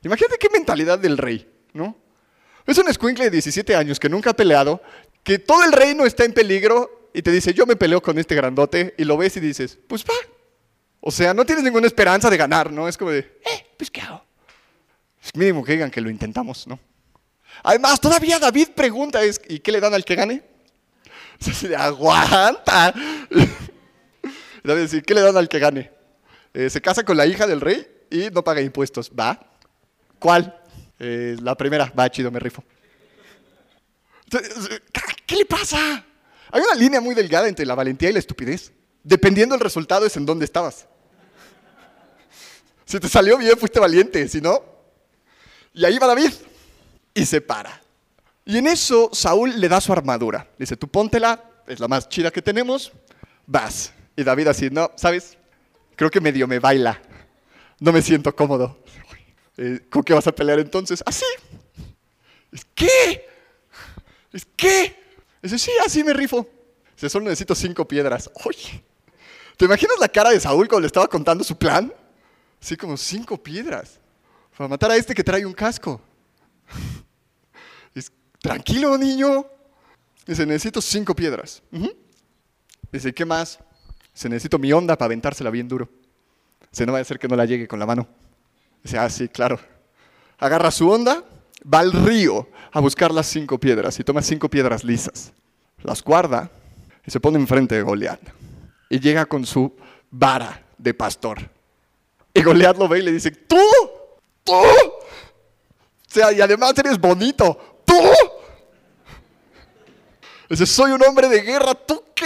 imagínate 0.03 0.37
qué 0.37 0.49
mentalidad 0.49 0.99
del 0.99 1.17
rey, 1.17 1.49
¿no? 1.73 1.97
Es 2.65 2.77
un 2.77 2.87
escuincle 2.87 3.25
de 3.25 3.31
17 3.31 3.75
años 3.75 3.99
que 3.99 4.09
nunca 4.09 4.31
ha 4.31 4.35
peleado, 4.35 4.81
que 5.23 5.39
todo 5.39 5.63
el 5.63 5.71
reino 5.71 6.05
está 6.05 6.25
en 6.25 6.33
peligro 6.33 7.09
y 7.13 7.21
te 7.21 7.31
dice, 7.31 7.53
yo 7.53 7.65
me 7.65 7.75
peleo 7.75 8.01
con 8.01 8.17
este 8.17 8.35
grandote 8.35 8.93
y 8.97 9.03
lo 9.03 9.17
ves 9.17 9.37
y 9.37 9.39
dices, 9.39 9.77
pues 9.87 10.03
va. 10.03 10.13
O 10.99 11.11
sea, 11.11 11.33
no 11.33 11.45
tienes 11.45 11.63
ninguna 11.63 11.87
esperanza 11.87 12.29
de 12.29 12.37
ganar, 12.37 12.71
¿no? 12.71 12.87
Es 12.87 12.97
como 12.97 13.11
de, 13.11 13.19
eh, 13.19 13.64
pues 13.77 13.91
¿qué 13.91 14.01
hago? 14.01 14.23
Es 15.23 15.35
mínimo 15.35 15.63
que 15.63 15.73
digan 15.73 15.91
que 15.91 16.01
lo 16.01 16.09
intentamos, 16.09 16.67
¿no? 16.67 16.79
Además, 17.63 17.99
todavía 17.99 18.37
David 18.39 18.69
pregunta, 18.75 19.21
¿y 19.47 19.59
qué 19.59 19.71
le 19.71 19.79
dan 19.79 19.93
al 19.93 20.03
que 20.03 20.15
gane? 20.15 20.43
Se 21.39 21.75
aguanta. 21.75 22.93
David 24.63 24.81
dice, 24.81 25.01
¿qué 25.01 25.13
le 25.13 25.21
dan 25.21 25.37
al 25.37 25.47
que 25.47 25.59
gane? 25.59 25.91
Eh, 26.53 26.69
se 26.69 26.81
casa 26.81 27.03
con 27.03 27.17
la 27.17 27.25
hija 27.25 27.47
del 27.47 27.61
rey 27.61 27.87
y 28.09 28.29
no 28.31 28.43
paga 28.43 28.61
impuestos. 28.61 29.11
¿Va? 29.11 29.39
¿Cuál? 30.19 30.59
Eh, 30.99 31.35
la 31.41 31.55
primera, 31.55 31.91
va 31.97 32.09
chido, 32.09 32.31
me 32.31 32.39
rifo. 32.39 32.63
¿Qué 35.25 35.35
le 35.35 35.45
pasa? 35.45 36.05
Hay 36.51 36.61
una 36.61 36.75
línea 36.75 37.01
muy 37.01 37.15
delgada 37.15 37.47
entre 37.47 37.65
la 37.65 37.75
valentía 37.75 38.09
y 38.09 38.13
la 38.13 38.19
estupidez. 38.19 38.71
Dependiendo 39.03 39.55
del 39.55 39.61
resultado 39.61 40.05
es 40.05 40.15
en 40.17 40.25
dónde 40.25 40.45
estabas. 40.45 40.87
Si 42.85 42.99
te 42.99 43.09
salió 43.09 43.37
bien, 43.37 43.57
fuiste 43.57 43.79
valiente, 43.79 44.27
si 44.27 44.39
no. 44.39 44.63
Y 45.73 45.83
ahí 45.83 45.97
va 45.97 46.07
David 46.07 46.31
y 47.13 47.25
se 47.25 47.41
para. 47.41 47.81
Y 48.45 48.57
en 48.57 48.67
eso 48.67 49.09
Saúl 49.11 49.59
le 49.59 49.67
da 49.67 49.81
su 49.81 49.91
armadura. 49.91 50.47
Dice, 50.57 50.77
tú 50.77 50.87
póntela, 50.87 51.43
es 51.67 51.79
la 51.79 51.87
más 51.87 52.07
chida 52.07 52.31
que 52.31 52.41
tenemos, 52.41 52.91
vas. 53.47 53.91
Y 54.15 54.23
David 54.23 54.47
así, 54.47 54.69
no, 54.69 54.91
¿sabes? 54.95 55.37
Creo 55.95 56.11
que 56.11 56.21
medio 56.21 56.47
me 56.47 56.59
baila. 56.59 57.01
No 57.79 57.91
me 57.91 58.01
siento 58.01 58.35
cómodo. 58.35 58.79
Eh, 59.57 59.81
¿Con 59.89 60.03
qué 60.03 60.13
vas 60.13 60.27
a 60.27 60.31
pelear 60.33 60.59
entonces? 60.59 61.01
Así. 61.05 61.25
¿Es 62.51 62.65
qué? 62.75 63.27
¿Es 64.31 64.47
qué? 64.55 64.95
Dice, 65.41 65.57
sí, 65.57 65.71
así 65.83 66.03
me 66.03 66.13
rifo. 66.13 66.47
Dice, 66.95 67.09
solo 67.09 67.25
necesito 67.25 67.55
cinco 67.55 67.87
piedras. 67.87 68.29
Oye, 68.45 68.83
¿te 69.57 69.65
imaginas 69.65 69.97
la 69.99 70.07
cara 70.07 70.29
de 70.29 70.39
Saúl 70.39 70.67
cuando 70.67 70.81
le 70.81 70.87
estaba 70.87 71.07
contando 71.07 71.43
su 71.43 71.57
plan? 71.57 71.91
Así 72.61 72.75
como 72.77 72.97
cinco 72.97 73.41
piedras. 73.41 73.99
Para 74.57 74.67
matar 74.67 74.91
a 74.91 74.95
este 74.95 75.13
que 75.13 75.23
trae 75.23 75.45
un 75.45 75.53
casco. 75.53 76.01
Dice, 77.93 78.11
tranquilo, 78.39 78.97
niño. 78.97 79.45
Dice, 80.25 80.45
necesito 80.45 80.81
cinco 80.81 81.15
piedras. 81.15 81.61
Dice, 82.91 83.13
¿qué 83.13 83.25
más? 83.25 83.59
Dice, 84.13 84.29
necesito 84.29 84.57
mi 84.57 84.71
onda 84.73 84.97
para 84.97 85.07
aventársela 85.07 85.49
bien 85.49 85.67
duro. 85.67 85.89
Dice, 86.71 86.85
no 86.85 86.93
va 86.93 86.99
a 86.99 87.03
ser 87.03 87.19
que 87.19 87.27
no 87.27 87.35
la 87.35 87.45
llegue 87.45 87.67
con 87.67 87.79
la 87.79 87.85
mano. 87.85 88.07
Dice, 88.83 88.97
ah, 88.97 89.09
sí, 89.09 89.27
claro. 89.27 89.59
Agarra 90.37 90.71
su 90.71 90.89
onda, 90.89 91.23
va 91.71 91.79
al 91.79 91.91
río 91.91 92.49
a 92.71 92.79
buscar 92.79 93.11
las 93.11 93.27
cinco 93.27 93.59
piedras 93.59 93.99
y 93.99 94.03
toma 94.03 94.21
cinco 94.21 94.49
piedras 94.49 94.83
lisas. 94.83 95.33
Las 95.83 96.03
guarda 96.03 96.49
y 97.05 97.11
se 97.11 97.19
pone 97.19 97.37
enfrente 97.37 97.75
de 97.75 97.81
Goliat. 97.81 98.19
Y 98.89 98.99
llega 98.99 99.25
con 99.25 99.45
su 99.45 99.75
vara 100.11 100.63
de 100.77 100.93
pastor. 100.93 101.49
Y 102.35 102.43
Goliat 102.43 102.77
lo 102.77 102.89
ve 102.89 102.99
y 102.99 103.01
le 103.01 103.13
dice, 103.13 103.31
tú, 103.31 103.61
tú. 104.43 104.53
O 104.53 105.01
sea, 106.05 106.33
y 106.33 106.41
además 106.41 106.77
eres 106.77 106.99
bonito, 106.99 107.81
tú. 107.85 107.93
Dice, 110.49 110.65
soy 110.65 110.91
un 110.91 111.01
hombre 111.01 111.29
de 111.29 111.41
guerra, 111.41 111.73
¿tú 111.73 112.03
qué? 112.13 112.25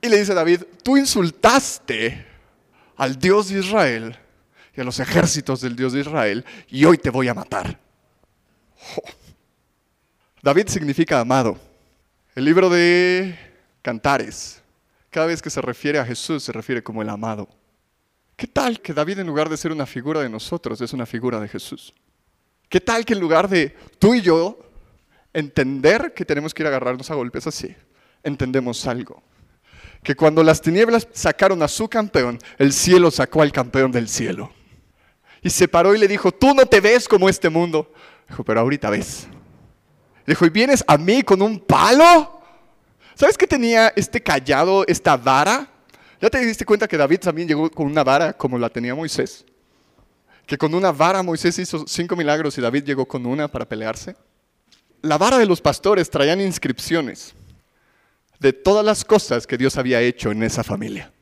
Y 0.00 0.08
le 0.08 0.18
dice 0.18 0.32
David, 0.32 0.62
tú 0.82 0.96
insultaste 0.96 2.26
al 2.96 3.18
Dios 3.18 3.50
de 3.50 3.60
Israel 3.60 4.18
y 4.74 4.80
a 4.80 4.84
los 4.84 4.98
ejércitos 5.00 5.60
del 5.60 5.76
Dios 5.76 5.92
de 5.92 6.00
Israel 6.00 6.44
y 6.68 6.86
hoy 6.86 6.96
te 6.96 7.10
voy 7.10 7.28
a 7.28 7.34
matar. 7.34 7.78
David 10.42 10.68
significa 10.68 11.20
amado. 11.20 11.58
El 12.34 12.46
libro 12.46 12.70
de 12.70 13.38
Cantares, 13.82 14.62
cada 15.10 15.26
vez 15.26 15.42
que 15.42 15.50
se 15.50 15.60
refiere 15.60 15.98
a 15.98 16.06
Jesús, 16.06 16.42
se 16.42 16.52
refiere 16.52 16.82
como 16.82 17.02
el 17.02 17.10
amado. 17.10 17.48
¿Qué 18.42 18.48
tal 18.48 18.80
que 18.80 18.92
David 18.92 19.20
en 19.20 19.28
lugar 19.28 19.48
de 19.48 19.56
ser 19.56 19.70
una 19.70 19.86
figura 19.86 20.20
de 20.20 20.28
nosotros, 20.28 20.80
es 20.80 20.92
una 20.92 21.06
figura 21.06 21.38
de 21.38 21.46
Jesús? 21.46 21.94
¿Qué 22.68 22.80
tal 22.80 23.04
que 23.04 23.12
en 23.12 23.20
lugar 23.20 23.48
de 23.48 23.76
tú 24.00 24.16
y 24.16 24.20
yo 24.20 24.58
entender 25.32 26.12
que 26.12 26.24
tenemos 26.24 26.52
que 26.52 26.64
ir 26.64 26.66
a 26.66 26.70
agarrarnos 26.70 27.08
a 27.12 27.14
golpes 27.14 27.46
así, 27.46 27.72
entendemos 28.24 28.84
algo? 28.88 29.22
Que 30.02 30.16
cuando 30.16 30.42
las 30.42 30.60
tinieblas 30.60 31.06
sacaron 31.12 31.62
a 31.62 31.68
su 31.68 31.88
campeón, 31.88 32.36
el 32.58 32.72
cielo 32.72 33.12
sacó 33.12 33.42
al 33.42 33.52
campeón 33.52 33.92
del 33.92 34.08
cielo. 34.08 34.52
Y 35.40 35.48
se 35.48 35.68
paró 35.68 35.94
y 35.94 35.98
le 35.98 36.08
dijo, 36.08 36.32
tú 36.32 36.52
no 36.52 36.66
te 36.66 36.80
ves 36.80 37.06
como 37.06 37.28
este 37.28 37.48
mundo. 37.48 37.92
Dijo, 38.28 38.42
pero 38.42 38.58
ahorita 38.58 38.90
ves. 38.90 39.28
Dijo, 40.26 40.44
¿y 40.44 40.50
vienes 40.50 40.82
a 40.88 40.98
mí 40.98 41.22
con 41.22 41.42
un 41.42 41.60
palo? 41.60 42.42
¿Sabes 43.14 43.38
qué 43.38 43.46
tenía 43.46 43.92
este 43.94 44.20
callado, 44.20 44.84
esta 44.88 45.16
vara? 45.16 45.71
¿Ya 46.22 46.30
te 46.30 46.38
diste 46.38 46.64
cuenta 46.64 46.86
que 46.86 46.96
David 46.96 47.18
también 47.18 47.48
llegó 47.48 47.68
con 47.68 47.84
una 47.88 48.04
vara 48.04 48.32
como 48.32 48.56
la 48.56 48.68
tenía 48.68 48.94
Moisés? 48.94 49.44
Que 50.46 50.56
con 50.56 50.72
una 50.72 50.92
vara 50.92 51.20
Moisés 51.20 51.58
hizo 51.58 51.84
cinco 51.88 52.14
milagros 52.14 52.56
y 52.56 52.60
David 52.60 52.84
llegó 52.84 53.06
con 53.06 53.26
una 53.26 53.48
para 53.48 53.68
pelearse. 53.68 54.14
La 55.00 55.18
vara 55.18 55.36
de 55.36 55.46
los 55.46 55.60
pastores 55.60 56.08
traían 56.08 56.40
inscripciones 56.40 57.34
de 58.38 58.52
todas 58.52 58.84
las 58.84 59.04
cosas 59.04 59.48
que 59.48 59.58
Dios 59.58 59.76
había 59.76 60.00
hecho 60.00 60.30
en 60.30 60.44
esa 60.44 60.62
familia. 60.62 61.12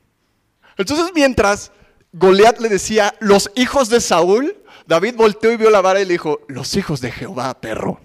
Entonces 0.77 1.09
mientras 1.15 1.71
Goliat 2.13 2.59
le 2.59 2.69
decía, 2.69 3.15
los 3.19 3.49
hijos 3.55 3.89
de 3.89 4.01
Saúl, 4.01 4.55
David 4.85 5.15
volteó 5.15 5.51
y 5.51 5.57
vio 5.57 5.71
la 5.71 5.81
vara 5.81 5.99
y 5.99 6.05
le 6.05 6.13
dijo, 6.13 6.41
los 6.47 6.75
hijos 6.75 7.01
de 7.01 7.11
Jehová, 7.11 7.59
perro. 7.59 7.99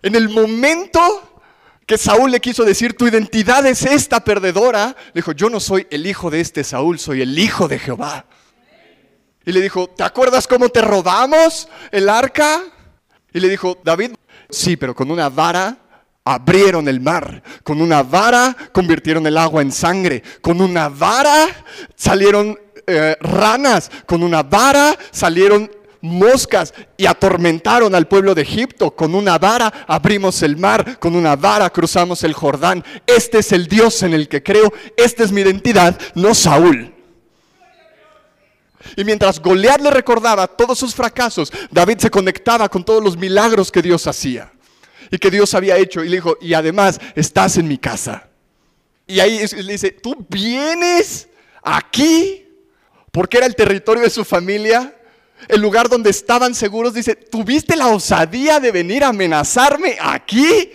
En 0.00 0.14
el 0.14 0.28
momento 0.28 1.29
que 1.90 1.98
Saúl 1.98 2.30
le 2.30 2.38
quiso 2.38 2.64
decir, 2.64 2.96
tu 2.96 3.08
identidad 3.08 3.66
es 3.66 3.82
esta 3.82 4.22
perdedora, 4.22 4.94
le 5.06 5.12
dijo, 5.14 5.32
yo 5.32 5.50
no 5.50 5.58
soy 5.58 5.88
el 5.90 6.06
hijo 6.06 6.30
de 6.30 6.40
este 6.40 6.62
Saúl, 6.62 7.00
soy 7.00 7.20
el 7.20 7.36
hijo 7.36 7.66
de 7.66 7.80
Jehová. 7.80 8.26
Y 9.44 9.50
le 9.50 9.60
dijo, 9.60 9.88
¿te 9.88 10.04
acuerdas 10.04 10.46
cómo 10.46 10.68
te 10.68 10.82
robamos 10.82 11.68
el 11.90 12.08
arca? 12.08 12.62
Y 13.32 13.40
le 13.40 13.48
dijo, 13.48 13.76
David, 13.82 14.12
sí, 14.48 14.76
pero 14.76 14.94
con 14.94 15.10
una 15.10 15.30
vara 15.30 15.78
abrieron 16.24 16.86
el 16.86 17.00
mar, 17.00 17.42
con 17.64 17.82
una 17.82 18.04
vara 18.04 18.56
convirtieron 18.70 19.26
el 19.26 19.36
agua 19.36 19.60
en 19.60 19.72
sangre, 19.72 20.22
con 20.40 20.60
una 20.60 20.88
vara 20.88 21.48
salieron 21.96 22.56
eh, 22.86 23.16
ranas, 23.20 23.90
con 24.06 24.22
una 24.22 24.44
vara 24.44 24.96
salieron 25.10 25.68
moscas 26.00 26.72
y 26.96 27.06
atormentaron 27.06 27.94
al 27.94 28.08
pueblo 28.08 28.34
de 28.34 28.42
Egipto. 28.42 28.90
Con 28.94 29.14
una 29.14 29.38
vara 29.38 29.84
abrimos 29.86 30.42
el 30.42 30.56
mar, 30.56 30.98
con 30.98 31.14
una 31.14 31.36
vara 31.36 31.70
cruzamos 31.70 32.24
el 32.24 32.32
Jordán. 32.32 32.84
Este 33.06 33.38
es 33.38 33.52
el 33.52 33.66
Dios 33.66 34.02
en 34.02 34.14
el 34.14 34.28
que 34.28 34.42
creo, 34.42 34.72
esta 34.96 35.24
es 35.24 35.32
mi 35.32 35.40
identidad, 35.40 35.98
no 36.14 36.34
Saúl. 36.34 36.94
Y 38.96 39.04
mientras 39.04 39.40
Goliat 39.40 39.80
le 39.80 39.90
recordaba 39.90 40.46
todos 40.46 40.78
sus 40.78 40.94
fracasos, 40.94 41.52
David 41.70 41.98
se 41.98 42.10
conectaba 42.10 42.68
con 42.68 42.84
todos 42.84 43.02
los 43.02 43.16
milagros 43.16 43.70
que 43.70 43.82
Dios 43.82 44.06
hacía 44.06 44.52
y 45.10 45.18
que 45.18 45.30
Dios 45.30 45.54
había 45.54 45.76
hecho. 45.76 46.02
Y 46.02 46.08
le 46.08 46.16
dijo, 46.16 46.36
y 46.40 46.54
además 46.54 46.98
estás 47.14 47.56
en 47.58 47.68
mi 47.68 47.78
casa. 47.78 48.28
Y 49.06 49.20
ahí 49.20 49.44
le 49.56 49.72
dice, 49.72 49.90
tú 49.90 50.26
vienes 50.28 51.28
aquí 51.62 52.46
porque 53.10 53.38
era 53.38 53.46
el 53.46 53.56
territorio 53.56 54.04
de 54.04 54.10
su 54.10 54.24
familia, 54.24 54.94
el 55.48 55.60
lugar 55.60 55.88
donde 55.88 56.10
estaban 56.10 56.54
seguros. 56.54 56.94
Dice, 56.94 57.14
¿tuviste 57.14 57.76
la 57.76 57.88
osadía 57.88 58.60
de 58.60 58.72
venir 58.72 59.04
a 59.04 59.08
amenazarme 59.08 59.96
aquí? 60.00 60.72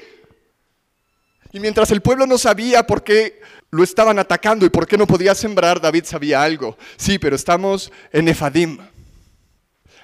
Y 1.51 1.59
mientras 1.59 1.91
el 1.91 2.01
pueblo 2.01 2.25
no 2.27 2.37
sabía 2.37 2.85
por 2.85 3.03
qué 3.03 3.41
lo 3.71 3.83
estaban 3.83 4.19
atacando 4.19 4.65
y 4.65 4.69
por 4.69 4.87
qué 4.87 4.97
no 4.97 5.07
podía 5.07 5.35
sembrar, 5.35 5.81
David 5.81 6.05
sabía 6.05 6.43
algo. 6.43 6.77
Sí, 6.97 7.19
pero 7.19 7.35
estamos 7.35 7.91
en 8.11 8.27
Efadim, 8.27 8.77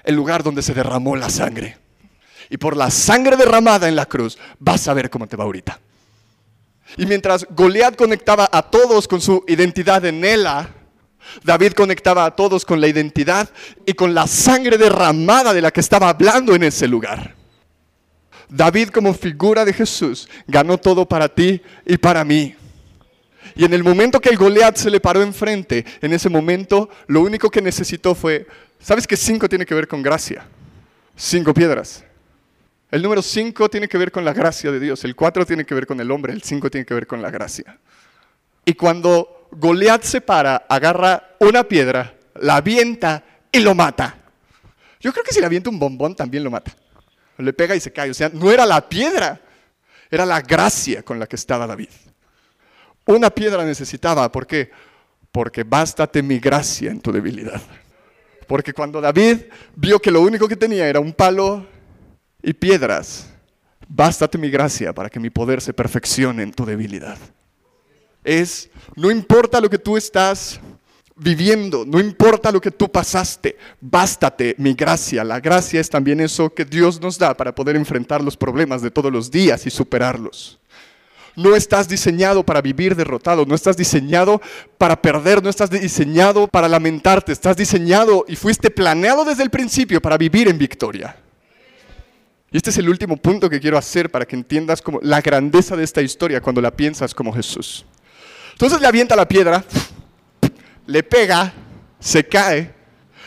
el 0.04 0.14
lugar 0.14 0.42
donde 0.42 0.62
se 0.62 0.74
derramó 0.74 1.16
la 1.16 1.30
sangre. 1.30 1.78
Y 2.50 2.58
por 2.58 2.76
la 2.76 2.90
sangre 2.90 3.36
derramada 3.36 3.88
en 3.88 3.96
la 3.96 4.06
cruz, 4.06 4.38
vas 4.58 4.88
a 4.88 4.94
ver 4.94 5.08
cómo 5.10 5.26
te 5.26 5.36
va 5.36 5.44
ahorita. 5.44 5.80
Y 6.96 7.06
mientras 7.06 7.46
Goliat 7.50 7.96
conectaba 7.96 8.48
a 8.52 8.62
todos 8.62 9.08
con 9.08 9.20
su 9.20 9.44
identidad 9.48 10.04
en 10.04 10.24
Ela, 10.24 10.68
David 11.42 11.72
conectaba 11.72 12.24
a 12.24 12.36
todos 12.36 12.64
con 12.64 12.80
la 12.80 12.88
identidad 12.88 13.48
y 13.86 13.94
con 13.94 14.14
la 14.14 14.26
sangre 14.26 14.78
derramada 14.78 15.52
de 15.52 15.62
la 15.62 15.70
que 15.70 15.80
estaba 15.80 16.08
hablando 16.08 16.54
en 16.54 16.64
ese 16.64 16.86
lugar. 16.86 17.34
David 18.48 18.90
como 18.90 19.14
figura 19.14 19.64
de 19.64 19.72
Jesús 19.72 20.28
ganó 20.46 20.76
todo 20.78 21.08
para 21.08 21.28
ti 21.28 21.62
y 21.86 21.96
para 21.96 22.24
mí. 22.24 22.54
Y 23.54 23.64
en 23.64 23.74
el 23.74 23.82
momento 23.82 24.20
que 24.20 24.28
el 24.28 24.36
Goliat 24.36 24.76
se 24.76 24.90
le 24.90 25.00
paró 25.00 25.22
enfrente, 25.22 25.84
en 26.00 26.12
ese 26.12 26.28
momento 26.28 26.88
lo 27.06 27.20
único 27.20 27.50
que 27.50 27.62
necesitó 27.62 28.14
fue, 28.14 28.46
¿sabes 28.78 29.06
que 29.06 29.16
cinco 29.16 29.48
tiene 29.48 29.66
que 29.66 29.74
ver 29.74 29.88
con 29.88 30.02
gracia? 30.02 30.44
Cinco 31.16 31.52
piedras. 31.52 32.04
El 32.90 33.02
número 33.02 33.22
cinco 33.22 33.70
tiene 33.70 33.88
que 33.88 33.96
ver 33.96 34.12
con 34.12 34.24
la 34.24 34.34
gracia 34.34 34.70
de 34.70 34.78
Dios, 34.78 35.02
el 35.04 35.16
cuatro 35.16 35.46
tiene 35.46 35.64
que 35.64 35.74
ver 35.74 35.86
con 35.86 35.98
el 36.00 36.10
hombre, 36.10 36.32
el 36.34 36.42
cinco 36.42 36.70
tiene 36.70 36.84
que 36.84 36.92
ver 36.94 37.06
con 37.06 37.22
la 37.22 37.30
gracia. 37.30 37.78
Y 38.66 38.74
cuando 38.74 39.41
Goliat 39.52 40.02
se 40.02 40.20
para, 40.22 40.56
agarra 40.68 41.36
una 41.38 41.64
piedra, 41.64 42.14
la 42.36 42.56
avienta 42.56 43.22
y 43.52 43.60
lo 43.60 43.74
mata. 43.74 44.16
Yo 44.98 45.12
creo 45.12 45.24
que 45.24 45.32
si 45.32 45.40
le 45.40 45.46
avienta 45.46 45.68
un 45.68 45.78
bombón 45.78 46.16
también 46.16 46.42
lo 46.42 46.50
mata. 46.50 46.72
Le 47.36 47.52
pega 47.52 47.76
y 47.76 47.80
se 47.80 47.92
cae. 47.92 48.10
O 48.10 48.14
sea, 48.14 48.30
no 48.32 48.50
era 48.50 48.64
la 48.64 48.88
piedra, 48.88 49.40
era 50.10 50.24
la 50.24 50.40
gracia 50.40 51.02
con 51.02 51.18
la 51.18 51.26
que 51.26 51.36
estaba 51.36 51.66
David. 51.66 51.90
Una 53.04 53.30
piedra 53.30 53.64
necesitaba, 53.64 54.30
¿por 54.32 54.46
qué? 54.46 54.70
Porque 55.30 55.64
bástate 55.64 56.22
mi 56.22 56.38
gracia 56.38 56.90
en 56.90 57.00
tu 57.00 57.12
debilidad. 57.12 57.60
Porque 58.46 58.72
cuando 58.72 59.00
David 59.00 59.38
vio 59.74 60.00
que 60.00 60.10
lo 60.10 60.22
único 60.22 60.48
que 60.48 60.56
tenía 60.56 60.86
era 60.86 61.00
un 61.00 61.12
palo 61.12 61.66
y 62.42 62.52
piedras, 62.54 63.28
bástate 63.88 64.38
mi 64.38 64.50
gracia 64.50 64.94
para 64.94 65.10
que 65.10 65.20
mi 65.20 65.30
poder 65.30 65.60
se 65.60 65.74
perfeccione 65.74 66.42
en 66.42 66.52
tu 66.52 66.64
debilidad 66.64 67.18
es, 68.24 68.70
no 68.96 69.10
importa 69.10 69.60
lo 69.60 69.70
que 69.70 69.78
tú 69.78 69.96
estás 69.96 70.60
viviendo, 71.16 71.84
no 71.86 72.00
importa 72.00 72.50
lo 72.50 72.60
que 72.60 72.70
tú 72.70 72.90
pasaste, 72.90 73.56
bástate 73.80 74.54
mi 74.58 74.74
gracia. 74.74 75.24
La 75.24 75.40
gracia 75.40 75.80
es 75.80 75.88
también 75.88 76.20
eso 76.20 76.52
que 76.52 76.64
Dios 76.64 77.00
nos 77.00 77.18
da 77.18 77.34
para 77.36 77.54
poder 77.54 77.76
enfrentar 77.76 78.22
los 78.22 78.36
problemas 78.36 78.82
de 78.82 78.90
todos 78.90 79.12
los 79.12 79.30
días 79.30 79.66
y 79.66 79.70
superarlos. 79.70 80.58
No 81.34 81.56
estás 81.56 81.88
diseñado 81.88 82.44
para 82.44 82.60
vivir 82.60 82.94
derrotado, 82.94 83.46
no 83.46 83.54
estás 83.54 83.76
diseñado 83.76 84.42
para 84.76 85.00
perder, 85.00 85.42
no 85.42 85.48
estás 85.48 85.70
diseñado 85.70 86.46
para 86.46 86.68
lamentarte, 86.68 87.32
estás 87.32 87.56
diseñado 87.56 88.26
y 88.28 88.36
fuiste 88.36 88.70
planeado 88.70 89.24
desde 89.24 89.42
el 89.42 89.50
principio 89.50 90.00
para 90.02 90.18
vivir 90.18 90.48
en 90.48 90.58
victoria. 90.58 91.16
Y 92.50 92.58
este 92.58 92.68
es 92.68 92.76
el 92.76 92.88
último 92.88 93.16
punto 93.16 93.48
que 93.48 93.60
quiero 93.60 93.78
hacer 93.78 94.10
para 94.10 94.26
que 94.26 94.36
entiendas 94.36 94.82
como 94.82 95.00
la 95.00 95.22
grandeza 95.22 95.74
de 95.74 95.84
esta 95.84 96.02
historia 96.02 96.42
cuando 96.42 96.60
la 96.60 96.70
piensas 96.70 97.14
como 97.14 97.32
Jesús. 97.32 97.86
Entonces 98.62 98.80
le 98.80 98.86
avienta 98.86 99.16
la 99.16 99.26
piedra, 99.26 99.64
le 100.86 101.02
pega, 101.02 101.52
se 101.98 102.22
cae. 102.22 102.72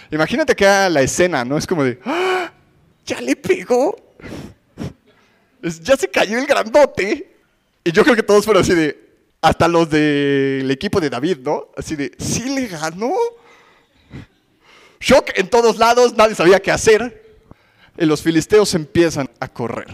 Imagínate 0.10 0.56
que 0.56 0.66
haga 0.66 0.90
la 0.90 1.02
escena, 1.02 1.44
¿no? 1.44 1.58
Es 1.58 1.68
como 1.68 1.84
de, 1.84 2.00
¡Ah! 2.06 2.54
ya 3.06 3.20
le 3.20 3.36
pegó. 3.36 3.98
ya 5.82 5.98
se 5.98 6.08
cayó 6.08 6.38
el 6.38 6.46
grandote. 6.46 7.36
Y 7.84 7.92
yo 7.92 8.06
creo 8.06 8.16
que 8.16 8.24
todos 8.24 8.46
fueron 8.46 8.64
así 8.64 8.74
de, 8.74 8.98
hasta 9.42 9.68
los 9.68 9.90
del 9.90 10.72
equipo 10.72 11.02
de 11.02 11.10
David, 11.10 11.40
¿no? 11.44 11.68
Así 11.76 11.98
de, 11.98 12.14
¿sí 12.18 12.56
le 12.56 12.68
ganó? 12.68 13.12
Shock 15.02 15.32
en 15.36 15.50
todos 15.50 15.78
lados, 15.78 16.16
nadie 16.16 16.36
sabía 16.36 16.62
qué 16.62 16.72
hacer. 16.72 17.42
Y 17.98 18.06
los 18.06 18.22
filisteos 18.22 18.74
empiezan 18.74 19.30
a 19.42 19.50
correr. 19.50 19.90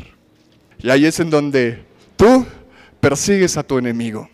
Y 0.77 0.91
ahí 0.91 1.07
es 1.07 1.19
en 1.19 1.31
donde 1.31 1.83
tú 2.15 2.45
persigues 2.99 3.57
a 3.57 3.63
tu 3.63 3.79
enemigo. 3.79 4.29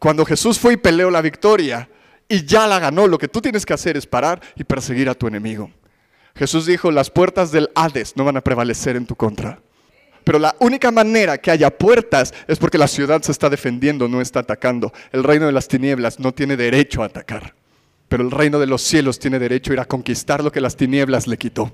Cuando 0.00 0.24
Jesús 0.24 0.58
fue 0.58 0.72
y 0.72 0.76
peleó 0.78 1.10
la 1.10 1.20
victoria 1.20 1.88
y 2.26 2.44
ya 2.46 2.66
la 2.66 2.78
ganó, 2.78 3.06
lo 3.06 3.18
que 3.18 3.28
tú 3.28 3.42
tienes 3.42 3.66
que 3.66 3.74
hacer 3.74 3.98
es 3.98 4.06
parar 4.06 4.40
y 4.56 4.64
perseguir 4.64 5.10
a 5.10 5.14
tu 5.14 5.28
enemigo. 5.28 5.70
Jesús 6.34 6.64
dijo, 6.64 6.90
las 6.90 7.10
puertas 7.10 7.52
del 7.52 7.68
Hades 7.74 8.16
no 8.16 8.24
van 8.24 8.38
a 8.38 8.40
prevalecer 8.40 8.96
en 8.96 9.04
tu 9.04 9.14
contra. 9.14 9.60
Pero 10.24 10.38
la 10.38 10.56
única 10.58 10.90
manera 10.90 11.36
que 11.36 11.50
haya 11.50 11.70
puertas 11.70 12.32
es 12.48 12.58
porque 12.58 12.78
la 12.78 12.88
ciudad 12.88 13.20
se 13.20 13.30
está 13.30 13.50
defendiendo, 13.50 14.08
no 14.08 14.22
está 14.22 14.40
atacando. 14.40 14.90
El 15.12 15.22
reino 15.22 15.44
de 15.44 15.52
las 15.52 15.68
tinieblas 15.68 16.18
no 16.18 16.32
tiene 16.32 16.56
derecho 16.56 17.02
a 17.02 17.06
atacar. 17.06 17.54
Pero 18.08 18.22
el 18.22 18.30
reino 18.30 18.58
de 18.58 18.66
los 18.66 18.80
cielos 18.80 19.18
tiene 19.18 19.38
derecho 19.38 19.72
a 19.72 19.74
ir 19.74 19.80
a 19.80 19.84
conquistar 19.84 20.42
lo 20.42 20.50
que 20.50 20.62
las 20.62 20.76
tinieblas 20.76 21.26
le 21.26 21.36
quitó. 21.36 21.70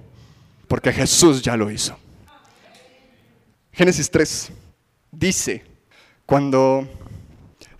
Porque 0.66 0.92
Jesús 0.92 1.42
ya 1.42 1.56
lo 1.56 1.70
hizo. 1.70 1.96
Génesis 3.72 4.10
3 4.10 4.50
dice, 5.12 5.64
cuando 6.24 6.88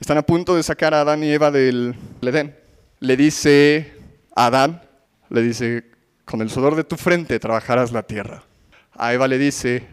están 0.07 0.19
a 0.19 0.23
punto 0.23 0.55
de 0.55 0.63
sacar 0.63 0.95
a 0.95 1.01
Adán 1.01 1.25
y 1.25 1.33
Eva 1.33 1.51
del 1.51 1.97
Edén, 2.23 2.57
le 3.01 3.17
dice 3.17 3.93
a 4.37 4.47
Adán, 4.47 4.81
le 5.31 5.43
dice, 5.43 5.85
con 6.25 6.41
el 6.43 6.49
sudor 6.49 6.77
de 6.77 6.85
tu 6.85 6.97
frente 6.97 7.41
trabajarás 7.41 7.91
la 7.91 8.05
tierra. 8.05 8.45
A 8.95 9.13
Eva 9.13 9.27
le 9.27 9.37
dice, 9.37 9.85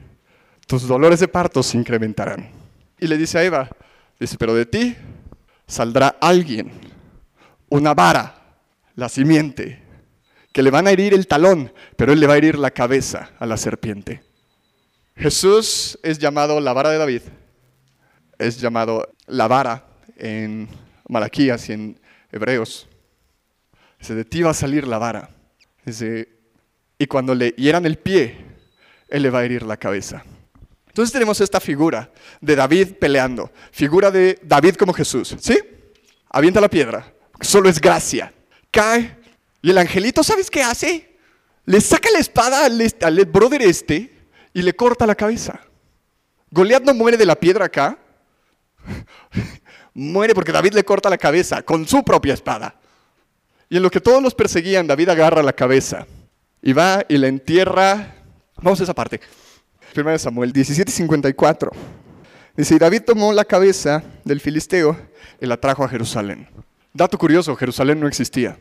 tus 0.68 0.88
dolores 0.88 1.20
de 1.20 1.28
parto 1.28 1.64
se 1.64 1.80
incrementarán. 1.80 2.52
Y 3.00 3.08
le 3.08 3.18
dice 3.18 3.40
a 3.40 3.44
Eva, 3.44 3.70
dice, 4.20 4.38
pero 4.38 4.54
de 4.54 4.68
ti 4.68 4.96
saldrá 5.66 6.16
alguien, 6.22 6.72
una 7.70 7.96
vara, 7.96 8.36
la 8.96 9.10
simiente, 9.10 9.82
que 10.52 10.62
le 10.62 10.70
van 10.70 10.86
a 10.86 10.92
herir 10.92 11.16
el 11.16 11.26
talón, 11.26 11.74
pero 11.98 12.14
él 12.14 12.20
le 12.20 12.28
va 12.28 12.36
a 12.36 12.38
herir 12.38 12.60
la 12.60 12.70
cabeza 12.70 13.32
a 13.40 13.48
la 13.48 13.58
serpiente. 13.58 14.22
Jesús 15.16 15.98
es 16.04 16.20
llamado 16.20 16.60
la 16.60 16.74
vara 16.74 16.92
de 16.92 17.00
David, 17.00 17.24
es 18.38 18.62
llamado 18.62 19.10
la 19.26 19.48
vara 19.48 19.88
en 20.24 20.70
Malaquías 21.10 21.68
y 21.70 21.74
en 21.74 22.00
Hebreos. 22.32 22.88
Dice, 24.00 24.16
de 24.16 24.24
ti 24.24 24.42
va 24.42 24.52
a 24.52 24.54
salir 24.54 24.88
la 24.88 24.98
vara. 24.98 25.30
Dice, 25.86 26.30
y 26.98 27.06
cuando 27.08 27.36
le 27.36 27.52
hieran 27.52 27.86
el 27.86 27.98
pie, 27.98 28.38
él 29.10 29.24
le 29.24 29.30
va 29.30 29.40
a 29.40 29.46
herir 29.46 29.64
la 29.64 29.76
cabeza. 29.76 30.24
Entonces 30.88 31.12
tenemos 31.12 31.42
esta 31.42 31.60
figura 31.60 32.12
de 32.40 32.56
David 32.56 32.94
peleando, 33.00 33.52
figura 33.72 34.12
de 34.12 34.40
David 34.44 34.76
como 34.76 34.94
Jesús, 34.94 35.36
¿sí? 35.40 35.58
Avienta 36.30 36.62
la 36.62 36.70
piedra, 36.70 37.14
solo 37.42 37.68
es 37.68 37.82
gracia. 37.82 38.34
Cae 38.72 39.18
y 39.62 39.72
el 39.72 39.78
angelito, 39.78 40.24
¿sabes 40.24 40.50
qué 40.50 40.64
hace? 40.64 41.18
Le 41.66 41.82
saca 41.82 42.10
la 42.12 42.20
espada 42.20 42.66
al, 42.66 42.82
al 43.02 43.26
brother 43.26 43.62
este 43.62 44.14
y 44.54 44.62
le 44.62 44.74
corta 44.74 45.06
la 45.06 45.16
cabeza. 45.16 45.60
Goliat 46.50 46.84
no 46.84 46.94
muere 46.94 47.18
de 47.18 47.26
la 47.26 47.36
piedra 47.36 47.66
acá. 47.66 47.98
Muere 49.94 50.34
porque 50.34 50.52
David 50.52 50.74
le 50.74 50.84
corta 50.84 51.10
la 51.10 51.18
cabeza 51.18 51.62
con 51.62 51.88
su 51.88 52.04
propia 52.04 52.34
espada. 52.34 52.76
Y 53.70 53.78
en 53.78 53.84
lo 53.84 53.90
que 53.90 54.02
todos 54.02 54.22
los 54.22 54.36
perseguían, 54.36 54.88
David 54.88 55.10
agarra 55.10 55.44
la 55.44 55.54
cabeza 55.54 56.06
y 56.62 56.74
va 56.74 57.06
y 57.08 57.18
la 57.18 57.28
entierra. 57.28 58.16
Vamos 58.58 58.80
a 58.80 58.84
esa 58.84 58.94
parte. 58.94 59.20
de 59.94 60.20
Samuel 60.20 60.54
17:54. 60.54 61.72
Dice, 62.56 62.76
y 62.76 62.80
David 62.80 63.02
tomó 63.06 63.34
la 63.34 63.46
cabeza 63.46 64.04
del 64.24 64.40
filisteo 64.40 64.96
y 65.42 65.48
la 65.48 65.58
trajo 65.58 65.84
a 65.84 65.90
Jerusalén. 65.90 66.48
Dato 66.94 67.18
curioso, 67.18 67.56
Jerusalén 67.56 68.00
no 68.00 68.08
existía. 68.08 68.60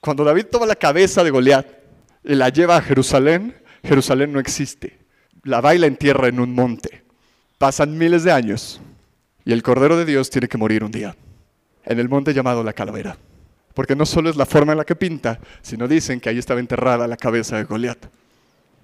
Cuando 0.00 0.24
David 0.24 0.46
toma 0.50 0.66
la 0.66 0.76
cabeza 0.76 1.24
de 1.24 1.30
Goliat 1.30 1.66
y 2.22 2.34
la 2.34 2.50
lleva 2.50 2.76
a 2.76 2.82
Jerusalén, 2.82 3.54
Jerusalén 3.82 4.32
no 4.32 4.40
existe 4.40 5.00
la 5.44 5.60
baila 5.60 5.86
en 5.86 5.96
tierra 5.96 6.28
en 6.28 6.40
un 6.40 6.54
monte. 6.54 7.02
Pasan 7.58 7.96
miles 7.96 8.24
de 8.24 8.32
años 8.32 8.80
y 9.50 9.52
el 9.52 9.64
Cordero 9.64 9.96
de 9.96 10.04
Dios 10.04 10.30
tiene 10.30 10.46
que 10.46 10.56
morir 10.56 10.84
un 10.84 10.92
día 10.92 11.16
en 11.84 11.98
el 11.98 12.08
monte 12.08 12.32
llamado 12.32 12.62
la 12.62 12.72
calavera. 12.72 13.16
Porque 13.74 13.96
no 13.96 14.06
solo 14.06 14.30
es 14.30 14.36
la 14.36 14.46
forma 14.46 14.70
en 14.70 14.78
la 14.78 14.84
que 14.84 14.94
pinta, 14.94 15.40
sino 15.60 15.88
dicen 15.88 16.20
que 16.20 16.28
ahí 16.28 16.38
estaba 16.38 16.60
enterrada 16.60 17.08
la 17.08 17.16
cabeza 17.16 17.56
de 17.56 17.64
Goliat. 17.64 17.98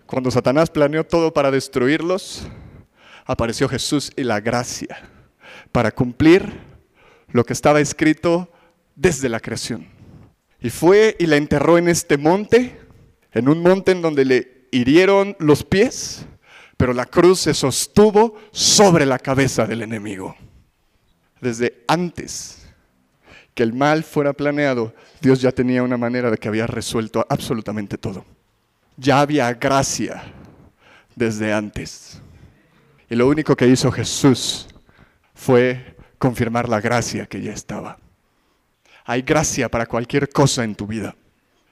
Cuando 0.06 0.28
Satanás 0.28 0.68
planeó 0.68 1.06
todo 1.06 1.32
para 1.32 1.52
destruirlos, 1.52 2.48
apareció 3.26 3.68
Jesús 3.68 4.10
y 4.16 4.24
la 4.24 4.40
gracia 4.40 5.08
para 5.70 5.92
cumplir 5.92 6.52
lo 7.28 7.44
que 7.44 7.52
estaba 7.52 7.78
escrito 7.78 8.50
desde 8.96 9.28
la 9.28 9.38
creación. 9.38 9.86
Y 10.60 10.70
fue 10.70 11.14
y 11.20 11.26
la 11.26 11.36
enterró 11.36 11.78
en 11.78 11.86
este 11.86 12.18
monte, 12.18 12.76
en 13.30 13.48
un 13.48 13.62
monte 13.62 13.92
en 13.92 14.02
donde 14.02 14.24
le 14.24 14.66
hirieron 14.72 15.36
los 15.38 15.62
pies 15.62 16.26
pero 16.76 16.92
la 16.92 17.06
cruz 17.06 17.40
se 17.40 17.54
sostuvo 17.54 18.36
sobre 18.50 19.06
la 19.06 19.18
cabeza 19.18 19.66
del 19.66 19.82
enemigo. 19.82 20.36
Desde 21.40 21.84
antes 21.86 22.66
que 23.54 23.62
el 23.62 23.72
mal 23.72 24.04
fuera 24.04 24.32
planeado, 24.32 24.94
Dios 25.20 25.40
ya 25.40 25.52
tenía 25.52 25.82
una 25.82 25.96
manera 25.96 26.30
de 26.30 26.36
que 26.36 26.48
había 26.48 26.66
resuelto 26.66 27.26
absolutamente 27.28 27.98
todo. 27.98 28.24
Ya 28.96 29.20
había 29.20 29.52
gracia 29.54 30.22
desde 31.14 31.52
antes. 31.52 32.20
Y 33.08 33.14
lo 33.14 33.28
único 33.28 33.56
que 33.56 33.66
hizo 33.66 33.90
Jesús 33.90 34.68
fue 35.34 35.96
confirmar 36.18 36.68
la 36.68 36.80
gracia 36.80 37.26
que 37.26 37.40
ya 37.40 37.52
estaba. 37.52 37.98
Hay 39.04 39.22
gracia 39.22 39.70
para 39.70 39.86
cualquier 39.86 40.28
cosa 40.28 40.64
en 40.64 40.74
tu 40.74 40.86
vida. 40.86 41.14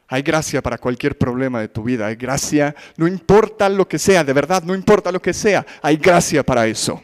Hay 0.09 0.23
gracia 0.23 0.63
para 0.63 0.79
cualquier 0.79 1.19
problema 1.19 1.61
de 1.61 1.69
tu 1.69 1.83
vida. 1.83 2.07
Hay 2.07 2.17
gracia, 2.17 2.75
no 2.97 3.09
importa 3.09 3.69
lo 3.69 3.89
que 3.89 3.99
sea, 3.99 4.23
de 4.23 4.33
verdad, 4.33 4.63
no 4.63 4.75
importa 4.75 5.11
lo 5.11 5.21
que 5.21 5.33
sea. 5.33 5.67
Hay 5.83 5.97
gracia 5.97 6.43
para 6.43 6.67
eso. 6.67 7.03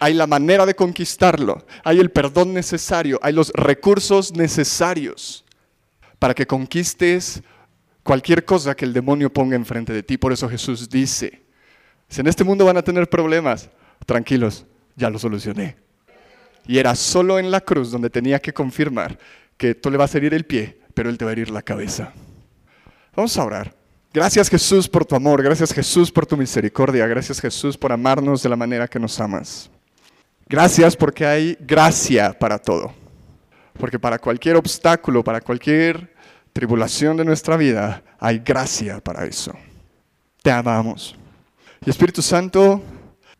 Hay 0.00 0.14
la 0.14 0.26
manera 0.26 0.66
de 0.66 0.74
conquistarlo. 0.74 1.64
Hay 1.84 2.00
el 2.00 2.10
perdón 2.10 2.52
necesario. 2.52 3.20
Hay 3.22 3.32
los 3.32 3.52
recursos 3.52 4.32
necesarios 4.32 5.44
para 6.18 6.34
que 6.34 6.46
conquistes 6.46 7.42
cualquier 8.02 8.44
cosa 8.44 8.74
que 8.74 8.84
el 8.84 8.92
demonio 8.92 9.32
ponga 9.32 9.56
enfrente 9.56 9.92
de 9.92 10.02
ti. 10.02 10.18
Por 10.18 10.32
eso 10.32 10.48
Jesús 10.48 10.88
dice, 10.88 11.42
si 12.08 12.20
en 12.20 12.26
este 12.26 12.42
mundo 12.42 12.64
van 12.64 12.76
a 12.76 12.82
tener 12.82 13.08
problemas, 13.08 13.70
tranquilos, 14.06 14.66
ya 14.96 15.08
lo 15.08 15.18
solucioné. 15.18 15.76
Y 16.66 16.78
era 16.78 16.94
solo 16.96 17.38
en 17.38 17.50
la 17.50 17.60
cruz 17.60 17.90
donde 17.90 18.10
tenía 18.10 18.40
que 18.40 18.52
confirmar 18.52 19.18
que 19.56 19.74
tú 19.74 19.90
le 19.90 19.96
vas 19.96 20.14
a 20.14 20.18
herir 20.18 20.34
el 20.34 20.44
pie 20.44 20.80
pero 20.94 21.08
Él 21.08 21.18
te 21.18 21.24
va 21.24 21.30
a 21.30 21.32
herir 21.32 21.50
la 21.50 21.62
cabeza. 21.62 22.12
Vamos 23.14 23.36
a 23.38 23.44
orar. 23.44 23.74
Gracias 24.12 24.48
Jesús 24.50 24.88
por 24.88 25.04
tu 25.04 25.14
amor, 25.14 25.42
gracias 25.42 25.72
Jesús 25.72 26.10
por 26.10 26.26
tu 26.26 26.36
misericordia, 26.36 27.06
gracias 27.06 27.40
Jesús 27.40 27.78
por 27.78 27.92
amarnos 27.92 28.42
de 28.42 28.48
la 28.48 28.56
manera 28.56 28.88
que 28.88 28.98
nos 28.98 29.20
amas. 29.20 29.70
Gracias 30.50 30.96
porque 30.96 31.24
hay 31.24 31.56
gracia 31.60 32.36
para 32.36 32.58
todo. 32.58 32.92
Porque 33.78 34.00
para 34.00 34.18
cualquier 34.18 34.56
obstáculo, 34.56 35.22
para 35.22 35.40
cualquier 35.40 36.12
tribulación 36.52 37.16
de 37.16 37.24
nuestra 37.24 37.56
vida, 37.56 38.02
hay 38.18 38.40
gracia 38.40 38.98
para 38.98 39.24
eso. 39.26 39.52
Te 40.42 40.50
amamos. 40.50 41.16
Y 41.86 41.88
Espíritu 41.88 42.20
Santo, 42.20 42.82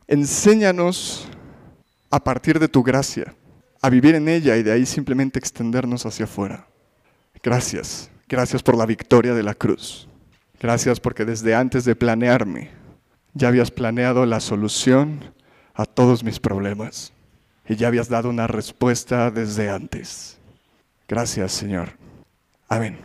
enséñanos 0.06 1.26
a 2.12 2.22
partir 2.22 2.60
de 2.60 2.68
tu 2.68 2.84
gracia, 2.84 3.34
a 3.82 3.90
vivir 3.90 4.14
en 4.14 4.28
ella 4.28 4.56
y 4.56 4.62
de 4.62 4.70
ahí 4.70 4.86
simplemente 4.86 5.40
extendernos 5.40 6.06
hacia 6.06 6.26
afuera. 6.26 6.68
Gracias, 7.42 8.08
gracias 8.28 8.62
por 8.62 8.76
la 8.76 8.86
victoria 8.86 9.34
de 9.34 9.42
la 9.42 9.54
cruz. 9.54 10.06
Gracias 10.60 11.00
porque 11.00 11.24
desde 11.24 11.56
antes 11.56 11.84
de 11.84 11.96
planearme, 11.96 12.70
ya 13.34 13.48
habías 13.48 13.72
planeado 13.72 14.26
la 14.26 14.38
solución 14.38 15.39
a 15.74 15.86
todos 15.86 16.24
mis 16.24 16.38
problemas 16.38 17.12
y 17.68 17.76
ya 17.76 17.88
habías 17.88 18.08
dado 18.08 18.28
una 18.28 18.46
respuesta 18.46 19.30
desde 19.30 19.70
antes. 19.70 20.38
Gracias, 21.08 21.52
Señor. 21.52 21.90
Amén. 22.68 22.98